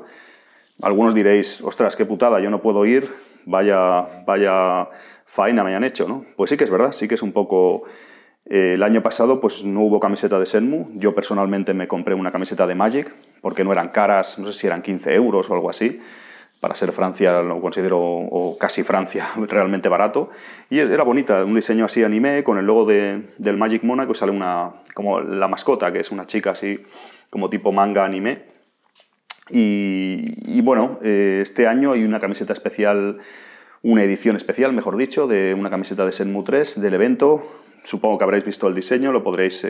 Algunos 0.82 1.14
diréis, 1.14 1.62
ostras, 1.62 1.98
qué 1.98 2.06
putada, 2.06 2.40
yo 2.40 2.50
no 2.50 2.62
puedo 2.62 2.86
ir, 2.86 3.10
vaya, 3.44 4.24
vaya 4.26 4.88
faena 5.26 5.66
me 5.66 5.76
han 5.76 5.84
hecho, 5.84 6.08
¿no? 6.08 6.24
Pues 6.38 6.50
sí 6.50 6.56
que 6.56 6.64
es 6.64 6.72
verdad, 6.72 6.94
sí 6.94 7.10
que 7.10 7.16
es 7.16 7.22
un 7.22 7.34
poco 7.34 7.84
el 8.46 8.84
año 8.84 9.04
pasado 9.04 9.42
pues 9.42 9.66
no 9.66 9.82
hubo 9.82 10.00
camiseta 10.00 10.40
de 10.40 10.46
Senmu. 10.46 10.92
Yo 10.94 11.14
personalmente 11.14 11.74
me 11.74 11.90
compré 11.90 12.16
una 12.16 12.32
camiseta 12.32 12.66
de 12.66 12.76
Magic 12.76 13.14
porque 13.42 13.66
no 13.66 13.74
eran 13.74 13.90
caras, 13.90 14.40
no 14.40 14.48
sé 14.48 14.54
si 14.54 14.68
eran 14.68 14.82
15 14.82 15.14
euros 15.14 15.50
o 15.50 15.54
algo 15.56 15.70
así. 15.70 16.00
Para 16.66 16.74
ser 16.74 16.94
Francia 16.94 17.44
lo 17.44 17.62
considero, 17.62 18.58
casi 18.60 18.82
Francia, 18.82 19.28
realmente 19.48 19.88
barato. 19.88 20.32
Y 20.68 20.80
era 20.80 21.04
bonita, 21.04 21.46
un 21.46 21.54
diseño 21.54 21.86
así 21.86 22.04
anime 22.04 22.44
con 22.44 22.58
el 22.58 22.66
logo 22.66 22.86
de, 22.86 23.22
del 23.38 23.56
Magic 23.56 23.84
Monaco 23.84 24.14
y 24.14 24.16
sale 24.16 24.32
una, 24.32 24.74
como 24.96 25.22
la 25.22 25.48
mascota, 25.48 25.94
que 25.94 26.00
es 26.00 26.10
una 26.10 26.26
chica 26.26 26.50
así 26.50 26.80
como 27.30 27.52
tipo 27.52 27.72
manga 27.72 28.04
anime. 28.04 28.46
Y, 29.52 30.60
bueno, 30.62 30.98
eh, 31.04 31.38
este 31.44 31.68
año 31.68 31.92
hay 31.92 32.04
una 32.04 32.20
camiseta 32.20 32.54
especial, 32.54 33.20
una 33.84 34.02
edición 34.02 34.36
especial, 34.36 34.74
mejor 34.74 34.98
dicho, 34.98 35.28
de 35.28 35.54
una 35.54 35.70
camiseta 35.70 36.04
de 36.04 36.14
Senmu 36.14 36.44
3 36.44 36.82
del 36.82 36.96
evento, 36.96 37.44
Supongo 37.84 38.18
que 38.18 38.24
habréis 38.24 38.44
visto 38.44 38.68
el 38.68 38.74
diseño, 38.74 39.12
lo 39.12 39.24
podréis 39.24 39.68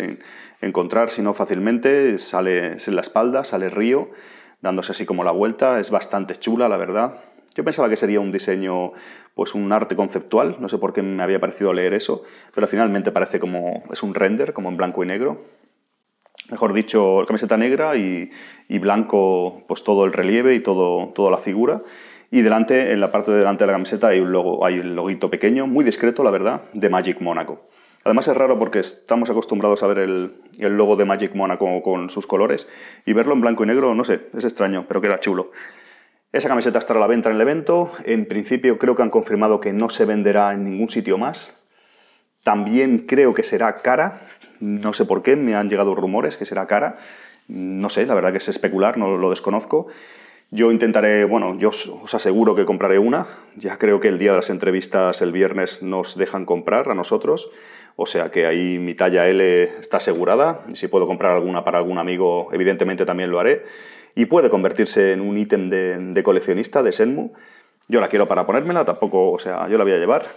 encontrar, 0.61 1.09
si 1.09 1.21
no 1.21 1.33
fácilmente. 1.33 2.17
Sale 2.17 2.77
en 2.77 2.95
la 2.95 3.01
espalda, 3.01 3.43
sale 3.43 3.69
río, 3.69 4.11
dándose 4.61 4.91
así 4.91 5.05
como 5.05 5.23
la 5.23 5.31
vuelta. 5.31 5.79
Es 5.79 5.91
bastante 5.91 6.35
chula, 6.35 6.67
la 6.67 6.77
verdad. 6.77 7.19
Yo 7.55 7.63
pensaba 7.63 7.87
que 7.87 7.95
sería 7.95 8.19
un 8.19 8.33
diseño, 8.33 8.91
pues 9.33 9.55
un 9.55 9.71
arte 9.71 9.95
conceptual, 9.95 10.57
no 10.59 10.67
sé 10.67 10.77
por 10.77 10.91
qué 10.91 11.01
me 11.01 11.23
había 11.23 11.39
parecido 11.39 11.71
leer 11.71 11.93
eso, 11.93 12.23
pero 12.53 12.67
finalmente 12.67 13.13
parece 13.13 13.39
como 13.39 13.83
es 13.91 14.03
un 14.03 14.13
render, 14.13 14.51
como 14.51 14.67
en 14.67 14.75
blanco 14.75 15.03
y 15.03 15.07
negro. 15.07 15.45
Mejor 16.51 16.73
dicho, 16.73 17.23
camiseta 17.25 17.55
negra 17.55 17.95
y, 17.95 18.29
blanco, 18.69 19.63
pues 19.67 19.83
todo 19.83 20.03
el 20.05 20.11
relieve 20.11 20.53
y 20.53 20.59
todo, 20.59 21.13
toda 21.15 21.31
la 21.31 21.37
figura. 21.37 21.81
Y 22.29 22.41
delante, 22.41 22.91
en 22.91 22.99
la 22.99 23.11
parte 23.11 23.31
de 23.31 23.37
delante 23.37 23.63
de 23.63 23.67
la 23.67 23.73
camiseta 23.73 24.09
hay 24.09 24.19
un 24.19 24.31
logo, 24.33 24.65
hay 24.65 24.79
un 24.79 24.93
loguito 24.95 25.29
pequeño, 25.29 25.65
muy 25.65 25.85
discreto, 25.85 26.23
la 26.23 26.31
verdad, 26.31 26.63
de 26.73 26.89
Magic 26.89 27.21
Monaco. 27.21 27.67
Además 28.05 28.27
es 28.27 28.37
raro 28.37 28.59
porque 28.59 28.77
estamos 28.77 29.31
acostumbrados 29.31 29.81
a 29.81 29.87
ver 29.87 29.97
el, 29.97 30.35
logo 30.59 30.95
de 30.95 31.05
Magic 31.05 31.33
Monaco 31.33 31.81
con 31.81 32.11
sus 32.11 32.27
colores 32.27 32.69
y 33.03 33.13
verlo 33.13 33.33
en 33.33 33.41
blanco 33.41 33.63
y 33.63 33.67
negro, 33.67 33.95
no 33.95 34.03
sé, 34.03 34.27
es 34.37 34.45
extraño, 34.45 34.85
pero 34.87 35.01
queda 35.01 35.19
chulo. 35.19 35.51
Esa 36.31 36.47
camiseta 36.47 36.77
estará 36.77 36.99
a 36.99 37.01
la 37.01 37.07
venta 37.07 37.29
en 37.29 37.35
el 37.35 37.41
evento. 37.41 37.91
En 38.05 38.27
principio 38.27 38.77
creo 38.77 38.93
que 38.93 39.01
han 39.01 39.09
confirmado 39.09 39.59
que 39.59 39.73
no 39.73 39.89
se 39.89 40.05
venderá 40.05 40.53
en 40.53 40.65
ningún 40.65 40.89
sitio 40.91 41.17
más. 41.17 41.65
También 42.43 43.07
creo 43.07 43.33
que 43.33 43.41
será 43.41 43.75
cara. 43.77 44.21
No 44.59 44.93
sé 44.93 45.05
por 45.05 45.23
qué, 45.23 45.35
me 45.35 45.55
han 45.55 45.67
llegado 45.67 45.95
rumores 45.95 46.37
que 46.37 46.45
será 46.45 46.67
cara. 46.67 46.97
No 47.47 47.89
sé, 47.89 48.05
la 48.05 48.13
verdad 48.13 48.31
que 48.31 48.37
es 48.37 48.47
especular, 48.47 48.99
no 48.99 49.17
lo 49.17 49.31
desconozco. 49.31 49.87
Yo 50.51 50.71
intentaré, 50.71 51.25
bueno, 51.25 51.57
yo 51.57 51.69
os 51.69 52.13
aseguro 52.13 52.55
que 52.55 52.65
compraré 52.65 52.99
una. 52.99 53.25
Ya 53.55 53.77
creo 53.77 53.99
que 53.99 54.07
el 54.07 54.19
día 54.19 54.31
de 54.31 54.37
las 54.37 54.49
entrevistas, 54.49 55.21
el 55.21 55.31
viernes, 55.31 55.81
nos 55.81 56.17
dejan 56.17 56.45
comprar 56.45 56.89
a 56.89 56.95
nosotros. 56.95 57.51
O 57.95 58.05
sea 58.05 58.29
que 58.29 58.45
ahí 58.45 58.77
mi 58.77 58.93
talla 58.93 59.27
L 59.27 59.63
está 59.79 59.97
asegurada 59.97 60.65
y 60.69 60.75
si 60.75 60.87
puedo 60.87 61.07
comprar 61.07 61.31
alguna 61.31 61.63
para 61.63 61.79
algún 61.79 61.97
amigo, 61.97 62.49
evidentemente 62.51 63.05
también 63.05 63.31
lo 63.31 63.39
haré. 63.39 63.63
Y 64.15 64.25
puede 64.25 64.49
convertirse 64.49 65.13
en 65.13 65.21
un 65.21 65.37
ítem 65.37 65.69
de, 65.69 66.21
coleccionista 66.23 66.83
de 66.83 66.91
Senmu. 66.91 67.31
Yo 67.87 67.99
la 67.99 68.07
quiero 68.07 68.27
para 68.27 68.45
ponérmela, 68.45 68.85
tampoco, 68.85 69.31
o 69.31 69.39
sea, 69.39 69.67
yo 69.67 69.77
la 69.77 69.83
voy 69.83 69.93
a 69.93 69.97
llevar. 69.97 70.27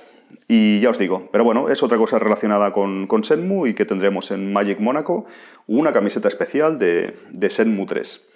Y 0.46 0.80
ya 0.80 0.90
os 0.90 0.98
digo, 0.98 1.28
pero 1.32 1.44
bueno, 1.44 1.68
es 1.68 1.82
otra 1.82 1.96
cosa 1.96 2.18
relacionada 2.18 2.70
con, 2.72 3.06
con 3.06 3.24
Senmu 3.24 3.66
y 3.66 3.74
que 3.74 3.84
tendremos 3.84 4.30
en 4.30 4.52
Magic 4.52 4.78
Mónaco 4.78 5.26
una 5.66 5.92
camiseta 5.92 6.28
especial 6.28 6.78
de, 6.78 7.14
de 7.30 7.50
Senmu 7.50 7.86
3. 7.86 8.28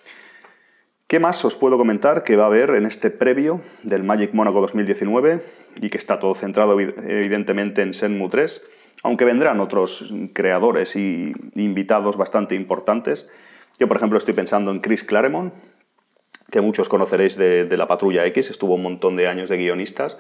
¿Qué 1.13 1.21
más 1.21 1.45
os 1.45 1.57
puedo 1.57 1.77
comentar 1.77 2.25
que 2.25 2.37
va 2.37 2.45
a 2.45 2.47
haber 2.47 2.71
en 2.71 2.87
este 2.87 3.11
previo 3.11 3.61
del 3.83 4.03
Magic 4.03 4.33
Mónaco 4.33 4.63
2019 4.63 5.45
y 5.83 5.91
que 5.91 5.99
está 5.99 6.19
todo 6.19 6.35
centrado 6.35 6.81
evidentemente 6.81 7.83
en 7.83 7.93
Senmu 7.93 8.31
3? 8.31 8.67
aunque 9.03 9.27
vendrán 9.27 9.61
otros 9.61 10.11
creadores 10.33 10.97
y 10.97 11.35
invitados 11.55 12.17
bastante 12.17 12.55
importantes. 12.55 13.29
Yo, 13.79 13.89
por 13.89 13.99
ejemplo, 13.99 14.17
estoy 14.17 14.33
pensando 14.33 14.71
en 14.71 14.81
Chris 14.81 15.05
Claremont, 15.05 15.53
que 16.51 16.63
muchos 16.63 16.89
conoceréis 16.89 17.37
de, 17.37 17.77
la 17.77 17.87
Patrulla 17.87 18.25
X, 18.25 18.49
estuvo 18.49 18.77
un 18.77 18.83
montón 18.83 19.15
de 19.15 19.29
años 19.29 19.51
de 19.51 19.59
guionistas, 19.59 20.17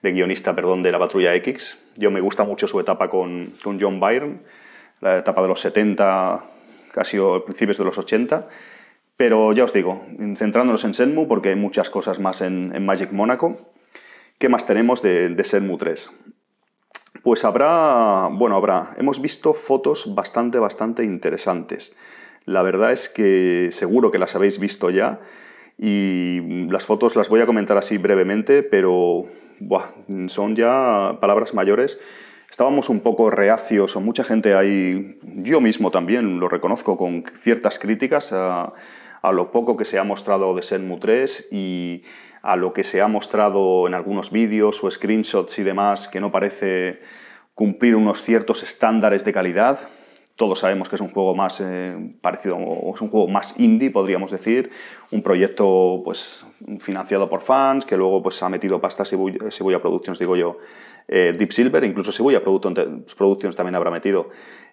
de 0.00 0.12
guionista, 0.12 0.54
perdón, 0.54 0.84
de 0.84 0.92
la 0.92 1.00
Patrulla 1.00 1.34
X. 1.34 1.84
Yo 1.96 2.12
me 2.12 2.20
gusta 2.20 2.44
mucho 2.44 2.68
su 2.68 2.78
etapa 2.78 3.08
con, 3.08 3.54
John 3.64 3.98
Byrne, 3.98 4.42
la 5.00 5.18
etapa 5.18 5.42
de 5.42 5.48
los 5.48 5.58
70, 5.58 6.44
casi 6.92 7.18
principios 7.44 7.78
de 7.78 7.84
los 7.84 7.98
80. 7.98 8.46
Pero 9.16 9.52
ya 9.52 9.64
os 9.64 9.72
digo, 9.72 10.04
centrándonos 10.36 10.84
en 10.84 10.94
Senmu, 10.94 11.26
porque 11.26 11.50
hay 11.50 11.56
muchas 11.56 11.88
cosas 11.90 12.20
más 12.20 12.42
en, 12.42 12.84
Magic 12.84 13.12
Monaco. 13.12 13.72
¿Qué 14.38 14.48
más 14.48 14.66
tenemos 14.66 15.00
de, 15.00 15.30
de 15.30 15.44
Senmu 15.44 15.78
3? 15.78 16.12
Pues 17.22 17.44
habrá, 17.44 18.28
bueno, 18.30 18.56
habrá, 18.56 18.94
hemos 18.98 19.20
visto 19.20 19.54
fotos 19.54 20.14
bastante, 20.14 20.58
bastante 20.58 21.04
interesantes. 21.04 21.96
La 22.44 22.62
verdad 22.62 22.92
es 22.92 23.08
que 23.08 23.68
seguro 23.72 24.10
que 24.10 24.18
las 24.18 24.36
habéis 24.36 24.60
visto 24.60 24.90
ya 24.90 25.20
y 25.78 26.66
las 26.70 26.86
fotos 26.86 27.16
las 27.16 27.28
voy 27.28 27.40
a 27.40 27.46
comentar 27.46 27.76
así 27.76 27.98
brevemente, 27.98 28.62
pero 28.62 29.24
son 30.28 30.56
ya 30.56 31.18
palabras 31.20 31.54
mayores. 31.54 31.98
Estábamos 32.50 32.88
un 32.88 33.00
poco 33.00 33.30
reacios, 33.30 33.96
o 33.96 34.00
mucha 34.00 34.24
gente 34.24 34.54
ahí, 34.54 35.18
yo 35.22 35.60
mismo 35.60 35.90
también 35.90 36.40
lo 36.40 36.48
reconozco, 36.48 36.96
con 36.96 37.24
ciertas 37.34 37.78
críticas 37.78 38.32
a, 38.32 38.72
lo 39.32 39.50
poco 39.50 39.76
que 39.76 39.84
se 39.84 39.98
ha 39.98 40.04
mostrado 40.04 40.54
de 40.54 40.62
Senmu 40.62 41.00
3 41.00 41.48
y 41.50 42.04
a 42.42 42.54
lo 42.54 42.72
que 42.72 42.84
se 42.84 43.02
ha 43.02 43.08
mostrado 43.08 43.88
en 43.88 43.94
algunos 43.94 44.30
vídeos 44.30 44.84
o 44.84 44.90
screenshots 44.90 45.58
y 45.58 45.64
demás, 45.64 46.06
que 46.06 46.20
no 46.20 46.30
parece 46.30 47.00
cumplir 47.54 47.96
unos 47.96 48.22
ciertos 48.22 48.62
estándares 48.62 49.24
de 49.24 49.32
calidad. 49.32 49.88
Todos 50.36 50.58
sabemos 50.58 50.88
que 50.88 50.96
es 50.96 51.00
un 51.00 51.08
juego 51.08 51.34
más 51.34 51.60
eh, 51.62 51.96
parecido, 52.20 52.56
o 52.56 52.94
es 52.94 53.00
un 53.00 53.08
juego 53.08 53.26
más 53.26 53.58
indie, 53.58 53.90
podríamos 53.90 54.30
decir, 54.30 54.70
un 55.10 55.22
proyecto 55.22 56.02
pues, 56.04 56.46
financiado 56.78 57.28
por 57.28 57.40
fans, 57.40 57.86
que 57.86 57.96
luego 57.96 58.22
pues, 58.22 58.42
ha 58.42 58.48
metido 58.50 58.80
pasta 58.80 59.04
Shibuya, 59.04 59.80
Productions, 59.80 60.18
digo 60.18 60.36
yo, 60.36 60.58
eh, 61.08 61.34
Deep 61.36 61.52
Silver, 61.52 61.82
incluso 61.84 62.12
Shibuya 62.12 62.42
Productions 62.44 63.56
también 63.56 63.74
habrá 63.76 63.90
metido. 63.90 64.28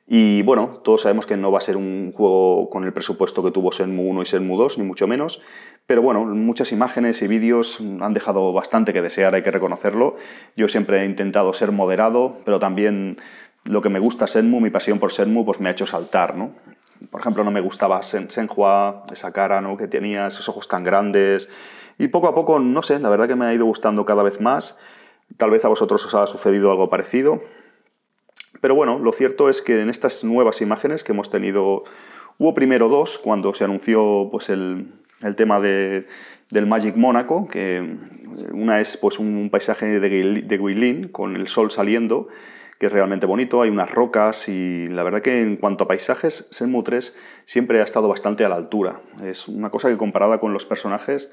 Y 0.06 0.41
bueno, 0.41 0.82
todos 0.84 1.04
sabemos 1.04 1.26
que 1.26 1.38
no 1.38 1.49
va 1.49 1.60
a 1.60 1.62
ser 1.62 1.78
un 1.78 2.12
juego 2.12 2.69
con 2.69 2.84
el 2.84 2.91
presupuesto 2.91 3.41
que 3.41 3.52
tuvo 3.52 3.71
Senmu 3.71 4.10
1 4.10 4.21
y 4.23 4.26
Senmu 4.26 4.58
2, 4.58 4.80
ni 4.80 4.84
mucho 4.84 5.08
menos, 5.08 5.41
pero 5.88 6.02
bueno, 6.02 6.26
muchas 6.26 6.73
imágenes 6.73 7.21
y 7.21 7.28
vídeos 7.30 7.80
han 7.80 8.13
dejado 8.13 8.52
bastante 8.52 8.91
que 8.91 9.02
desear, 9.02 9.34
hay 9.34 9.43
que 9.43 9.52
reconocerlo. 9.52 10.17
Yo 10.58 10.67
siempre 10.67 11.02
he 11.02 11.06
intentado 11.06 11.54
ser 11.54 11.71
moderado, 11.71 12.36
pero 12.43 12.60
también 12.60 13.17
lo 13.65 13.82
que 13.82 13.89
me 13.89 13.99
gusta 13.99 14.28
Senmu, 14.28 14.60
mi 14.60 14.69
pasión 14.69 14.99
por 14.99 15.12
Senmu, 15.12 15.45
pues 15.45 15.60
me 15.60 15.69
ha 15.69 15.71
hecho 15.71 15.86
saltar, 15.86 16.36
¿no? 16.36 16.52
por 17.10 17.21
ejemplo, 17.21 17.43
no 17.43 17.52
me 17.52 17.62
gustaba 17.62 18.02
Sen 18.04 18.30
Senhua, 18.30 19.04
esa 19.12 19.32
cara 19.32 19.62
¿no? 19.62 19.78
que 19.78 19.88
tenía, 19.88 20.28
esos 20.28 20.47
ojos 20.49 20.67
tan 20.67 20.84
grandes. 20.84 21.49
Y 21.97 22.08
poco 22.08 22.28
a 22.28 22.36
poco, 22.36 22.60
no 22.60 22.82
sé, 22.82 22.99
la 22.99 23.10
verdad 23.10 23.28
que 23.28 23.36
me 23.36 23.45
ha 23.45 23.54
ido 23.54 23.65
gustando 23.65 24.06
cada 24.06 24.23
vez 24.23 24.41
más. 24.41 24.78
Tal 25.38 25.49
vez 25.49 25.65
a 25.65 25.67
vosotros 25.67 26.06
os 26.06 26.15
ha 26.15 26.26
sucedido 26.26 26.71
algo 26.71 26.89
parecido. 26.89 27.41
Pero 28.62 28.76
bueno, 28.76 28.99
lo 28.99 29.12
cierto 29.12 29.49
es 29.49 29.62
que 29.62 29.82
en 29.82 29.89
estas 29.89 30.23
nuevas 30.23 30.62
imágenes 30.62 31.04
que 31.04 31.12
hemos 31.12 31.30
tenido, 31.30 31.84
hubo 32.38 32.54
primero 32.54 32.88
dos 32.88 33.17
cuando 33.19 33.54
se 33.54 33.63
anunció 33.63 34.30
pues, 34.32 34.49
el, 34.49 34.93
el 35.21 35.36
tema 35.36 35.60
de, 35.60 36.08
del 36.49 36.67
Magic 36.67 36.95
Mónaco, 36.95 37.47
que 37.47 37.97
una 38.52 38.80
es 38.80 38.97
pues, 38.97 39.19
un 39.19 39.49
paisaje 39.52 39.99
de, 39.99 40.10
de 40.41 40.58
Guilin 40.58 41.10
con 41.10 41.36
el 41.36 41.47
sol 41.47 41.71
saliendo 41.71 42.30
que 42.84 42.88
es 42.88 42.91
realmente 42.91 43.26
bonito, 43.26 43.62
hay 43.62 43.69
unas 43.69 43.89
rocas 43.89 44.50
y 44.50 44.89
la 44.89 45.04
verdad 45.04 45.22
que 45.22 45.39
en 45.39 45.56
cuanto 45.56 45.86
a 45.86 45.88
paisajes, 45.88 46.50
Senmu 46.52 46.84
3 46.84 47.17
siempre 47.46 47.80
ha 47.80 47.84
estado 47.86 48.10
bastante 48.10 48.43
a 48.43 48.50
la 48.50 48.56
altura. 48.56 49.00
Es 49.24 49.48
una 49.48 49.69
cosa 49.69 49.88
que 49.88 49.96
comparada 49.96 50.41
con 50.41 50.52
los 50.52 50.65
personajes, 50.65 51.32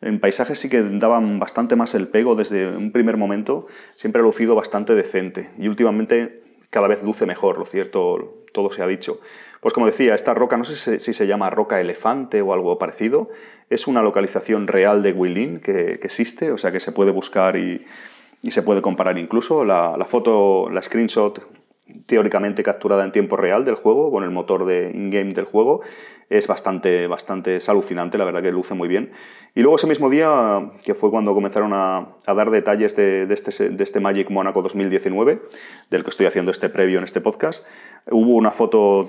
en 0.00 0.20
paisajes 0.20 0.60
sí 0.60 0.68
que 0.68 0.80
daban 0.80 1.40
bastante 1.40 1.74
más 1.74 1.96
el 1.96 2.06
pego 2.06 2.36
desde 2.36 2.68
un 2.68 2.92
primer 2.92 3.16
momento, 3.16 3.66
siempre 3.96 4.20
ha 4.20 4.22
lucido 4.22 4.54
bastante 4.54 4.94
decente 4.94 5.50
y 5.58 5.66
últimamente 5.66 6.44
cada 6.70 6.86
vez 6.86 7.02
luce 7.02 7.26
mejor, 7.26 7.58
lo 7.58 7.66
cierto, 7.66 8.44
todo 8.52 8.70
se 8.70 8.84
ha 8.84 8.86
dicho. 8.86 9.18
Pues 9.60 9.74
como 9.74 9.86
decía, 9.86 10.14
esta 10.14 10.34
roca, 10.34 10.56
no 10.56 10.62
sé 10.62 11.00
si 11.00 11.12
se 11.12 11.26
llama 11.26 11.50
roca 11.50 11.80
elefante 11.80 12.42
o 12.42 12.52
algo 12.52 12.78
parecido, 12.78 13.28
es 13.70 13.88
una 13.88 14.02
localización 14.02 14.68
real 14.68 15.02
de 15.02 15.14
Guilin 15.14 15.58
que, 15.58 15.98
que 15.98 16.06
existe, 16.06 16.52
o 16.52 16.58
sea 16.58 16.70
que 16.70 16.78
se 16.78 16.92
puede 16.92 17.10
buscar 17.10 17.56
y, 17.56 17.84
y 18.42 18.50
se 18.50 18.62
puede 18.62 18.82
comparar 18.82 19.18
incluso 19.18 19.64
la, 19.64 20.04
foto, 20.06 20.68
la 20.70 20.82
screenshot 20.82 21.40
teóricamente 22.06 22.62
capturada 22.62 23.04
en 23.04 23.12
tiempo 23.12 23.36
real 23.36 23.64
del 23.64 23.74
juego 23.74 24.10
con 24.10 24.24
el 24.24 24.30
motor 24.30 24.64
de 24.64 24.90
in-game 24.92 25.32
del 25.32 25.44
juego 25.44 25.82
es 26.32 26.46
bastante, 26.46 27.06
bastante 27.06 27.56
es 27.56 27.68
alucinante, 27.68 28.16
la 28.16 28.24
verdad 28.24 28.42
que 28.42 28.52
luce 28.52 28.72
muy 28.72 28.88
bien. 28.88 29.12
Y 29.54 29.60
luego 29.60 29.76
ese 29.76 29.86
mismo 29.86 30.08
día, 30.08 30.72
que 30.82 30.94
fue 30.94 31.10
cuando 31.10 31.34
comenzaron 31.34 31.72
a, 31.74 32.16
dar 32.26 32.50
detalles 32.50 32.96
de, 32.96 33.26
este, 33.30 33.68
de, 33.68 33.84
este, 33.84 34.00
Magic 34.00 34.30
Monaco 34.30 34.62
2019, 34.62 35.42
del 35.90 36.02
que 36.02 36.08
estoy 36.08 36.24
haciendo 36.24 36.50
este 36.50 36.70
previo 36.70 36.96
en 36.96 37.04
este 37.04 37.20
podcast, 37.20 37.66
hubo 38.10 38.34
una 38.34 38.50
foto, 38.50 39.06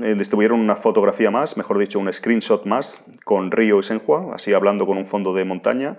eh, 0.00 0.14
distribuyeron 0.16 0.58
una 0.58 0.76
fotografía 0.76 1.30
más, 1.30 1.58
mejor 1.58 1.76
dicho, 1.76 1.98
un 1.98 2.10
screenshot 2.10 2.64
más, 2.64 3.04
con 3.24 3.50
Río 3.50 3.78
y 3.78 3.82
Senhua, 3.82 4.34
así 4.34 4.54
hablando 4.54 4.86
con 4.86 4.96
un 4.96 5.04
fondo 5.04 5.34
de 5.34 5.44
montaña, 5.44 5.98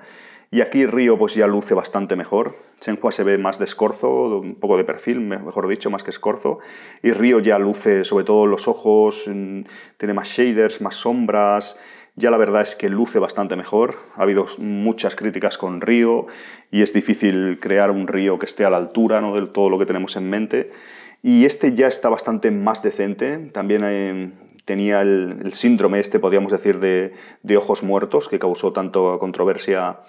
y 0.50 0.62
aquí 0.62 0.86
Río 0.86 1.18
pues 1.18 1.36
ya 1.36 1.46
luce 1.48 1.74
bastante 1.74 2.16
mejor. 2.16 2.56
Senhua 2.76 3.12
se 3.12 3.24
ve 3.24 3.38
más 3.38 3.60
de 3.60 3.66
escorzo, 3.66 4.40
un 4.40 4.56
poco 4.56 4.78
de 4.78 4.86
perfil, 4.86 5.20
mejor 5.20 5.68
dicho, 5.68 5.90
más 5.90 6.04
que 6.04 6.12
escorzo. 6.12 6.60
Y 7.04 7.12
Río 7.12 7.40
ya 7.40 7.60
luce 7.60 8.06
sobre 8.06 8.24
todo 8.24 8.46
los 8.46 8.68
ojos, 8.68 9.30
tiene 9.98 10.14
más 10.14 10.30
shaders, 10.30 10.82
más 10.82 10.96
sombras. 10.96 11.80
Ya 12.16 12.32
la 12.32 12.38
verdad 12.38 12.62
es 12.62 12.76
que 12.76 12.88
luce 12.90 13.20
bastante 13.20 13.56
mejor. 13.56 13.98
Ha 14.16 14.24
habido 14.24 14.46
muchas 14.58 15.16
críticas 15.16 15.58
con 15.58 15.82
Río 15.82 16.28
y 16.72 16.82
es 16.82 16.94
difícil 16.94 17.60
crear 17.60 17.92
un 17.92 18.08
Río 18.08 18.40
que 18.40 18.46
esté 18.46 18.64
a 18.64 18.70
la 18.70 18.78
altura 18.78 19.20
¿no? 19.22 19.36
de 19.36 19.46
todo 19.48 19.70
lo 19.70 19.78
que 19.78 19.86
tenemos 19.86 20.16
en 20.16 20.30
mente. 20.30 20.72
Y 21.22 21.46
este 21.46 21.74
ya 21.74 21.88
está 21.88 22.08
bastante 22.10 22.52
más 22.52 22.82
decente. 22.82 23.38
También 23.52 23.82
eh, 23.84 24.32
tenía 24.66 25.02
el, 25.02 25.52
síndrome 25.54 26.00
este, 26.00 26.20
podríamos 26.20 26.52
decir, 26.52 26.80
de, 26.80 27.14
de 27.44 27.58
ojos 27.58 27.84
muertos, 27.84 28.30
que 28.30 28.40
causó 28.40 28.72
tanto 28.72 29.20
controversia 29.20 30.00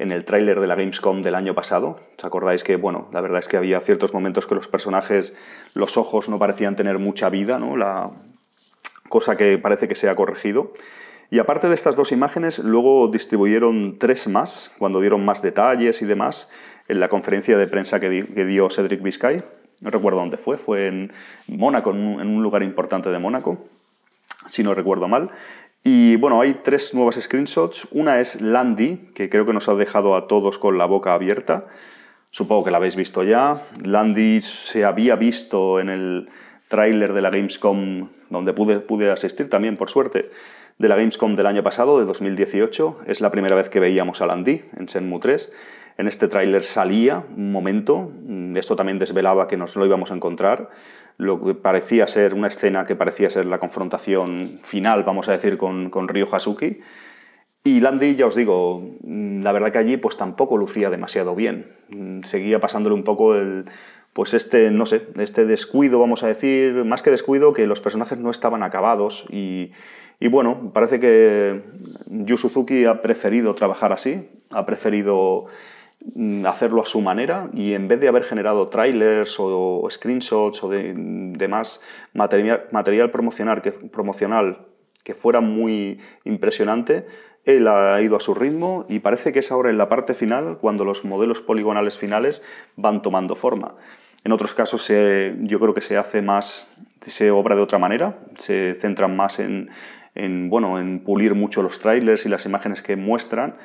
en 0.00 0.12
el 0.12 0.24
tráiler 0.24 0.60
de 0.60 0.66
la 0.66 0.74
Gamescom 0.74 1.22
del 1.22 1.34
año 1.34 1.54
pasado. 1.54 2.00
¿Os 2.16 2.24
acordáis 2.24 2.64
que, 2.64 2.76
bueno, 2.76 3.08
la 3.12 3.20
verdad 3.20 3.38
es 3.38 3.48
que 3.48 3.58
había 3.58 3.80
ciertos 3.80 4.14
momentos 4.14 4.46
que 4.46 4.54
los 4.54 4.66
personajes, 4.66 5.36
los 5.74 5.96
ojos 5.96 6.28
no 6.28 6.38
parecían 6.38 6.74
tener 6.74 6.98
mucha 6.98 7.28
vida, 7.28 7.58
¿no? 7.58 7.76
La 7.76 8.10
cosa 9.10 9.36
que 9.36 9.58
parece 9.58 9.88
que 9.88 9.94
se 9.94 10.08
ha 10.08 10.14
corregido. 10.14 10.72
Y 11.30 11.38
aparte 11.38 11.68
de 11.68 11.74
estas 11.74 11.96
dos 11.96 12.12
imágenes, 12.12 12.58
luego 12.60 13.08
distribuyeron 13.08 13.98
tres 13.98 14.26
más, 14.26 14.74
cuando 14.78 15.00
dieron 15.00 15.24
más 15.24 15.42
detalles 15.42 16.00
y 16.02 16.06
demás, 16.06 16.50
en 16.88 16.98
la 16.98 17.08
conferencia 17.08 17.56
de 17.58 17.66
prensa 17.66 18.00
que, 18.00 18.08
dio 18.08 18.70
Cedric 18.70 19.02
Vizcay. 19.02 19.44
No 19.80 19.90
recuerdo 19.90 20.18
dónde 20.18 20.38
fue, 20.38 20.56
fue 20.56 20.88
en 20.88 21.12
Mónaco, 21.46 21.90
en 21.90 22.26
un 22.26 22.42
lugar 22.42 22.62
importante 22.62 23.10
de 23.10 23.18
Mónaco, 23.18 23.66
si 24.48 24.62
no 24.62 24.74
recuerdo 24.74 25.08
mal. 25.08 25.30
Y 25.82 26.16
bueno, 26.16 26.42
hay 26.42 26.60
tres 26.62 26.94
nuevas 26.94 27.14
screenshots. 27.14 27.88
Una 27.92 28.20
es 28.20 28.42
Landy, 28.42 29.08
que 29.14 29.30
creo 29.30 29.46
que 29.46 29.54
nos 29.54 29.68
ha 29.68 29.74
dejado 29.74 30.14
a 30.14 30.28
todos 30.28 30.58
con 30.58 30.76
la 30.76 30.84
boca 30.84 31.14
abierta. 31.14 31.66
Supongo 32.30 32.64
que 32.64 32.70
la 32.70 32.76
habéis 32.76 32.96
visto 32.96 33.22
ya. 33.22 33.62
Landy 33.82 34.40
se 34.42 34.84
había 34.84 35.16
visto 35.16 35.80
en 35.80 35.88
el 35.88 36.28
tráiler 36.68 37.14
de 37.14 37.22
la 37.22 37.30
Gamescom, 37.30 38.10
donde 38.28 38.52
pude, 38.52 38.80
pude 38.80 39.10
asistir 39.10 39.48
también, 39.48 39.78
por 39.78 39.88
suerte, 39.88 40.30
de 40.78 40.88
la 40.88 40.96
Gamescom 40.96 41.34
del 41.34 41.46
año 41.46 41.62
pasado, 41.62 41.98
de 41.98 42.04
2018. 42.04 43.00
Es 43.06 43.22
la 43.22 43.30
primera 43.30 43.56
vez 43.56 43.70
que 43.70 43.80
veíamos 43.80 44.20
a 44.20 44.26
Landy 44.26 44.62
en 44.76 44.84
Shenmue 44.84 45.18
3. 45.18 45.50
En 45.96 46.08
este 46.08 46.28
tráiler 46.28 46.62
salía 46.62 47.24
un 47.36 47.52
momento, 47.52 48.12
esto 48.54 48.76
también 48.76 48.98
desvelaba 48.98 49.48
que 49.48 49.56
nos 49.56 49.76
lo 49.76 49.84
íbamos 49.84 50.10
a 50.10 50.14
encontrar 50.14 50.70
lo 51.20 51.44
que 51.44 51.54
parecía 51.54 52.06
ser 52.06 52.32
una 52.32 52.48
escena 52.48 52.86
que 52.86 52.96
parecía 52.96 53.28
ser 53.28 53.44
la 53.44 53.58
confrontación 53.58 54.58
final, 54.62 55.04
vamos 55.04 55.28
a 55.28 55.32
decir, 55.32 55.58
con, 55.58 55.90
con 55.90 56.08
Ryo 56.08 56.26
Hasuki. 56.32 56.80
Y 57.62 57.80
Landy, 57.80 58.16
ya 58.16 58.26
os 58.26 58.34
digo, 58.34 58.80
mm, 59.02 59.42
la 59.42 59.52
verdad 59.52 59.70
que 59.70 59.78
allí 59.78 59.96
pues 59.98 60.16
tampoco 60.16 60.56
lucía 60.56 60.88
demasiado 60.88 61.34
bien. 61.34 61.66
Mm, 61.90 62.22
seguía 62.22 62.58
pasándole 62.58 62.94
un 62.94 63.04
poco 63.04 63.34
el, 63.34 63.66
pues 64.14 64.32
este, 64.32 64.70
no 64.70 64.86
sé, 64.86 65.08
este 65.18 65.44
descuido, 65.44 66.00
vamos 66.00 66.22
a 66.22 66.26
decir, 66.26 66.86
más 66.86 67.02
que 67.02 67.10
descuido, 67.10 67.52
que 67.52 67.66
los 67.66 67.82
personajes 67.82 68.18
no 68.18 68.30
estaban 68.30 68.62
acabados 68.62 69.26
y, 69.28 69.72
y 70.20 70.28
bueno, 70.28 70.70
parece 70.72 71.00
que 71.00 71.62
Yu 72.06 72.38
Suzuki 72.38 72.86
ha 72.86 73.02
preferido 73.02 73.54
trabajar 73.54 73.92
así, 73.92 74.30
ha 74.48 74.64
preferido 74.64 75.46
hacerlo 76.46 76.82
a 76.82 76.86
su 76.86 77.00
manera 77.00 77.50
y 77.52 77.74
en 77.74 77.86
vez 77.86 78.00
de 78.00 78.08
haber 78.08 78.24
generado 78.24 78.68
trailers 78.68 79.36
o, 79.38 79.86
screenshots 79.90 80.64
o 80.64 80.68
de, 80.68 80.92
demás 80.96 81.82
material, 82.14 83.10
promocional, 83.10 83.62
que, 83.62 85.14
fuera 85.14 85.40
muy 85.40 85.98
impresionante, 86.24 87.06
él 87.44 87.66
ha 87.68 88.00
ido 88.00 88.16
a 88.16 88.20
su 88.20 88.34
ritmo 88.34 88.86
y 88.88 89.00
parece 89.00 89.32
que 89.32 89.40
es 89.40 89.50
ahora 89.50 89.70
en 89.70 89.78
la 89.78 89.88
parte 89.88 90.14
final 90.14 90.58
cuando 90.58 90.84
los 90.84 91.04
modelos 91.04 91.40
poligonales 91.40 91.98
finales 91.98 92.42
van 92.76 93.02
tomando 93.02 93.34
forma. 93.34 93.74
En 94.24 94.32
otros 94.32 94.54
casos 94.54 94.86
yo 94.88 95.60
creo 95.60 95.74
que 95.74 95.80
se 95.80 95.96
hace 95.96 96.22
más, 96.22 96.72
se 97.00 97.30
obra 97.30 97.56
de 97.56 97.62
otra 97.62 97.78
manera, 97.78 98.18
se 98.36 98.74
centran 98.74 99.16
más 99.16 99.40
en, 99.40 99.70
bueno, 100.50 100.78
en 100.78 101.00
pulir 101.00 101.34
mucho 101.34 101.62
los 101.62 101.78
trailers 101.78 102.26
y 102.26 102.28
las 102.28 102.46
imágenes 102.46 102.82
que 102.82 102.96
muestran, 102.96 103.56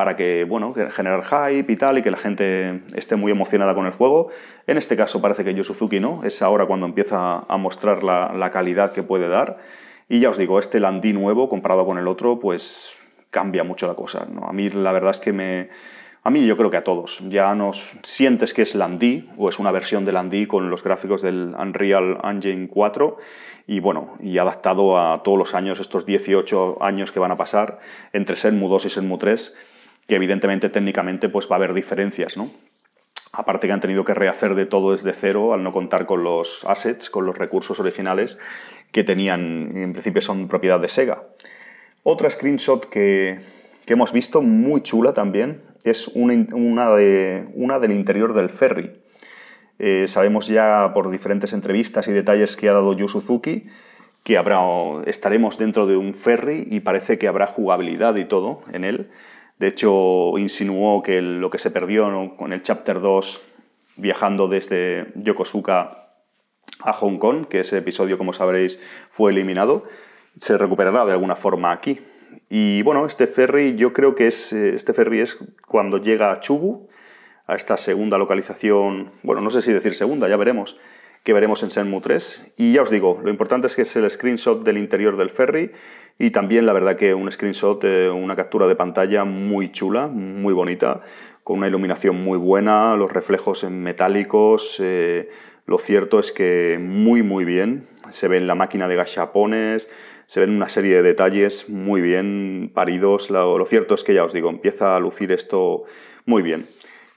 para 0.00 0.16
que, 0.16 0.44
bueno, 0.48 0.72
generar 0.72 1.22
hype 1.22 1.70
y 1.70 1.76
tal, 1.76 1.98
y 1.98 2.02
que 2.02 2.10
la 2.10 2.16
gente 2.16 2.80
esté 2.94 3.16
muy 3.16 3.30
emocionada 3.30 3.74
con 3.74 3.84
el 3.84 3.92
juego. 3.92 4.30
En 4.66 4.78
este 4.78 4.96
caso 4.96 5.20
parece 5.20 5.44
que 5.44 5.52
Yu 5.52 5.62
Suzuki 5.62 6.00
no, 6.00 6.24
es 6.24 6.40
ahora 6.40 6.64
cuando 6.64 6.86
empieza 6.86 7.40
a 7.40 7.56
mostrar 7.58 8.02
la, 8.02 8.50
calidad 8.50 8.92
que 8.92 9.02
puede 9.02 9.28
dar. 9.28 9.58
Y 10.08 10.20
ya 10.20 10.30
os 10.30 10.38
digo, 10.38 10.58
este 10.58 10.80
Landí 10.80 11.12
nuevo, 11.12 11.50
comparado 11.50 11.84
con 11.84 11.98
el 11.98 12.08
otro, 12.08 12.40
pues 12.40 12.98
cambia 13.28 13.62
mucho 13.62 13.86
la 13.86 13.92
cosa. 13.92 14.26
¿no? 14.32 14.46
A 14.46 14.54
mí 14.54 14.70
la 14.70 14.92
verdad 14.92 15.10
es 15.10 15.20
que 15.20 15.34
me... 15.34 15.68
A 16.22 16.30
mí 16.30 16.46
yo 16.46 16.56
creo 16.56 16.70
que 16.70 16.78
a 16.78 16.84
todos. 16.84 17.22
Ya 17.28 17.54
nos 17.54 17.92
sientes 18.02 18.54
que 18.54 18.62
es 18.62 18.74
Landí, 18.74 19.28
o 19.36 19.50
es 19.50 19.58
una 19.58 19.70
versión 19.70 20.06
de 20.06 20.12
Landí 20.12 20.46
con 20.46 20.70
los 20.70 20.82
gráficos 20.82 21.20
del 21.20 21.54
Unreal 21.58 22.18
Engine 22.24 22.68
4, 22.68 23.18
y 23.66 23.80
bueno, 23.80 24.16
y 24.18 24.38
adaptado 24.38 24.98
a 24.98 25.22
todos 25.22 25.36
los 25.36 25.54
años, 25.54 25.78
estos 25.78 26.06
18 26.06 26.82
años 26.82 27.12
que 27.12 27.20
van 27.20 27.32
a 27.32 27.36
pasar 27.36 27.80
entre 28.14 28.36
Senmu 28.36 28.68
2 28.68 28.86
y 28.86 28.90
Senmu 28.90 29.18
3, 29.18 29.54
que 30.10 30.16
evidentemente 30.16 30.68
técnicamente 30.68 31.28
pues 31.28 31.46
va 31.48 31.54
a 31.54 31.58
haber 31.58 31.72
diferencias, 31.72 32.36
¿no? 32.36 32.50
Aparte 33.32 33.68
que 33.68 33.72
han 33.72 33.78
tenido 33.78 34.04
que 34.04 34.12
rehacer 34.12 34.56
de 34.56 34.66
todo 34.66 34.90
desde 34.90 35.12
cero 35.12 35.54
al 35.54 35.62
no 35.62 35.70
contar 35.70 36.04
con 36.04 36.24
los 36.24 36.64
assets, 36.64 37.08
con 37.10 37.26
los 37.26 37.38
recursos 37.38 37.78
originales 37.78 38.36
que 38.90 39.04
tenían, 39.04 39.70
en 39.76 39.92
principio 39.92 40.20
son 40.20 40.48
propiedad 40.48 40.80
de 40.80 40.88
Sega. 40.88 41.22
Otra 42.02 42.28
screenshot 42.28 42.86
que, 42.86 43.38
que 43.86 43.92
hemos 43.92 44.12
visto, 44.12 44.42
muy 44.42 44.80
chula 44.80 45.14
también, 45.14 45.62
es 45.84 46.08
una, 46.08 46.92
de, 46.96 47.44
una 47.54 47.78
del 47.78 47.92
interior 47.92 48.34
del 48.34 48.50
ferry. 48.50 48.90
Eh, 49.78 50.08
sabemos 50.08 50.48
ya 50.48 50.90
por 50.92 51.08
diferentes 51.08 51.52
entrevistas 51.52 52.08
y 52.08 52.12
detalles 52.12 52.56
que 52.56 52.68
ha 52.68 52.72
dado 52.72 52.94
Yu 52.94 53.06
Suzuki 53.06 53.68
que 54.24 54.36
habrá, 54.36 54.58
estaremos 55.06 55.56
dentro 55.56 55.86
de 55.86 55.96
un 55.96 56.14
ferry 56.14 56.66
y 56.68 56.80
parece 56.80 57.16
que 57.16 57.28
habrá 57.28 57.46
jugabilidad 57.46 58.16
y 58.16 58.24
todo 58.24 58.62
en 58.72 58.82
él. 58.82 59.10
De 59.60 59.66
hecho, 59.66 60.38
insinuó 60.38 61.02
que 61.02 61.20
lo 61.20 61.50
que 61.50 61.58
se 61.58 61.70
perdió 61.70 62.34
con 62.38 62.54
el 62.54 62.62
Chapter 62.62 62.98
2 62.98 63.42
viajando 63.96 64.48
desde 64.48 65.12
Yokosuka 65.16 66.14
a 66.78 66.92
Hong 66.94 67.18
Kong, 67.18 67.46
que 67.46 67.60
ese 67.60 67.76
episodio, 67.76 68.16
como 68.16 68.32
sabréis, 68.32 68.80
fue 69.10 69.32
eliminado, 69.32 69.84
se 70.38 70.56
recuperará 70.56 71.04
de 71.04 71.12
alguna 71.12 71.36
forma 71.36 71.72
aquí. 71.72 72.00
Y 72.48 72.80
bueno, 72.84 73.04
este 73.04 73.26
ferry, 73.26 73.74
yo 73.74 73.92
creo 73.92 74.14
que 74.14 74.28
es, 74.28 74.50
eh, 74.54 74.70
este 74.70 74.94
ferry 74.94 75.20
es 75.20 75.36
cuando 75.66 75.98
llega 75.98 76.32
a 76.32 76.40
Chubu, 76.40 76.88
a 77.46 77.54
esta 77.54 77.76
segunda 77.76 78.16
localización, 78.16 79.12
bueno, 79.22 79.42
no 79.42 79.50
sé 79.50 79.60
si 79.60 79.74
decir 79.74 79.94
segunda, 79.94 80.26
ya 80.26 80.38
veremos, 80.38 80.78
que 81.22 81.32
veremos 81.32 81.62
en 81.62 81.70
Senmu 81.70 82.00
3. 82.00 82.54
Y 82.56 82.72
ya 82.72 82.82
os 82.82 82.90
digo, 82.90 83.20
lo 83.22 83.30
importante 83.30 83.66
es 83.66 83.76
que 83.76 83.82
es 83.82 83.96
el 83.96 84.10
screenshot 84.10 84.64
del 84.64 84.78
interior 84.78 85.16
del 85.16 85.30
ferry 85.30 85.72
y 86.18 86.30
también 86.30 86.66
la 86.66 86.72
verdad 86.72 86.96
que 86.96 87.14
un 87.14 87.30
screenshot, 87.30 87.82
una 88.14 88.34
captura 88.34 88.66
de 88.66 88.76
pantalla 88.76 89.24
muy 89.24 89.70
chula, 89.70 90.06
muy 90.06 90.52
bonita, 90.52 91.02
con 91.44 91.58
una 91.58 91.68
iluminación 91.68 92.22
muy 92.22 92.38
buena, 92.38 92.96
los 92.96 93.12
reflejos 93.12 93.64
en 93.64 93.82
metálicos. 93.82 94.80
Eh, 94.82 95.30
lo 95.66 95.78
cierto 95.78 96.18
es 96.18 96.32
que 96.32 96.78
muy 96.80 97.22
muy 97.22 97.44
bien, 97.44 97.86
se 98.10 98.28
ve 98.28 98.38
en 98.38 98.46
la 98.46 98.54
máquina 98.54 98.88
de 98.88 98.96
gachapones, 98.96 99.90
se 100.26 100.40
ven 100.40 100.50
una 100.50 100.68
serie 100.68 100.96
de 100.96 101.02
detalles 101.02 101.68
muy 101.68 102.00
bien 102.00 102.70
paridos. 102.74 103.30
Lo, 103.30 103.56
lo 103.56 103.66
cierto 103.66 103.94
es 103.94 104.04
que 104.04 104.14
ya 104.14 104.24
os 104.24 104.32
digo, 104.32 104.50
empieza 104.50 104.96
a 104.96 105.00
lucir 105.00 105.32
esto 105.32 105.84
muy 106.24 106.42
bien. 106.42 106.66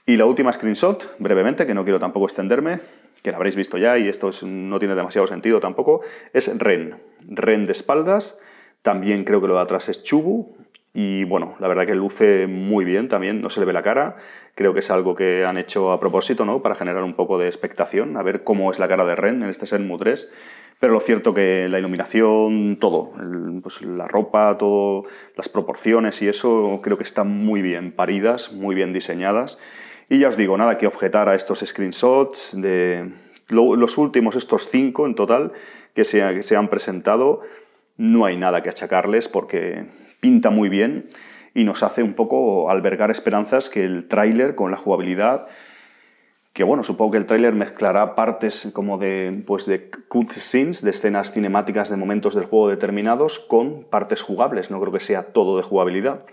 Y 0.06 0.16
la 0.16 0.26
última 0.26 0.52
screenshot, 0.52 1.16
brevemente, 1.18 1.66
que 1.66 1.74
no 1.74 1.84
quiero 1.84 1.98
tampoco 1.98 2.26
extenderme, 2.26 2.80
que 3.24 3.30
la 3.30 3.38
habréis 3.38 3.56
visto 3.56 3.78
ya 3.78 3.98
y 3.98 4.06
esto 4.06 4.30
no 4.44 4.78
tiene 4.78 4.94
demasiado 4.94 5.26
sentido 5.26 5.58
tampoco, 5.58 6.02
es 6.34 6.56
Ren. 6.58 7.02
Ren 7.26 7.64
de 7.64 7.72
espaldas, 7.72 8.38
también 8.82 9.24
creo 9.24 9.40
que 9.40 9.48
lo 9.48 9.54
de 9.54 9.62
atrás 9.62 9.88
es 9.88 10.02
Chubu, 10.02 10.54
y 10.96 11.24
bueno, 11.24 11.56
la 11.58 11.66
verdad 11.66 11.86
que 11.86 11.94
luce 11.96 12.46
muy 12.46 12.84
bien 12.84 13.08
también, 13.08 13.40
no 13.40 13.50
se 13.50 13.58
le 13.58 13.66
ve 13.66 13.72
la 13.72 13.82
cara. 13.82 14.14
Creo 14.54 14.72
que 14.74 14.78
es 14.78 14.92
algo 14.92 15.16
que 15.16 15.44
han 15.44 15.58
hecho 15.58 15.90
a 15.90 15.98
propósito, 15.98 16.44
¿no? 16.44 16.62
Para 16.62 16.76
generar 16.76 17.02
un 17.02 17.14
poco 17.14 17.36
de 17.36 17.48
expectación, 17.48 18.16
a 18.16 18.22
ver 18.22 18.44
cómo 18.44 18.70
es 18.70 18.78
la 18.78 18.86
cara 18.86 19.04
de 19.04 19.16
Ren 19.16 19.42
en 19.42 19.50
este 19.50 19.66
Senmu 19.66 19.98
3. 19.98 20.32
Pero 20.78 20.92
lo 20.92 21.00
cierto 21.00 21.34
que 21.34 21.68
la 21.68 21.80
iluminación, 21.80 22.78
todo, 22.80 23.12
pues 23.60 23.82
la 23.82 24.06
ropa, 24.06 24.56
todo, 24.56 25.04
las 25.36 25.48
proporciones 25.48 26.22
y 26.22 26.28
eso, 26.28 26.78
creo 26.80 26.96
que 26.96 27.02
están 27.02 27.28
muy 27.28 27.60
bien 27.60 27.90
paridas, 27.90 28.52
muy 28.52 28.76
bien 28.76 28.92
diseñadas. 28.92 29.58
Y 30.08 30.18
ya 30.18 30.28
os 30.28 30.36
digo, 30.36 30.56
nada 30.56 30.78
que 30.78 30.86
objetar 30.86 31.28
a 31.28 31.34
estos 31.34 31.60
screenshots 31.60 32.60
de 32.60 33.12
los 33.48 33.98
últimos, 33.98 34.36
estos 34.36 34.68
cinco 34.68 35.06
en 35.06 35.14
total, 35.14 35.52
que 35.94 36.04
se, 36.04 36.20
que 36.34 36.42
se 36.42 36.56
han 36.56 36.68
presentado. 36.68 37.40
No 37.96 38.24
hay 38.24 38.36
nada 38.36 38.62
que 38.62 38.68
achacarles 38.68 39.28
porque 39.28 39.86
pinta 40.20 40.50
muy 40.50 40.68
bien 40.68 41.06
y 41.54 41.64
nos 41.64 41.82
hace 41.82 42.02
un 42.02 42.14
poco 42.14 42.70
albergar 42.70 43.10
esperanzas 43.10 43.70
que 43.70 43.84
el 43.84 44.08
tráiler 44.08 44.54
con 44.54 44.70
la 44.70 44.76
jugabilidad 44.76 45.46
que 46.54 46.62
bueno, 46.62 46.84
supongo 46.84 47.10
que 47.10 47.18
el 47.18 47.26
tráiler 47.26 47.52
mezclará 47.52 48.14
partes 48.14 48.70
como 48.72 48.96
de, 48.96 49.42
pues 49.44 49.66
de 49.66 49.90
cutscenes, 50.06 50.82
de 50.82 50.90
escenas 50.90 51.32
cinemáticas 51.32 51.90
de 51.90 51.96
momentos 51.96 52.36
del 52.36 52.44
juego 52.44 52.68
determinados, 52.68 53.40
con 53.40 53.82
partes 53.82 54.22
jugables, 54.22 54.70
no 54.70 54.80
creo 54.80 54.92
que 54.92 55.00
sea 55.00 55.32
todo 55.32 55.56
de 55.56 55.64
jugabilidad. 55.64 56.24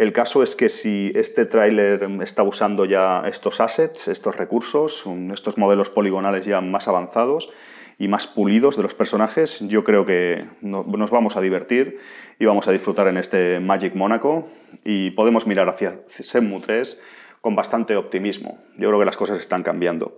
El 0.00 0.14
caso 0.14 0.42
es 0.42 0.56
que 0.56 0.70
si 0.70 1.12
este 1.14 1.44
tráiler 1.44 2.08
está 2.22 2.42
usando 2.42 2.86
ya 2.86 3.22
estos 3.26 3.60
assets, 3.60 4.08
estos 4.08 4.34
recursos, 4.34 5.04
estos 5.30 5.58
modelos 5.58 5.90
poligonales 5.90 6.46
ya 6.46 6.62
más 6.62 6.88
avanzados, 6.88 7.52
y 7.98 8.08
más 8.08 8.26
pulidos 8.26 8.78
de 8.78 8.82
los 8.82 8.94
personajes, 8.94 9.60
yo 9.68 9.84
creo 9.84 10.06
que 10.06 10.46
nos 10.62 11.10
vamos 11.10 11.36
a 11.36 11.42
divertir 11.42 11.98
y 12.38 12.46
vamos 12.46 12.66
a 12.66 12.72
disfrutar 12.72 13.08
en 13.08 13.18
este 13.18 13.60
Magic 13.60 13.94
Mónaco 13.94 14.48
y 14.86 15.10
podemos 15.10 15.46
mirar 15.46 15.68
hacia 15.68 16.00
Senmu 16.08 16.60
3 16.60 17.02
con 17.42 17.54
bastante 17.54 17.94
optimismo. 17.96 18.58
Yo 18.78 18.88
creo 18.88 19.00
que 19.00 19.04
las 19.04 19.18
cosas 19.18 19.38
están 19.38 19.62
cambiando. 19.62 20.16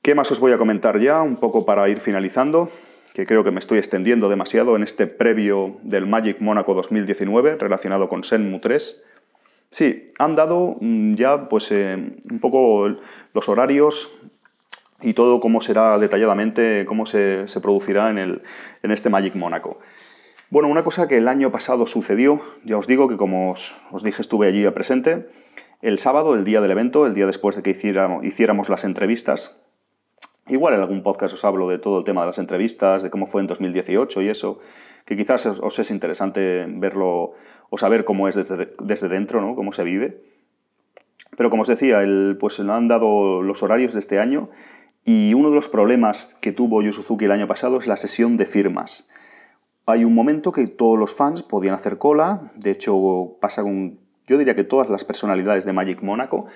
¿Qué 0.00 0.14
más 0.14 0.32
os 0.32 0.40
voy 0.40 0.52
a 0.52 0.56
comentar 0.56 0.98
ya? 0.98 1.20
Un 1.20 1.36
poco 1.36 1.66
para 1.66 1.86
ir 1.90 2.00
finalizando, 2.00 2.70
que 3.14 3.26
creo 3.26 3.44
que 3.44 3.50
me 3.50 3.58
estoy 3.58 3.78
extendiendo 3.78 4.28
demasiado 4.28 4.76
en 4.76 4.82
este 4.82 5.06
previo 5.06 5.78
del 5.82 6.06
Magic 6.06 6.40
Mónaco 6.40 6.74
2019 6.74 7.56
relacionado 7.56 8.08
con 8.08 8.24
Senmu 8.24 8.60
3. 8.60 9.04
Sí, 9.70 10.08
han 10.18 10.34
dado 10.34 10.76
mm, 10.80 11.14
ya 11.14 11.48
pues 11.48 11.70
eh, 11.72 11.94
un 12.30 12.38
poco 12.40 12.88
los 13.34 13.48
horarios 13.48 14.10
y 15.00 15.14
todo 15.14 15.40
cómo 15.40 15.60
será 15.60 15.98
detalladamente, 15.98 16.84
cómo 16.86 17.06
se, 17.06 17.44
producirá 17.62 18.10
en, 18.10 18.18
el, 18.18 18.42
en 18.82 18.90
este 18.90 19.10
Magic 19.10 19.34
Mónaco. 19.34 19.78
Bueno, 20.50 20.68
una 20.68 20.82
cosa 20.82 21.06
que 21.08 21.18
el 21.18 21.28
año 21.28 21.52
pasado 21.52 21.86
sucedió, 21.86 22.40
ya 22.64 22.78
os 22.78 22.86
digo 22.86 23.06
que 23.06 23.18
como 23.18 23.50
os, 23.50 24.02
dije 24.02 24.22
estuve 24.22 24.48
allí 24.48 24.68
presente, 24.70 25.28
el 25.82 25.98
sábado, 25.98 26.34
el 26.34 26.44
día 26.44 26.60
del 26.60 26.70
evento, 26.70 27.06
el 27.06 27.12
día 27.12 27.26
después 27.26 27.54
de 27.54 27.62
que 27.62 27.70
hiciéramos, 27.70 28.24
hiciéramos 28.24 28.70
las 28.70 28.84
entrevistas, 28.84 29.60
igual 30.48 30.74
en 30.74 30.80
algún 30.80 31.02
podcast 31.02 31.34
os 31.34 31.44
hablo 31.44 31.68
de 31.68 31.78
todo 31.78 31.98
el 31.98 32.04
tema 32.04 32.22
de 32.22 32.28
las 32.28 32.38
entrevistas, 32.38 33.02
de 33.02 33.10
cómo 33.10 33.26
fue 33.26 33.40
en 33.40 33.46
2018 33.46 34.22
y 34.22 34.28
eso, 34.28 34.58
que 35.04 35.16
quizás 35.16 35.46
os, 35.46 35.78
es 35.78 35.90
interesante 35.90 36.66
verlo 36.68 37.32
o 37.70 37.78
saber 37.78 38.04
cómo 38.04 38.28
es 38.28 38.34
desde, 38.34 38.74
desde 38.82 39.08
dentro, 39.08 39.40
¿no? 39.40 39.54
cómo 39.54 39.72
se 39.72 39.84
vive. 39.84 40.22
Pero 41.36 41.50
como 41.50 41.62
os 41.62 41.68
decía, 41.68 42.02
el, 42.02 42.36
pues 42.38 42.58
han 42.60 42.88
dado 42.88 43.42
los 43.42 43.62
horarios 43.62 43.92
de 43.92 44.00
este 44.00 44.18
año 44.18 44.50
y 45.04 45.34
uno 45.34 45.50
de 45.50 45.54
los 45.54 45.68
problemas 45.68 46.36
que 46.40 46.52
tuvo 46.52 46.82
Yu 46.82 46.90
el 47.20 47.30
año 47.30 47.46
pasado 47.46 47.78
es 47.78 47.86
la 47.86 47.96
sesión 47.96 48.36
de 48.36 48.44
firmas. 48.44 49.08
Hay 49.86 50.04
un 50.04 50.14
momento 50.14 50.52
que 50.52 50.66
todos 50.66 50.98
los 50.98 51.14
fans 51.14 51.42
podían 51.42 51.74
hacer 51.74 51.96
cola, 51.96 52.52
de 52.56 52.72
hecho 52.72 53.36
pasa 53.40 53.62
con, 53.62 53.98
yo 54.26 54.36
diría 54.36 54.54
que 54.54 54.64
todas 54.64 54.90
las 54.90 55.04
personalidades 55.04 55.64
de 55.64 55.72
Magic 55.72 56.02
Mónaco 56.02 56.46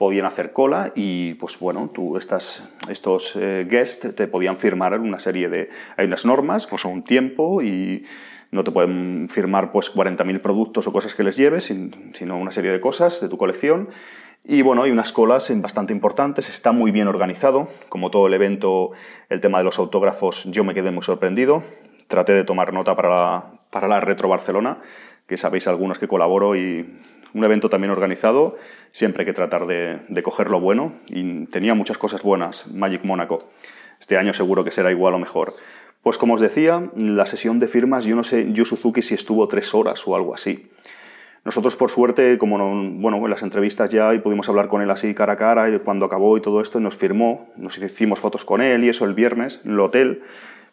podían 0.00 0.24
hacer 0.24 0.54
cola 0.54 0.92
y 0.94 1.34
pues 1.34 1.58
bueno, 1.58 1.90
tú 1.92 2.16
estas, 2.16 2.66
estos 2.88 3.36
eh, 3.36 3.66
guests 3.68 4.14
te 4.14 4.26
podían 4.28 4.56
firmar 4.56 4.98
una 4.98 5.18
serie 5.18 5.50
de... 5.50 5.68
Hay 5.98 6.06
unas 6.06 6.24
normas, 6.24 6.66
pues 6.66 6.86
un 6.86 7.04
tiempo 7.04 7.60
y 7.60 8.06
no 8.50 8.64
te 8.64 8.70
pueden 8.70 9.28
firmar 9.28 9.72
pues 9.72 9.94
40.000 9.94 10.40
productos 10.40 10.86
o 10.86 10.92
cosas 10.94 11.14
que 11.14 11.22
les 11.22 11.36
lleves, 11.36 11.64
sino 12.14 12.38
una 12.38 12.50
serie 12.50 12.70
de 12.70 12.80
cosas 12.80 13.20
de 13.20 13.28
tu 13.28 13.36
colección 13.36 13.90
y 14.42 14.62
bueno, 14.62 14.84
hay 14.84 14.90
unas 14.90 15.12
colas 15.12 15.52
bastante 15.60 15.92
importantes, 15.92 16.48
está 16.48 16.72
muy 16.72 16.92
bien 16.92 17.06
organizado. 17.06 17.68
Como 17.90 18.10
todo 18.10 18.26
el 18.26 18.32
evento, 18.32 18.92
el 19.28 19.42
tema 19.42 19.58
de 19.58 19.64
los 19.64 19.78
autógrafos, 19.78 20.44
yo 20.46 20.64
me 20.64 20.72
quedé 20.72 20.90
muy 20.92 21.02
sorprendido. 21.02 21.62
Traté 22.08 22.32
de 22.32 22.44
tomar 22.44 22.72
nota 22.72 22.96
para 22.96 23.10
la, 23.10 23.44
para 23.68 23.86
la 23.86 24.00
Retro 24.00 24.30
Barcelona, 24.30 24.78
que 25.26 25.36
sabéis 25.36 25.68
algunos 25.68 25.98
que 25.98 26.08
colaboro 26.08 26.56
y 26.56 26.88
un 27.34 27.44
evento 27.44 27.68
también 27.68 27.90
organizado, 27.90 28.56
siempre 28.92 29.22
hay 29.22 29.26
que 29.26 29.32
tratar 29.32 29.66
de, 29.66 30.22
coger 30.22 30.50
lo 30.50 30.60
bueno 30.60 30.92
y 31.08 31.46
tenía 31.46 31.74
muchas 31.74 31.98
cosas 31.98 32.22
buenas, 32.22 32.68
Magic 32.72 33.04
Mónaco. 33.04 33.48
Este 34.00 34.16
año 34.16 34.32
seguro 34.32 34.64
que 34.64 34.70
será 34.70 34.90
igual 34.90 35.14
o 35.14 35.18
mejor. 35.18 35.54
Pues 36.02 36.16
como 36.16 36.34
os 36.34 36.40
decía, 36.40 36.90
la 36.96 37.26
sesión 37.26 37.58
de 37.58 37.68
firmas, 37.68 38.04
yo 38.04 38.16
no 38.16 38.24
sé, 38.24 38.52
Yu 38.52 38.64
Suzuki 38.64 39.02
si 39.02 39.14
estuvo 39.14 39.46
tres 39.48 39.74
horas 39.74 40.06
o 40.06 40.16
algo 40.16 40.34
así. 40.34 40.70
Nosotros, 41.44 41.74
por 41.76 41.90
suerte, 41.90 42.36
como 42.36 42.58
bueno, 43.00 43.16
en 43.24 43.30
las 43.30 43.42
entrevistas 43.42 43.90
ya 43.90 44.12
y 44.14 44.18
pudimos 44.18 44.48
hablar 44.48 44.68
con 44.68 44.82
él 44.82 44.90
así 44.90 45.14
cara 45.14 45.34
a 45.34 45.36
cara, 45.36 45.70
y 45.70 45.78
cuando 45.78 46.04
acabó 46.04 46.36
y 46.36 46.42
todo 46.42 46.60
esto, 46.60 46.80
nos 46.80 46.96
firmó, 46.96 47.48
nos 47.56 47.78
hicimos 47.78 48.20
fotos 48.20 48.44
con 48.44 48.60
él 48.60 48.84
y 48.84 48.90
eso 48.90 49.06
el 49.06 49.14
viernes 49.14 49.62
en 49.64 49.72
el 49.72 49.80
hotel. 49.80 50.22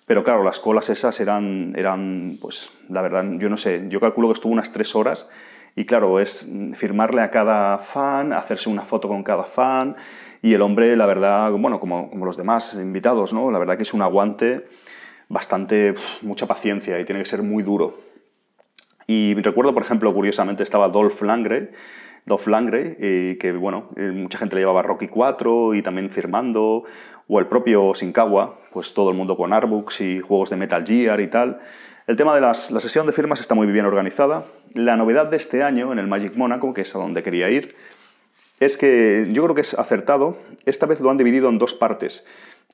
Pero 0.05 0.23
claro, 0.23 0.43
las 0.43 0.59
colas 0.59 0.89
esas 0.89 1.19
eran, 1.19 1.73
eran, 1.75 2.37
pues 2.41 2.71
la 2.89 3.01
verdad, 3.01 3.25
yo 3.39 3.49
no 3.49 3.57
sé, 3.57 3.85
yo 3.89 3.99
calculo 3.99 4.29
que 4.29 4.33
estuvo 4.33 4.53
unas 4.53 4.71
tres 4.71 4.95
horas 4.95 5.29
y 5.77 5.85
claro, 5.85 6.19
es 6.19 6.49
firmarle 6.73 7.21
a 7.21 7.29
cada 7.29 7.77
fan, 7.77 8.33
hacerse 8.33 8.67
una 8.67 8.81
foto 8.81 9.07
con 9.07 9.21
cada 9.21 9.43
fan 9.43 9.95
y 10.41 10.55
el 10.55 10.63
hombre, 10.63 10.97
la 10.97 11.05
verdad, 11.05 11.51
bueno, 11.51 11.79
como, 11.79 12.09
como 12.09 12.25
los 12.25 12.35
demás 12.35 12.73
invitados, 12.73 13.31
¿no? 13.31 13.51
La 13.51 13.59
verdad 13.59 13.77
que 13.77 13.83
es 13.83 13.93
un 13.93 14.01
aguante 14.01 14.65
bastante, 15.29 15.93
mucha 16.23 16.47
paciencia 16.47 16.99
y 16.99 17.05
tiene 17.05 17.21
que 17.21 17.27
ser 17.27 17.43
muy 17.43 17.61
duro. 17.61 17.93
Y 19.05 19.35
recuerdo, 19.35 19.75
por 19.75 19.83
ejemplo, 19.83 20.11
curiosamente 20.15 20.63
estaba 20.63 20.89
Dolph 20.89 21.21
Langre, 21.21 21.73
Dolph 22.25 22.47
Langre, 22.47 23.37
que 23.39 23.51
bueno, 23.51 23.91
eh, 23.97 24.09
mucha 24.11 24.39
gente 24.39 24.55
le 24.55 24.63
llevaba 24.63 24.81
Rocky 24.81 25.07
4 25.07 25.75
y 25.75 25.83
también 25.83 26.09
firmando, 26.09 26.85
o 27.27 27.39
el 27.39 27.45
propio 27.45 27.93
Shinkawa, 27.93 28.61
pues 28.71 28.95
todo 28.95 29.11
el 29.11 29.15
mundo 29.15 29.37
con 29.37 29.53
Arbooks 29.53 30.01
y 30.01 30.21
juegos 30.21 30.49
de 30.49 30.55
Metal 30.55 30.83
Gear 30.83 31.21
y 31.21 31.27
tal. 31.27 31.59
El 32.07 32.15
tema 32.15 32.33
de 32.33 32.41
la 32.41 32.53
sesión 32.53 33.05
de 33.05 33.11
firmas 33.11 33.41
está 33.41 33.53
muy 33.53 33.67
bien 33.67 33.85
organizada. 33.85 34.45
La 34.73 34.97
novedad 34.97 35.27
de 35.27 35.37
este 35.37 35.61
año 35.61 35.91
en 35.91 35.99
el 35.99 36.07
Magic 36.07 36.35
Monaco, 36.35 36.73
que 36.73 36.81
es 36.81 36.95
a 36.95 36.99
donde 36.99 37.21
quería 37.21 37.49
ir, 37.49 37.75
es 38.59 38.77
que 38.77 39.27
yo 39.31 39.43
creo 39.43 39.53
que 39.55 39.61
es 39.61 39.73
acertado. 39.73 40.37
Esta 40.65 40.85
vez 40.85 40.99
lo 41.01 41.11
han 41.11 41.17
dividido 41.17 41.49
en 41.49 41.59
dos 41.59 41.73
partes. 41.73 42.25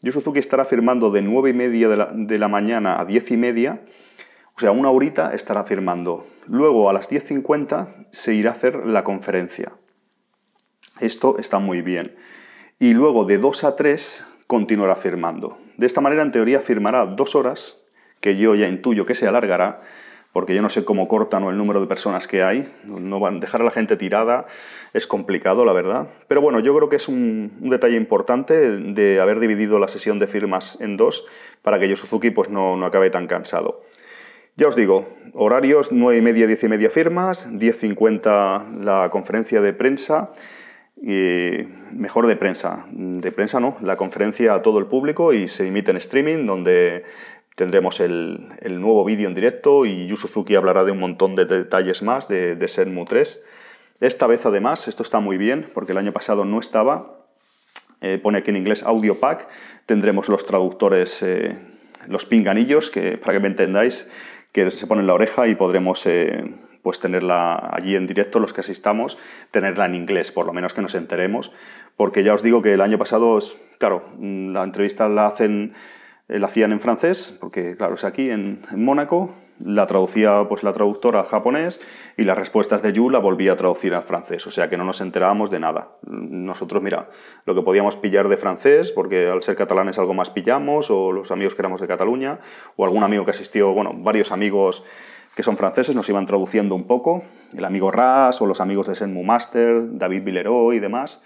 Yu 0.02 0.12
Suzuki 0.12 0.40
estará 0.40 0.66
firmando 0.66 1.10
de 1.10 1.22
9 1.22 1.50
y 1.50 1.54
media 1.54 1.90
de 1.90 1.98
la, 1.98 2.12
de 2.14 2.38
la 2.38 2.48
mañana 2.48 3.00
a 3.00 3.06
10 3.06 3.32
y 3.32 3.38
media 3.38 3.82
o 4.56 4.60
sea, 4.60 4.72
una 4.72 4.92
horita 4.92 5.34
estará 5.34 5.64
firmando. 5.64 6.28
Luego 6.48 6.90
a 6.90 6.94
las 6.94 7.10
10.50 7.10 8.08
se 8.12 8.36
irá 8.36 8.52
a 8.52 8.54
hacer 8.54 8.86
la 8.86 9.04
conferencia. 9.04 9.74
Esto 11.00 11.38
está 11.40 11.58
muy 11.58 11.82
bien. 11.82 12.16
Y 12.80 12.94
luego 12.94 13.26
de 13.26 13.40
2 13.40 13.64
a 13.64 13.76
3 13.76 14.28
continuará 14.46 14.96
firmando. 14.96 15.58
De 15.78 15.88
esta 15.88 16.02
manera, 16.02 16.22
en 16.22 16.32
teoría, 16.32 16.60
firmará 16.60 17.06
dos 17.08 17.36
horas, 17.36 17.83
que 18.24 18.38
yo 18.38 18.56
ya 18.56 18.68
intuyo 18.68 19.06
que 19.06 19.14
se 19.14 19.28
alargará, 19.28 19.82
porque 20.32 20.56
yo 20.56 20.64
no 20.64 20.70
sé 20.70 20.84
cómo 20.86 21.08
cortan 21.08 21.44
o 21.44 21.52
el 21.52 21.58
número 21.58 21.82
de 21.82 21.88
personas 21.88 22.28
que 22.28 22.42
hay. 22.42 22.68
No 22.86 23.20
van, 23.20 23.40
dejar 23.40 23.62
a 23.62 23.66
la 23.66 23.70
gente 23.70 23.98
tirada 23.98 24.48
es 24.94 25.06
complicado, 25.06 25.66
la 25.66 25.74
verdad. 25.74 26.08
Pero 26.28 26.42
bueno, 26.42 26.60
yo 26.60 26.76
creo 26.76 26.90
que 26.90 26.96
es 26.96 27.08
un, 27.08 27.52
detalle 27.60 27.98
importante 27.98 28.56
de 28.56 29.20
haber 29.20 29.40
dividido 29.40 29.78
la 29.78 29.88
sesión 29.88 30.18
de 30.18 30.26
firmas 30.26 30.80
en 30.82 30.98
dos 30.98 31.26
para 31.62 31.78
que 31.80 31.88
Yo 31.88 31.96
Suzuki 31.96 32.32
pues, 32.32 32.50
no, 32.50 32.78
no 32.78 32.86
acabe 32.88 33.12
tan 33.12 33.28
cansado. 33.28 33.84
Ya 34.56 34.68
os 34.68 34.76
digo, 34.76 35.08
horarios 35.34 35.92
9 35.92 36.18
y 36.18 36.22
media, 36.22 36.48
10 36.48 36.64
y 36.64 36.68
media 36.70 36.90
firmas, 36.90 37.52
10.50 37.52 38.84
la 38.84 39.10
conferencia 39.10 39.62
de 39.62 39.74
prensa 39.74 40.30
y 41.02 41.68
mejor 41.98 42.28
de 42.28 42.38
prensa. 42.38 42.86
De 42.92 43.32
prensa 43.32 43.60
no, 43.60 43.78
la 43.82 43.98
conferencia 43.98 44.54
a 44.54 44.62
todo 44.62 44.80
el 44.80 44.86
público 44.86 45.34
y 45.34 45.48
se 45.48 45.68
emite 45.68 45.92
en 45.92 45.98
streaming 45.98 46.46
donde 46.46 47.04
tendremos 47.56 48.00
el, 48.00 48.50
nuevo 48.80 49.06
vídeo 49.06 49.28
en 49.28 49.34
directo 49.34 49.86
y 49.86 50.08
Yu 50.08 50.16
Suzuki 50.16 50.56
hablará 50.56 50.84
de 50.84 50.92
un 50.92 51.00
montón 51.00 51.36
de 51.36 51.46
detalles 51.46 52.02
más 52.02 52.28
de, 52.28 52.56
de 52.56 52.68
Senmu 52.68 53.06
3. 53.06 53.46
Esta 54.02 54.28
vez 54.28 54.46
además, 54.46 54.88
esto 54.88 55.04
está 55.04 55.20
muy 55.20 55.38
bien 55.38 55.70
porque 55.74 55.92
el 55.92 55.98
año 55.98 56.12
pasado 56.12 56.46
no 56.46 56.60
estaba, 56.60 57.24
eh, 58.04 58.20
pone 58.22 58.40
aquí 58.40 58.50
en 58.50 58.58
inglés 58.58 58.84
Audio 58.84 59.22
Pack, 59.22 59.48
tendremos 59.86 60.28
los 60.28 60.46
traductores, 60.46 61.24
eh, 61.24 61.58
los 62.08 62.26
pinganillos, 62.26 62.92
que, 62.92 63.18
para 63.18 63.34
que 63.34 63.40
me 63.40 63.48
entendáis, 63.48 64.12
que 64.52 64.70
se 64.70 64.88
ponen 64.88 65.04
en 65.04 65.08
la 65.08 65.14
oreja 65.14 65.48
y 65.48 65.56
podremos 65.56 66.06
eh, 66.06 66.54
pues 66.82 67.00
tenerla 67.00 67.70
allí 67.72 67.96
en 67.96 68.06
directo, 68.06 68.40
los 68.40 68.52
que 68.52 68.60
asistamos, 68.60 69.18
tenerla 69.52 69.86
en 69.86 69.96
inglés, 69.96 70.34
por 70.34 70.46
lo 70.46 70.52
menos 70.52 70.74
que 70.74 70.82
nos 70.82 70.96
enteremos, 70.96 71.54
porque 71.96 72.24
ya 72.24 72.34
os 72.34 72.44
digo 72.44 72.62
que 72.62 72.74
el 72.74 72.82
año 72.82 72.98
pasado, 72.98 73.40
claro, 73.80 74.04
la 74.20 74.64
entrevista 74.64 75.08
la 75.08 75.28
hacen, 75.28 75.74
la 76.28 76.48
hacían 76.48 76.72
en 76.72 76.80
francés, 76.80 77.38
porque 77.40 77.76
claro, 77.76 77.96
es 77.96 78.04
aquí 78.04 78.30
en, 78.30 78.62
Mónaco, 78.76 79.32
la 79.60 79.86
traducía 79.88 80.46
pues 80.50 80.64
la 80.64 80.74
traductora 80.74 81.20
al 81.22 81.26
japonés 81.26 81.80
y 82.18 82.24
las 82.24 82.38
respuestas 82.38 82.82
de 82.82 82.92
Yu 82.92 83.10
la 83.10 83.20
volvía 83.20 83.54
a 83.54 83.56
traducir 83.56 83.94
al 83.94 84.04
francés, 84.04 84.46
o 84.48 84.52
sea 84.52 84.70
que 84.70 84.78
no 84.78 84.84
nos 84.84 85.02
enterábamos 85.02 85.52
de 85.52 85.60
nada. 85.60 85.98
Nosotros, 86.08 86.82
mira, 86.82 87.10
lo 87.46 87.54
que 87.56 87.62
podíamos 87.62 87.98
pillar 87.98 88.30
de 88.30 88.38
francés, 88.38 88.92
porque 88.92 89.28
al 89.28 89.44
ser 89.44 89.56
catalanes 89.56 90.00
algo 90.00 90.14
más 90.14 90.30
pillamos, 90.30 90.90
o 90.90 91.12
los 91.12 91.32
amigos 91.32 91.56
que 91.56 91.62
éramos 91.62 91.82
de 91.82 91.88
Cataluña, 91.88 92.40
o 92.76 92.86
algún 92.86 93.04
amigo 93.04 93.26
que 93.26 93.32
asistió, 93.32 93.74
bueno, 93.74 93.92
varios 93.94 94.32
amigos 94.32 94.84
que 95.36 95.44
son 95.44 95.58
franceses 95.58 95.96
nos 95.96 96.08
iban 96.10 96.26
traduciendo 96.26 96.76
un 96.76 96.86
poco, 96.86 97.24
el 97.56 97.66
amigo 97.66 97.92
Ras 97.92 98.42
o 98.42 98.46
los 98.46 98.62
amigos 98.62 98.88
de 98.88 98.96
Senmu 98.96 99.24
Master, 99.24 99.98
David 99.98 100.24
Villeroy 100.24 100.78
y 100.78 100.80
demás, 100.80 101.24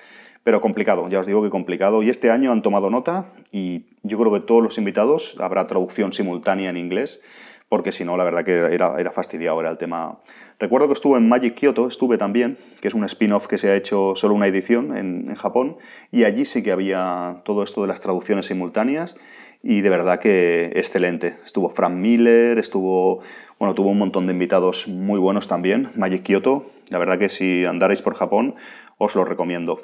pero 0.47 0.61
complicado, 0.61 1.09
ya 1.09 1.19
os 1.19 1.27
digo 1.27 1.43
que 1.43 1.49
complicado. 1.49 2.03
Y 2.03 2.09
este 2.09 2.31
año 2.31 2.53
han 2.53 2.61
tomado 2.61 2.89
nota 2.89 3.33
y 3.51 3.83
yo 4.03 4.17
creo 4.17 4.31
que 4.31 4.39
todos 4.39 4.63
los 4.63 4.77
invitados 4.77 5.35
habrá 5.41 5.67
traducción 5.67 6.13
simultánea 6.13 6.69
en 6.69 6.77
inglés 6.77 7.21
porque 7.67 7.91
si 7.91 8.05
no, 8.05 8.15
la 8.15 8.23
verdad 8.23 8.45
que 8.45 8.53
era, 8.73 8.95
era 8.97 9.11
fastidiado, 9.11 9.59
era 9.59 9.69
el 9.69 9.77
tema. 9.77 10.19
Recuerdo 10.57 10.87
que 10.87 10.93
estuve 10.93 11.17
en 11.17 11.27
Magic 11.27 11.55
Kyoto, 11.55 11.87
estuve 11.87 12.17
también, 12.17 12.57
que 12.81 12.87
es 12.87 12.93
un 12.93 13.03
spin-off 13.03 13.47
que 13.47 13.57
se 13.57 13.69
ha 13.69 13.75
hecho 13.75 14.15
solo 14.15 14.35
una 14.35 14.47
edición 14.47 14.95
en, 14.95 15.35
Japón, 15.35 15.75
y 16.13 16.23
allí 16.23 16.45
sí 16.45 16.63
que 16.63 16.71
había 16.71 17.41
todo 17.43 17.63
esto 17.63 17.81
de 17.81 17.89
las 17.89 17.99
traducciones 17.99 18.45
simultáneas, 18.45 19.19
y 19.61 19.81
de 19.81 19.89
verdad 19.89 20.19
que 20.19 20.71
excelente. 20.75 21.35
Estuvo 21.43 21.67
Frank 21.69 21.95
Miller, 21.95 22.57
estuvo, 22.57 23.19
bueno, 23.59 23.75
tuvo 23.75 23.89
un 23.89 23.97
montón 23.97 24.27
de 24.27 24.31
invitados 24.31 24.87
muy 24.87 25.19
buenos 25.19 25.49
también, 25.49 25.91
Magic 25.95 26.23
Kyoto, 26.23 26.67
la 26.89 26.99
verdad 26.99 27.19
que 27.19 27.27
si 27.27 27.65
andarais 27.65 28.01
por 28.01 28.13
Japón, 28.13 28.55
os 28.97 29.13
lo 29.15 29.25
recomiendo. 29.25 29.81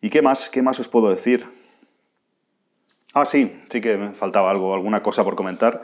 ¿Y 0.00 0.10
qué 0.10 0.22
más? 0.22 0.50
¿Qué 0.50 0.62
más 0.62 0.78
os 0.80 0.88
puedo 0.88 1.10
decir? 1.10 1.46
Ah, 3.12 3.24
sí, 3.24 3.60
sí 3.70 3.80
que 3.80 3.96
me 3.96 4.12
faltaba 4.12 4.50
algo, 4.50 4.74
alguna 4.74 5.02
cosa 5.02 5.24
por 5.24 5.36
comentar 5.36 5.82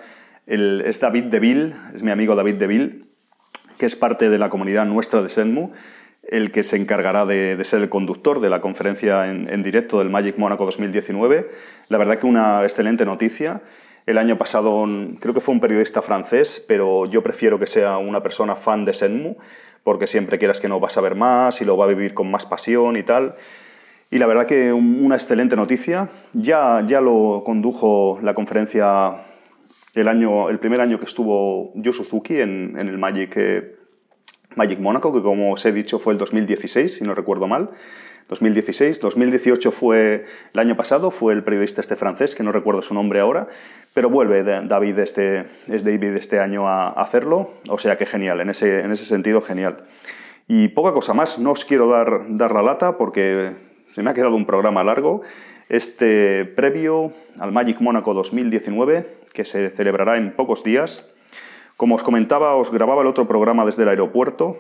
es 0.51 1.01
David 1.01 1.25
Deville, 1.25 1.75
es 1.95 2.03
mi 2.03 2.11
amigo 2.11 2.35
David 2.35 2.57
Deville, 2.57 3.05
que 3.79 3.87
es 3.87 3.95
parte 3.95 4.29
de 4.29 4.39
la 4.39 4.49
comunidad 4.49 4.85
nuestra 4.85 5.23
de 5.23 5.29
Senmu, 5.29 5.71
el 6.25 6.51
que 6.51 6.63
se 6.63 6.77
encargará 6.77 7.25
de, 7.25 7.57
ser 7.65 7.81
el 7.81 7.89
conductor 7.89 8.41
de 8.41 8.51
la 8.51 8.61
conferencia 8.61 9.29
en, 9.29 9.63
directo 9.63 9.99
del 9.99 10.11
Magic 10.11 10.39
Monaco 10.39 10.65
2019. 10.65 11.51
La 11.89 11.99
verdad 11.99 12.19
que 12.19 12.27
una 12.27 12.63
excelente 12.63 13.05
noticia. 13.05 13.63
El 14.07 14.19
año 14.19 14.39
pasado 14.39 14.87
creo 15.21 15.35
que 15.35 15.41
fue 15.41 15.55
un 15.55 15.61
periodista 15.61 16.03
francés, 16.03 16.65
pero 16.67 17.07
yo 17.07 17.23
prefiero 17.23 17.59
que 17.59 17.67
sea 17.67 17.99
una 17.99 18.23
persona 18.23 18.57
fan 18.57 18.85
de 18.85 18.93
Senmu, 18.93 19.37
porque 19.85 20.07
siempre 20.07 20.39
quieras 20.39 20.61
que 20.61 20.69
no 20.69 20.81
vas 20.81 20.99
a 20.99 21.01
ver 21.01 21.15
más 21.15 21.61
y 21.63 21.65
lo 21.65 21.77
va 21.77 21.85
a 21.85 21.89
vivir 21.89 22.13
con 22.13 22.31
más 22.31 22.45
pasión 22.45 22.97
y 22.97 23.03
tal. 23.03 23.37
Y 24.11 24.19
la 24.19 24.27
verdad 24.27 24.47
que 24.47 24.73
una 24.73 25.15
excelente 25.15 25.55
noticia. 25.55 26.09
Ya, 26.33 26.85
ya 26.87 27.01
lo 27.01 27.43
condujo 27.45 28.19
la 28.23 28.35
conferencia 28.35 29.23
el, 29.95 30.09
año, 30.09 30.51
el 30.51 30.59
primer 30.59 30.81
año 30.81 30.99
que 30.99 31.05
estuvo 31.05 31.73
Yu 31.77 31.93
Suzuki 31.93 32.41
en, 32.41 32.77
el 32.77 32.99
Magic, 32.99 33.33
eh, 33.37 33.77
Magic 34.57 34.81
Monaco, 34.81 35.13
que 35.13 35.23
como 35.23 35.53
os 35.53 35.65
he 35.65 35.73
dicho 35.73 36.01
fue 36.01 36.13
el 36.13 36.19
2016, 36.19 36.97
si 36.97 37.05
no 37.05 37.15
recuerdo 37.15 37.47
mal. 37.47 37.71
2016, 38.29 39.01
2018 39.01 39.73
fue 39.73 40.25
el 40.53 40.61
año 40.61 40.77
pasado, 40.77 41.11
fue 41.11 41.33
el 41.33 41.43
periodista 41.43 41.81
este 41.81 41.97
francés, 41.97 42.37
que 42.37 42.45
no 42.45 42.53
recuerdo 42.53 42.81
su 42.81 42.95
nombre 42.95 43.19
ahora, 43.19 43.49
pero 43.93 44.09
vuelve 44.09 44.45
David 44.45 45.01
este, 45.01 45.47
es 45.67 45.83
David 45.83 46.15
este 46.15 46.39
año 46.39 46.69
a 46.69 46.91
hacerlo, 46.91 47.51
o 47.69 47.77
sea 47.79 47.99
que 47.99 48.07
genial, 48.07 48.41
en 48.41 48.51
ese, 48.51 48.81
en 48.81 48.93
ese 48.93 49.05
sentido 49.05 49.41
genial. 49.41 49.85
Y 50.47 50.69
poca 50.69 50.93
cosa 50.93 51.13
más, 51.13 51.41
no 51.41 51.51
os 51.51 51.65
quiero 51.65 51.89
dar, 51.89 52.23
dar 52.29 52.53
la 52.53 52.63
lata 52.63 52.99
porque 52.99 53.70
se 53.95 54.03
me 54.03 54.11
ha 54.11 54.15
quedado 54.15 54.35
un 54.35 54.47
programa 54.47 54.85
largo. 54.85 55.23
Este 55.69 56.45
previo 56.45 57.13
al 57.39 57.53
Magic 57.53 57.81
Mónaco 57.81 58.15
2019, 58.15 59.07
que 59.33 59.45
se 59.45 59.71
celebrará 59.71 60.17
en 60.17 60.35
pocos 60.35 60.65
días. 60.65 61.15
Como 61.77 61.95
os 61.95 62.03
comentaba, 62.03 62.57
os 62.57 62.71
grababa 62.71 63.03
el 63.03 63.09
otro 63.09 63.27
programa 63.27 63.65
desde 63.65 63.85
el 63.85 63.89
aeropuerto, 63.89 64.59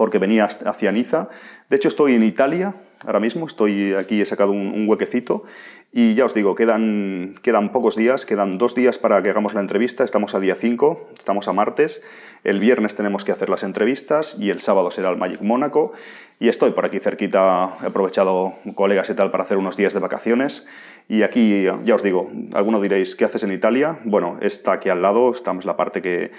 porque 0.00 0.16
venía 0.16 0.46
hacia 0.46 0.92
Niza. 0.92 1.28
De 1.68 1.76
hecho, 1.76 1.88
estoy 1.88 2.14
en 2.14 2.22
Italia 2.22 2.74
ahora 3.04 3.20
mismo, 3.20 3.44
estoy 3.44 3.92
aquí, 3.92 4.22
he 4.22 4.24
sacado 4.24 4.50
un, 4.50 4.88
huequecito 4.88 5.44
y 5.92 6.14
ya 6.14 6.24
os 6.24 6.32
digo, 6.32 6.54
quedan, 6.54 7.34
quedan 7.42 7.70
pocos 7.70 7.96
días, 7.96 8.24
quedan 8.24 8.56
dos 8.56 8.74
días 8.74 8.96
para 8.96 9.22
que 9.22 9.28
hagamos 9.28 9.52
la 9.52 9.60
entrevista, 9.60 10.02
estamos 10.02 10.34
a 10.34 10.40
día 10.40 10.54
5, 10.54 11.10
estamos 11.18 11.48
a 11.48 11.52
martes, 11.52 12.02
el 12.44 12.60
viernes 12.60 12.96
tenemos 12.96 13.26
que 13.26 13.32
hacer 13.32 13.50
las 13.50 13.62
entrevistas 13.62 14.38
y 14.40 14.48
el 14.48 14.62
sábado 14.62 14.90
será 14.90 15.10
el 15.10 15.18
Magic 15.18 15.42
Mónaco 15.42 15.92
y 16.38 16.48
estoy 16.48 16.70
por 16.70 16.86
aquí 16.86 16.98
cerquita, 16.98 17.76
he 17.82 17.88
aprovechado 17.88 18.54
colegas 18.74 19.10
y 19.10 19.14
tal 19.14 19.30
para 19.30 19.42
hacer 19.42 19.58
unos 19.58 19.76
días 19.76 19.92
de 19.92 20.00
vacaciones 20.00 20.66
y 21.10 21.24
aquí, 21.24 21.66
ya 21.84 21.94
os 21.94 22.02
digo, 22.02 22.30
alguno 22.54 22.80
diréis, 22.80 23.16
¿qué 23.16 23.26
haces 23.26 23.42
en 23.42 23.52
Italia? 23.52 23.98
Bueno, 24.04 24.38
está 24.40 24.72
aquí 24.72 24.88
al 24.88 25.02
lado, 25.02 25.30
estamos 25.30 25.66
la 25.66 25.76
parte 25.76 26.00
que, 26.00 26.30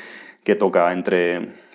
que 0.44 0.56
toca 0.56 0.92
entre 0.94 1.71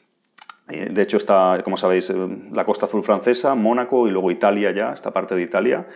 de 0.67 1.03
hecho, 1.03 1.17
está, 1.17 1.61
como 1.63 1.77
sabéis, 1.77 2.11
eh, 2.11 2.15
la 2.53 2.65
costa 2.65 2.87
azul 2.87 3.05
francesa, 3.05 3.55
Mónaco 3.55 4.09
y 4.09 4.11
luego 4.11 4.31
Italia 4.31 4.73
ya, 4.73 4.93
esta 4.93 5.13
parte 5.13 5.37
de 5.37 5.43
Italia. 5.43 5.87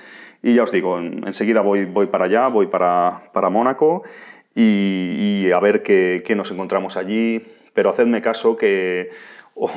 Y 0.43 0.55
ya 0.55 0.63
os 0.63 0.73
digo, 0.73 0.99
enseguida 0.99 1.61
voy, 1.61 1.87
voy 1.87 2.07
para 2.07 2.27
allá, 2.27 2.47
voy 2.49 2.67
para, 2.67 3.31
para 3.33 3.51
Mónaco 3.51 4.05
y, 4.55 5.51
a 5.51 5.59
ver 5.59 5.83
qué, 5.83 6.23
qué, 6.25 6.37
nos 6.37 6.51
encontramos 6.51 6.97
allí. 6.97 7.45
Pero 7.75 7.91
hacedme 7.91 8.23
caso 8.23 8.57
que 8.57 9.11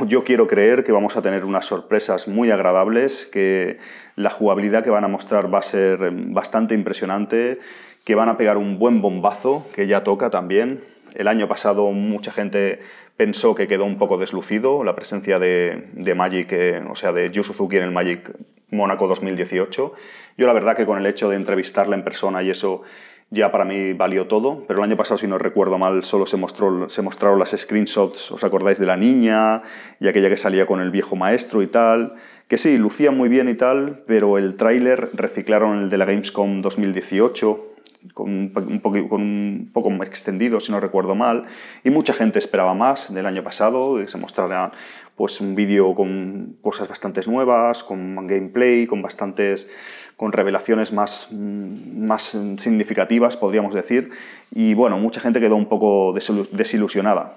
yo 0.07 0.23
quiero 0.23 0.47
creer 0.47 0.83
que 0.83 0.91
vamos 0.91 1.17
a 1.17 1.21
tener 1.21 1.43
unas 1.43 1.65
sorpresas 1.65 2.27
muy 2.27 2.51
agradables, 2.51 3.25
que 3.25 3.79
la 4.15 4.29
jugabilidad 4.29 4.83
que 4.83 4.89
van 4.89 5.03
a 5.03 5.07
mostrar 5.07 5.53
va 5.53 5.59
a 5.59 5.63
ser 5.63 6.11
bastante 6.11 6.75
impresionante, 6.75 7.59
que 8.03 8.15
van 8.15 8.29
a 8.29 8.37
pegar 8.37 8.57
un 8.57 8.79
buen 8.79 9.01
bombazo, 9.01 9.65
que 9.73 9.87
ya 9.87 10.03
toca 10.03 10.29
también. 10.29 10.81
El 11.15 11.27
año 11.27 11.47
pasado 11.47 11.91
mucha 11.91 12.31
gente 12.31 12.79
pensó 13.17 13.55
que 13.55 13.67
quedó 13.67 13.85
un 13.85 13.97
poco 13.97 14.17
deslucido 14.17 14.83
la 14.83 14.95
presencia 14.95 15.39
de, 15.39 16.13
Magic, 16.15 16.51
eh, 16.51 16.83
o 16.89 16.95
sea, 16.95 17.11
de 17.11 17.29
Yu 17.31 17.43
Suzuki 17.43 17.77
en 17.77 17.83
el 17.83 17.91
Magic 17.91 18.31
Mónaco 18.69 19.07
2018. 19.07 19.93
Yo 20.37 20.47
la 20.47 20.53
verdad 20.53 20.75
que 20.75 20.85
con 20.85 20.97
el 20.97 21.05
hecho 21.05 21.29
de 21.29 21.35
entrevistarla 21.35 21.95
en 21.95 22.03
persona 22.03 22.41
y 22.41 22.49
eso 22.49 22.81
ya 23.29 23.51
para 23.51 23.65
mí 23.65 23.93
valió 23.93 24.27
todo, 24.27 24.63
pero 24.67 24.79
el 24.79 24.83
año 24.83 24.97
pasado, 24.97 25.17
si 25.17 25.25
no 25.25 25.39
recuerdo 25.39 25.79
mal, 25.79 26.03
solo 26.03 26.27
se, 26.27 26.37
mostró, 26.37 26.89
se 26.89 27.01
mostraron 27.01 27.39
las 27.39 27.49
screenshots, 27.51 28.31
¿os 28.31 28.43
acordáis 28.43 28.77
de 28.77 28.85
la 28.85 28.95
niña 28.95 29.63
y 29.99 30.07
aquella 30.07 30.29
que 30.29 30.37
salía 30.37 30.67
con 30.67 30.81
el 30.81 30.91
viejo 30.91 31.15
maestro 31.15 31.63
y 31.63 31.67
tal? 31.67 32.13
Que 32.47 32.57
sí, 32.59 32.77
lucía 32.77 33.09
muy 33.09 33.29
bien 33.29 33.49
y 33.49 33.55
tal, 33.55 34.03
pero 34.05 34.37
el 34.37 34.55
tráiler 34.55 35.09
reciclaron 35.13 35.83
el 35.83 35.89
de 35.89 35.97
la 35.97 36.05
Gamescom 36.05 36.61
2018 36.61 37.72
con 38.13 38.29
un, 38.29 38.79
poco, 38.81 39.07
con 39.07 39.21
un 39.21 39.69
poco 39.71 39.91
extendido, 40.03 40.59
si 40.59 40.71
no 40.71 40.79
recuerdo 40.79 41.15
mal, 41.15 41.45
y 41.83 41.89
mucha 41.89 42.13
gente 42.13 42.39
esperaba 42.39 42.73
más 42.73 43.13
del 43.13 43.25
año 43.25 43.43
pasado, 43.43 44.01
y 44.01 44.07
se 44.07 44.17
mostrara 44.17 44.71
pues, 45.15 45.41
un 45.41 45.55
vídeo 45.55 45.93
con 45.95 46.57
cosas 46.61 46.87
bastante 46.87 47.21
nuevas, 47.27 47.83
con 47.83 48.27
gameplay, 48.27 48.85
con 48.87 49.01
bastantes 49.01 49.69
con 50.17 50.31
revelaciones 50.31 50.93
más, 50.93 51.29
más 51.31 52.37
significativas, 52.57 53.37
podríamos 53.37 53.73
decir, 53.73 54.11
y 54.51 54.73
bueno, 54.73 54.97
mucha 54.97 55.21
gente 55.21 55.39
quedó 55.39 55.55
un 55.55 55.67
poco 55.67 56.13
desilusionada. 56.13 57.35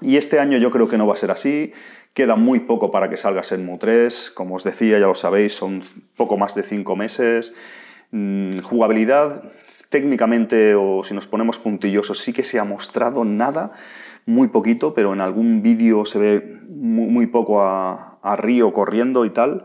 Y 0.00 0.16
este 0.16 0.40
año 0.40 0.58
yo 0.58 0.70
creo 0.70 0.88
que 0.88 0.98
no 0.98 1.06
va 1.06 1.14
a 1.14 1.16
ser 1.16 1.30
así, 1.30 1.72
queda 2.12 2.34
muy 2.36 2.60
poco 2.60 2.90
para 2.90 3.08
que 3.08 3.16
salga 3.16 3.42
Senmu 3.42 3.78
3, 3.78 4.32
como 4.34 4.56
os 4.56 4.64
decía, 4.64 4.98
ya 4.98 5.06
lo 5.06 5.14
sabéis, 5.14 5.54
son 5.54 5.80
poco 6.16 6.36
más 6.36 6.54
de 6.54 6.62
5 6.62 6.96
meses, 6.96 7.54
Mm, 7.54 7.91
jugabilidad, 8.62 9.42
técnicamente, 9.88 10.74
o 10.74 11.02
si 11.02 11.14
nos 11.14 11.26
ponemos 11.26 11.58
puntillosos, 11.58 12.18
sí 12.18 12.32
que 12.32 12.42
se 12.42 12.58
ha 12.58 12.64
mostrado 12.64 13.24
nada, 13.24 13.72
muy 14.26 14.48
poquito, 14.48 14.92
pero 14.94 15.14
en 15.14 15.20
algún 15.20 15.62
vídeo 15.62 16.04
se 16.04 16.18
ve 16.18 16.58
muy, 16.68 17.26
poco 17.26 17.62
a, 17.62 18.08
Río 18.36 18.72
corriendo 18.72 19.24
y 19.24 19.30
tal. 19.30 19.64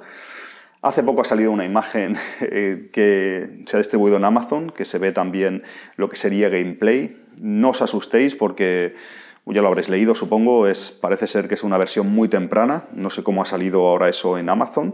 Hace 0.82 1.04
poco 1.04 1.22
ha 1.22 1.26
salido 1.26 1.52
una 1.52 1.66
imagen 1.66 2.18
eh, 2.41 2.89
que 2.91 3.64
se 3.66 3.78
ha 3.78 3.80
distribuido 3.80 4.18
en 4.18 4.24
Amazon, 4.24 4.72
que 4.72 4.86
se 4.86 4.98
ve 4.98 5.12
también 5.12 5.64
lo 5.95 6.10
que 6.10 6.16
sería 6.16 6.50
gameplay. 6.50 7.18
No 7.39 7.70
os 7.70 7.82
asustéis 7.82 8.36
porque 8.36 8.95
ya 9.52 9.62
lo 9.62 9.68
habréis 9.68 9.89
leído 9.89 10.16
supongo, 10.16 10.68
es, 10.68 10.91
parece 10.91 11.28
ser 11.28 11.48
que 11.48 11.56
es 11.56 11.64
una 11.64 11.78
versión 11.78 12.10
muy 12.10 12.30
temprana, 12.30 12.86
no 12.93 13.10
sé 13.10 13.24
cómo 13.24 13.41
ha 13.41 13.45
salido 13.45 13.88
ahora 13.88 14.10
eso 14.10 14.38
en 14.38 14.50
Amazon, 14.50 14.93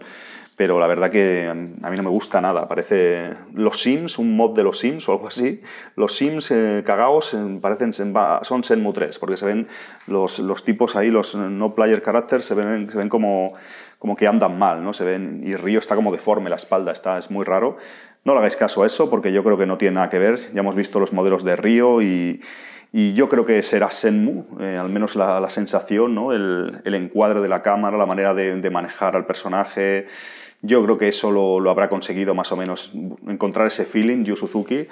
pero 0.56 0.80
la 0.80 0.86
verdad 0.86 1.10
que 1.10 1.47
a 1.47 1.54
mí 1.89 1.97
no 1.97 2.04
me 2.04 2.10
gusta 2.10 2.39
nada. 2.39 2.68
Parece 2.68 3.34
los 3.54 3.82
Sims, 3.82 4.20
un 4.20 4.36
mod 4.36 4.56
de 4.56 4.64
los 4.64 4.80
Sims 4.80 5.10
o 5.10 5.14
algo 5.14 5.28
así. 5.28 5.62
Los 5.95 6.16
Sims 6.16 6.51
eh, 6.51 6.84
cagados 6.86 7.34
eh, 7.34 7.60
parecen, 7.60 7.91
son 7.93 8.64
Senmu 8.64 8.93
3, 8.93 9.18
porque 9.18 9.36
se 9.36 9.47
ven 9.47 9.68
los, 10.06 10.39
los 10.39 10.64
tipos 10.64 10.95
ahí, 10.95 11.10
los 11.10 11.36
no 11.36 11.74
player 11.74 12.01
characters, 12.04 12.45
se 12.45 12.54
ven, 12.54 12.89
se 12.89 12.97
ven 12.97 13.10
como, 13.10 13.54
como 13.97 14.16
que 14.16 14.28
andan 14.28 14.60
mal, 14.60 14.84
¿no? 14.84 14.93
Se 14.93 15.04
ven, 15.04 15.41
y 15.43 15.56
Río 15.56 15.80
está 15.80 15.95
como 15.95 16.12
deforme, 16.12 16.51
la 16.51 16.58
espalda 16.58 16.91
está, 16.91 17.18
es 17.18 17.32
muy 17.32 17.45
raro. 17.45 17.78
No 18.24 18.34
le 18.34 18.39
hagáis 18.39 18.56
caso 18.56 18.84
a 18.84 18.86
eso, 18.86 19.10
porque 19.10 19.34
yo 19.34 19.43
creo 19.43 19.58
que 19.58 19.66
no 19.66 19.78
tiene 19.78 19.95
nada 19.95 20.10
que 20.10 20.20
ver. 20.20 20.38
Ya 20.54 20.62
hemos 20.62 20.76
visto 20.76 20.99
los 20.99 21.14
modelos 21.14 21.43
de 21.43 21.56
Río 21.56 22.01
y, 22.01 22.41
y 22.95 23.13
yo 23.13 23.27
creo 23.27 23.43
que 23.43 23.63
será 23.63 23.89
Senmu, 23.89 24.45
eh, 24.61 24.77
al 24.77 24.87
menos 24.87 25.15
la, 25.15 25.39
la 25.39 25.49
sensación, 25.49 26.13
¿no? 26.13 26.31
el, 26.31 26.79
el, 26.85 26.93
encuadre 26.93 27.41
de 27.41 27.47
la 27.47 27.63
cámara, 27.63 27.97
la 27.97 28.05
manera 28.05 28.35
de, 28.35 28.55
de 28.55 28.69
manejar 28.69 29.15
al 29.15 29.25
personaje. 29.25 30.05
Yo 30.61 30.83
creo 30.83 30.99
que 30.99 31.07
eso 31.07 31.31
lo, 31.31 31.69
habrá 31.71 31.89
conseguido 31.89 32.35
más 32.35 32.51
o 32.51 32.55
menos 32.55 32.93
encontrar 33.27 33.65
ese 33.65 33.85
feeling, 33.85 34.23
Yu 34.23 34.35
Suzuki. 34.35 34.87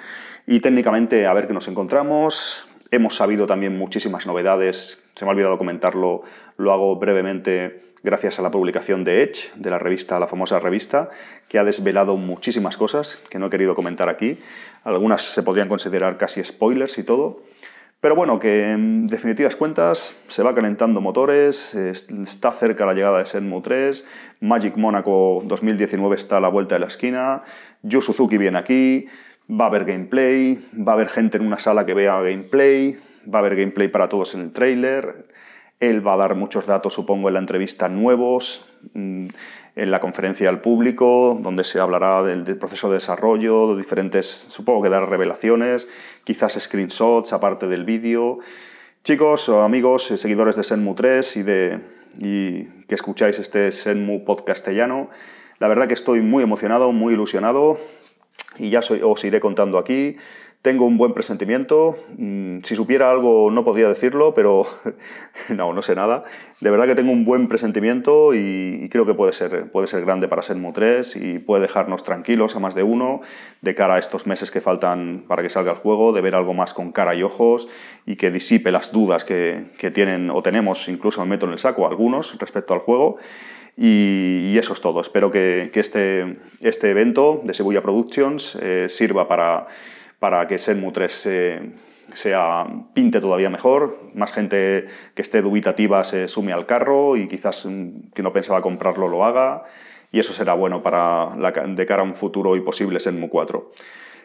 Y 0.48 0.58
técnicamente, 0.58 1.26
a 1.28 1.32
ver 1.32 1.46
qué 1.46 1.52
nos 1.54 1.68
encontramos. 1.68 2.68
Hemos 2.90 3.14
sabido 3.14 3.46
también 3.46 3.78
muchísimas 3.78 4.26
novedades. 4.26 5.04
Se 5.14 5.24
me 5.24 5.30
ha 5.30 5.34
olvidado 5.34 5.56
comentarlo, 5.56 6.24
lo 6.56 6.72
hago 6.72 6.96
brevemente 6.96 7.92
gracias 8.02 8.40
a 8.40 8.42
la 8.42 8.50
publicación 8.50 9.04
de 9.04 9.22
Edge, 9.22 9.52
de 9.54 9.70
la 9.70 9.78
revista, 9.78 10.18
la 10.18 10.26
famosa 10.26 10.58
revista, 10.58 11.10
que 11.48 11.60
ha 11.60 11.62
desvelado 11.64 12.16
muchísimas 12.16 12.76
cosas 12.76 13.22
que 13.30 13.38
no 13.38 13.46
he 13.46 13.50
querido 13.50 13.76
comentar 13.76 14.08
aquí. 14.08 14.38
Algunas 14.82 15.22
se 15.22 15.44
podrían 15.44 15.68
considerar 15.68 16.18
casi 16.18 16.42
spoilers 16.42 16.98
y 16.98 17.04
todo. 17.04 17.42
Pero 18.02 18.16
bueno, 18.16 18.40
que 18.40 18.72
en 18.72 19.06
definitivas 19.06 19.54
cuentas 19.54 20.24
se 20.26 20.42
va 20.42 20.52
calentando 20.56 21.00
motores, 21.00 21.76
está 21.76 22.50
cerca 22.50 22.84
la 22.84 22.94
llegada 22.94 23.20
de 23.20 23.26
Senmu 23.26 23.62
3, 23.62 24.04
Magic 24.40 24.76
Monaco 24.76 25.40
2019 25.44 26.16
está 26.16 26.38
a 26.38 26.40
la 26.40 26.48
vuelta 26.48 26.74
de 26.74 26.80
la 26.80 26.88
esquina, 26.88 27.44
Yu 27.82 28.00
Suzuki 28.00 28.38
viene 28.38 28.58
aquí, 28.58 29.06
va 29.48 29.66
a 29.66 29.68
haber 29.68 29.84
gameplay, 29.84 30.66
va 30.76 30.90
a 30.90 30.94
haber 30.96 31.10
gente 31.10 31.36
en 31.36 31.46
una 31.46 31.60
sala 31.60 31.86
que 31.86 31.94
vea 31.94 32.20
gameplay, 32.20 32.98
va 33.32 33.38
a 33.38 33.42
haber 33.42 33.54
gameplay 33.54 33.86
para 33.86 34.08
todos 34.08 34.34
en 34.34 34.40
el 34.40 34.52
trailer, 34.52 35.26
él 35.82 36.06
va 36.06 36.14
a 36.14 36.16
dar 36.16 36.36
muchos 36.36 36.64
datos, 36.64 36.94
supongo, 36.94 37.26
en 37.26 37.34
la 37.34 37.40
entrevista 37.40 37.88
nuevos, 37.88 38.64
mm, 38.94 39.26
en 39.74 39.90
la 39.90 39.98
conferencia 39.98 40.48
al 40.48 40.60
público, 40.60 41.36
donde 41.42 41.64
se 41.64 41.80
hablará 41.80 42.22
del, 42.22 42.44
proceso 42.56 42.88
de 42.88 42.94
desarrollo, 42.94 43.74
de 43.74 43.82
diferentes, 43.82 44.26
supongo 44.26 44.82
que 44.82 44.90
dar 44.90 45.10
revelaciones, 45.10 45.88
quizás 46.22 46.52
screenshots 46.52 47.32
aparte 47.32 47.66
del 47.66 47.84
vídeo. 47.84 48.38
Chicos, 49.02 49.48
amigos, 49.48 50.08
eh, 50.12 50.18
seguidores 50.18 50.54
de 50.54 50.62
Senmu 50.62 50.94
3 50.94 51.36
y, 51.36 51.42
de, 51.42 51.80
y 52.20 52.64
que 52.86 52.94
escucháis 52.94 53.40
este 53.40 53.72
Senmu 53.72 54.24
podcastellano, 54.24 55.10
la 55.58 55.66
verdad 55.66 55.88
que 55.88 55.94
estoy 55.94 56.20
muy 56.20 56.44
emocionado, 56.44 56.92
muy 56.92 57.14
ilusionado 57.14 57.78
y 58.56 58.70
ya 58.70 58.80
os 59.02 59.24
iré 59.24 59.40
contando 59.40 59.78
aquí 59.78 60.16
tengo 60.62 60.86
un 60.86 60.96
buen 60.96 61.12
presentimiento. 61.12 61.96
Mm, 62.16 62.60
si 62.62 62.76
supiera 62.76 63.10
algo 63.10 63.50
no 63.50 63.64
podría 63.64 63.88
decirlo, 63.88 64.32
pero 64.32 64.64
no, 65.48 65.72
no 65.72 65.82
sé 65.82 65.96
nada. 65.96 66.22
De 66.60 66.70
verdad 66.70 66.86
que 66.86 66.94
tengo 66.94 67.10
un 67.10 67.24
buen 67.24 67.48
presentimiento 67.48 68.32
y, 68.32 68.88
creo 68.88 69.04
que 69.04 69.14
puede 69.14 69.32
ser, 69.32 69.70
puede 69.72 69.88
ser 69.88 70.04
grande 70.04 70.28
para 70.28 70.42
Senmu 70.42 70.72
3 70.72 71.16
y 71.16 71.38
puede 71.40 71.62
dejarnos 71.62 72.04
tranquilos 72.04 72.54
a 72.54 72.60
más 72.60 72.76
de 72.76 72.84
uno 72.84 73.20
de 73.60 73.74
cara 73.74 73.96
a 73.96 73.98
estos 73.98 74.26
meses 74.28 74.52
que 74.52 74.60
faltan 74.60 75.24
para 75.26 75.42
que 75.42 75.48
salga 75.48 75.72
el 75.72 75.78
juego, 75.78 76.12
de 76.12 76.20
ver 76.20 76.36
algo 76.36 76.54
más 76.54 76.72
con 76.72 76.92
cara 76.92 77.16
y 77.16 77.24
ojos 77.24 77.68
y 78.06 78.14
que 78.14 78.30
disipe 78.30 78.70
las 78.70 78.92
dudas 78.92 79.24
que, 79.24 79.72
tienen 79.92 80.30
o 80.30 80.42
tenemos, 80.42 80.88
incluso 80.88 81.20
me 81.22 81.30
meto 81.30 81.46
en 81.46 81.52
el 81.52 81.58
saco, 81.58 81.86
algunos 81.88 82.38
respecto 82.38 82.72
al 82.72 82.80
juego. 82.80 83.16
Y, 83.76 84.56
eso 84.58 84.74
es 84.74 84.80
todo. 84.80 85.00
Espero 85.00 85.30
que, 85.30 85.70
este, 85.74 86.36
este 86.60 86.90
evento 86.90 87.40
de 87.42 87.52
Cebulla 87.54 87.82
Productions 87.82 88.56
eh, 88.62 88.86
sirva 88.88 89.26
para 89.26 89.66
para 90.22 90.46
que 90.46 90.56
Senmu 90.56 90.92
3 90.92 91.28
sea, 92.14 92.64
pinte 92.94 93.20
todavía 93.20 93.50
mejor, 93.50 93.98
más 94.14 94.32
gente 94.32 94.86
que 95.16 95.22
esté 95.22 95.42
dubitativa 95.42 96.04
se 96.04 96.28
sume 96.28 96.52
al 96.52 96.64
carro 96.64 97.16
y 97.16 97.26
quizás 97.26 97.66
mm, 97.66 98.12
que 98.14 98.22
no 98.22 98.32
pensaba 98.32 98.60
comprarlo 98.60 99.08
lo 99.08 99.24
haga 99.24 99.64
y 100.12 100.20
eso 100.20 100.32
será 100.32 100.54
bueno 100.54 100.80
para 100.80 101.30
de 101.66 101.86
cara 101.86 102.02
a 102.02 102.04
un 102.04 102.14
futuro 102.14 102.54
y 102.54 102.60
posible 102.60 103.00
Senmu 103.00 103.28
4. 103.28 103.72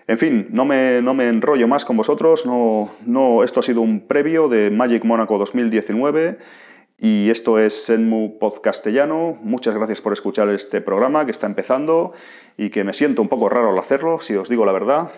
En 0.05 0.19
fin, 0.19 0.47
no 0.51 0.65
me, 0.65 1.01
no 1.01 1.15
me 1.15 1.29
enrollo 1.29 1.67
más 1.67 1.83
con 1.83 1.97
vosotros, 1.97 2.45
no, 2.45 2.91
no, 3.03 3.43
esto 3.43 3.61
ha 3.61 3.63
sido 3.63 3.81
un 3.81 4.01
previo 4.01 4.49
de 4.49 4.69
Magic 4.69 5.03
Monaco 5.03 5.39
2019 5.39 6.37
y 6.99 7.31
esto 7.31 7.57
es 7.57 7.85
Senmu 7.85 8.37
Podcastellano. 8.37 9.39
Muchas 9.41 9.73
gracias 9.73 9.99
por 10.01 10.13
escuchar 10.13 10.47
este 10.49 10.79
programa 10.79 11.25
que 11.25 11.31
está 11.31 11.47
empezando 11.47 12.13
y 12.55 12.69
que 12.69 12.83
me 12.83 12.93
siento 12.93 13.23
un 13.23 13.29
poco 13.29 13.49
raro 13.49 13.71
al 13.71 13.79
hacerlo, 13.79 14.19
si 14.19 14.35
os 14.35 14.47
digo 14.47 14.63
la 14.63 14.73
verdad 14.73 15.09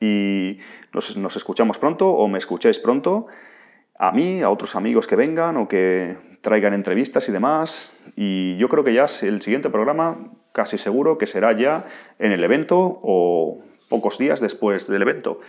y 0.00 0.58
nos, 0.92 1.36
escuchamos 1.36 1.78
pronto 1.78 2.08
o 2.08 2.28
me 2.28 2.38
escucháis 2.38 2.78
pronto 2.78 3.26
a 3.98 4.12
mí, 4.12 4.42
a 4.42 4.50
otros 4.50 4.76
amigos 4.76 5.06
que 5.06 5.16
vengan 5.16 5.56
o 5.56 5.68
que 5.68 6.16
traigan 6.42 6.74
entrevistas 6.74 7.28
y 7.28 7.32
demás. 7.32 7.96
Y 8.14 8.56
yo 8.56 8.68
creo 8.68 8.84
que 8.84 8.92
ya 8.92 9.06
el 9.22 9.40
siguiente 9.40 9.70
programa, 9.70 10.32
casi 10.52 10.78
seguro 10.78 11.18
que 11.18 11.26
será 11.26 11.52
ya 11.52 11.86
en 12.18 12.32
el 12.32 12.44
evento 12.44 13.00
o 13.02 13.62
pocos 13.88 14.18
días 14.18 14.40
después 14.40 14.86
del 14.88 15.02
evento. 15.02 15.40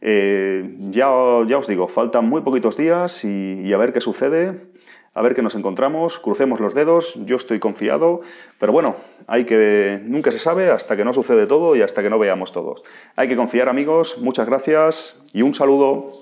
Eh, 0.00 0.76
ya, 0.90 1.08
ya 1.46 1.58
os 1.58 1.68
digo, 1.68 1.86
faltan 1.86 2.28
muy 2.28 2.42
poquitos 2.42 2.76
días 2.76 3.24
y 3.24 3.72
a 3.72 3.76
ver 3.76 3.92
qué 3.92 4.00
sucede 4.00 4.71
a 5.14 5.22
ver 5.22 5.34
qué 5.34 5.42
nos 5.42 5.54
encontramos, 5.54 6.18
crucemos 6.18 6.60
los 6.60 6.74
dedos, 6.74 7.14
yo 7.26 7.36
estoy 7.36 7.58
confiado, 7.58 8.22
pero 8.58 8.72
bueno, 8.72 8.96
hay 9.26 9.44
que 9.44 10.00
nunca 10.04 10.32
se 10.32 10.38
sabe 10.38 10.70
hasta 10.70 10.96
que 10.96 11.04
no 11.04 11.12
sucede 11.12 11.46
todo 11.46 11.76
y 11.76 11.82
hasta 11.82 12.02
que 12.02 12.10
no 12.10 12.18
veamos 12.18 12.52
todos. 12.52 12.82
Hay 13.16 13.28
que 13.28 13.36
confiar, 13.36 13.68
amigos, 13.68 14.18
muchas 14.18 14.46
gracias 14.46 15.20
y 15.32 15.42
un 15.42 15.54
saludo. 15.54 16.21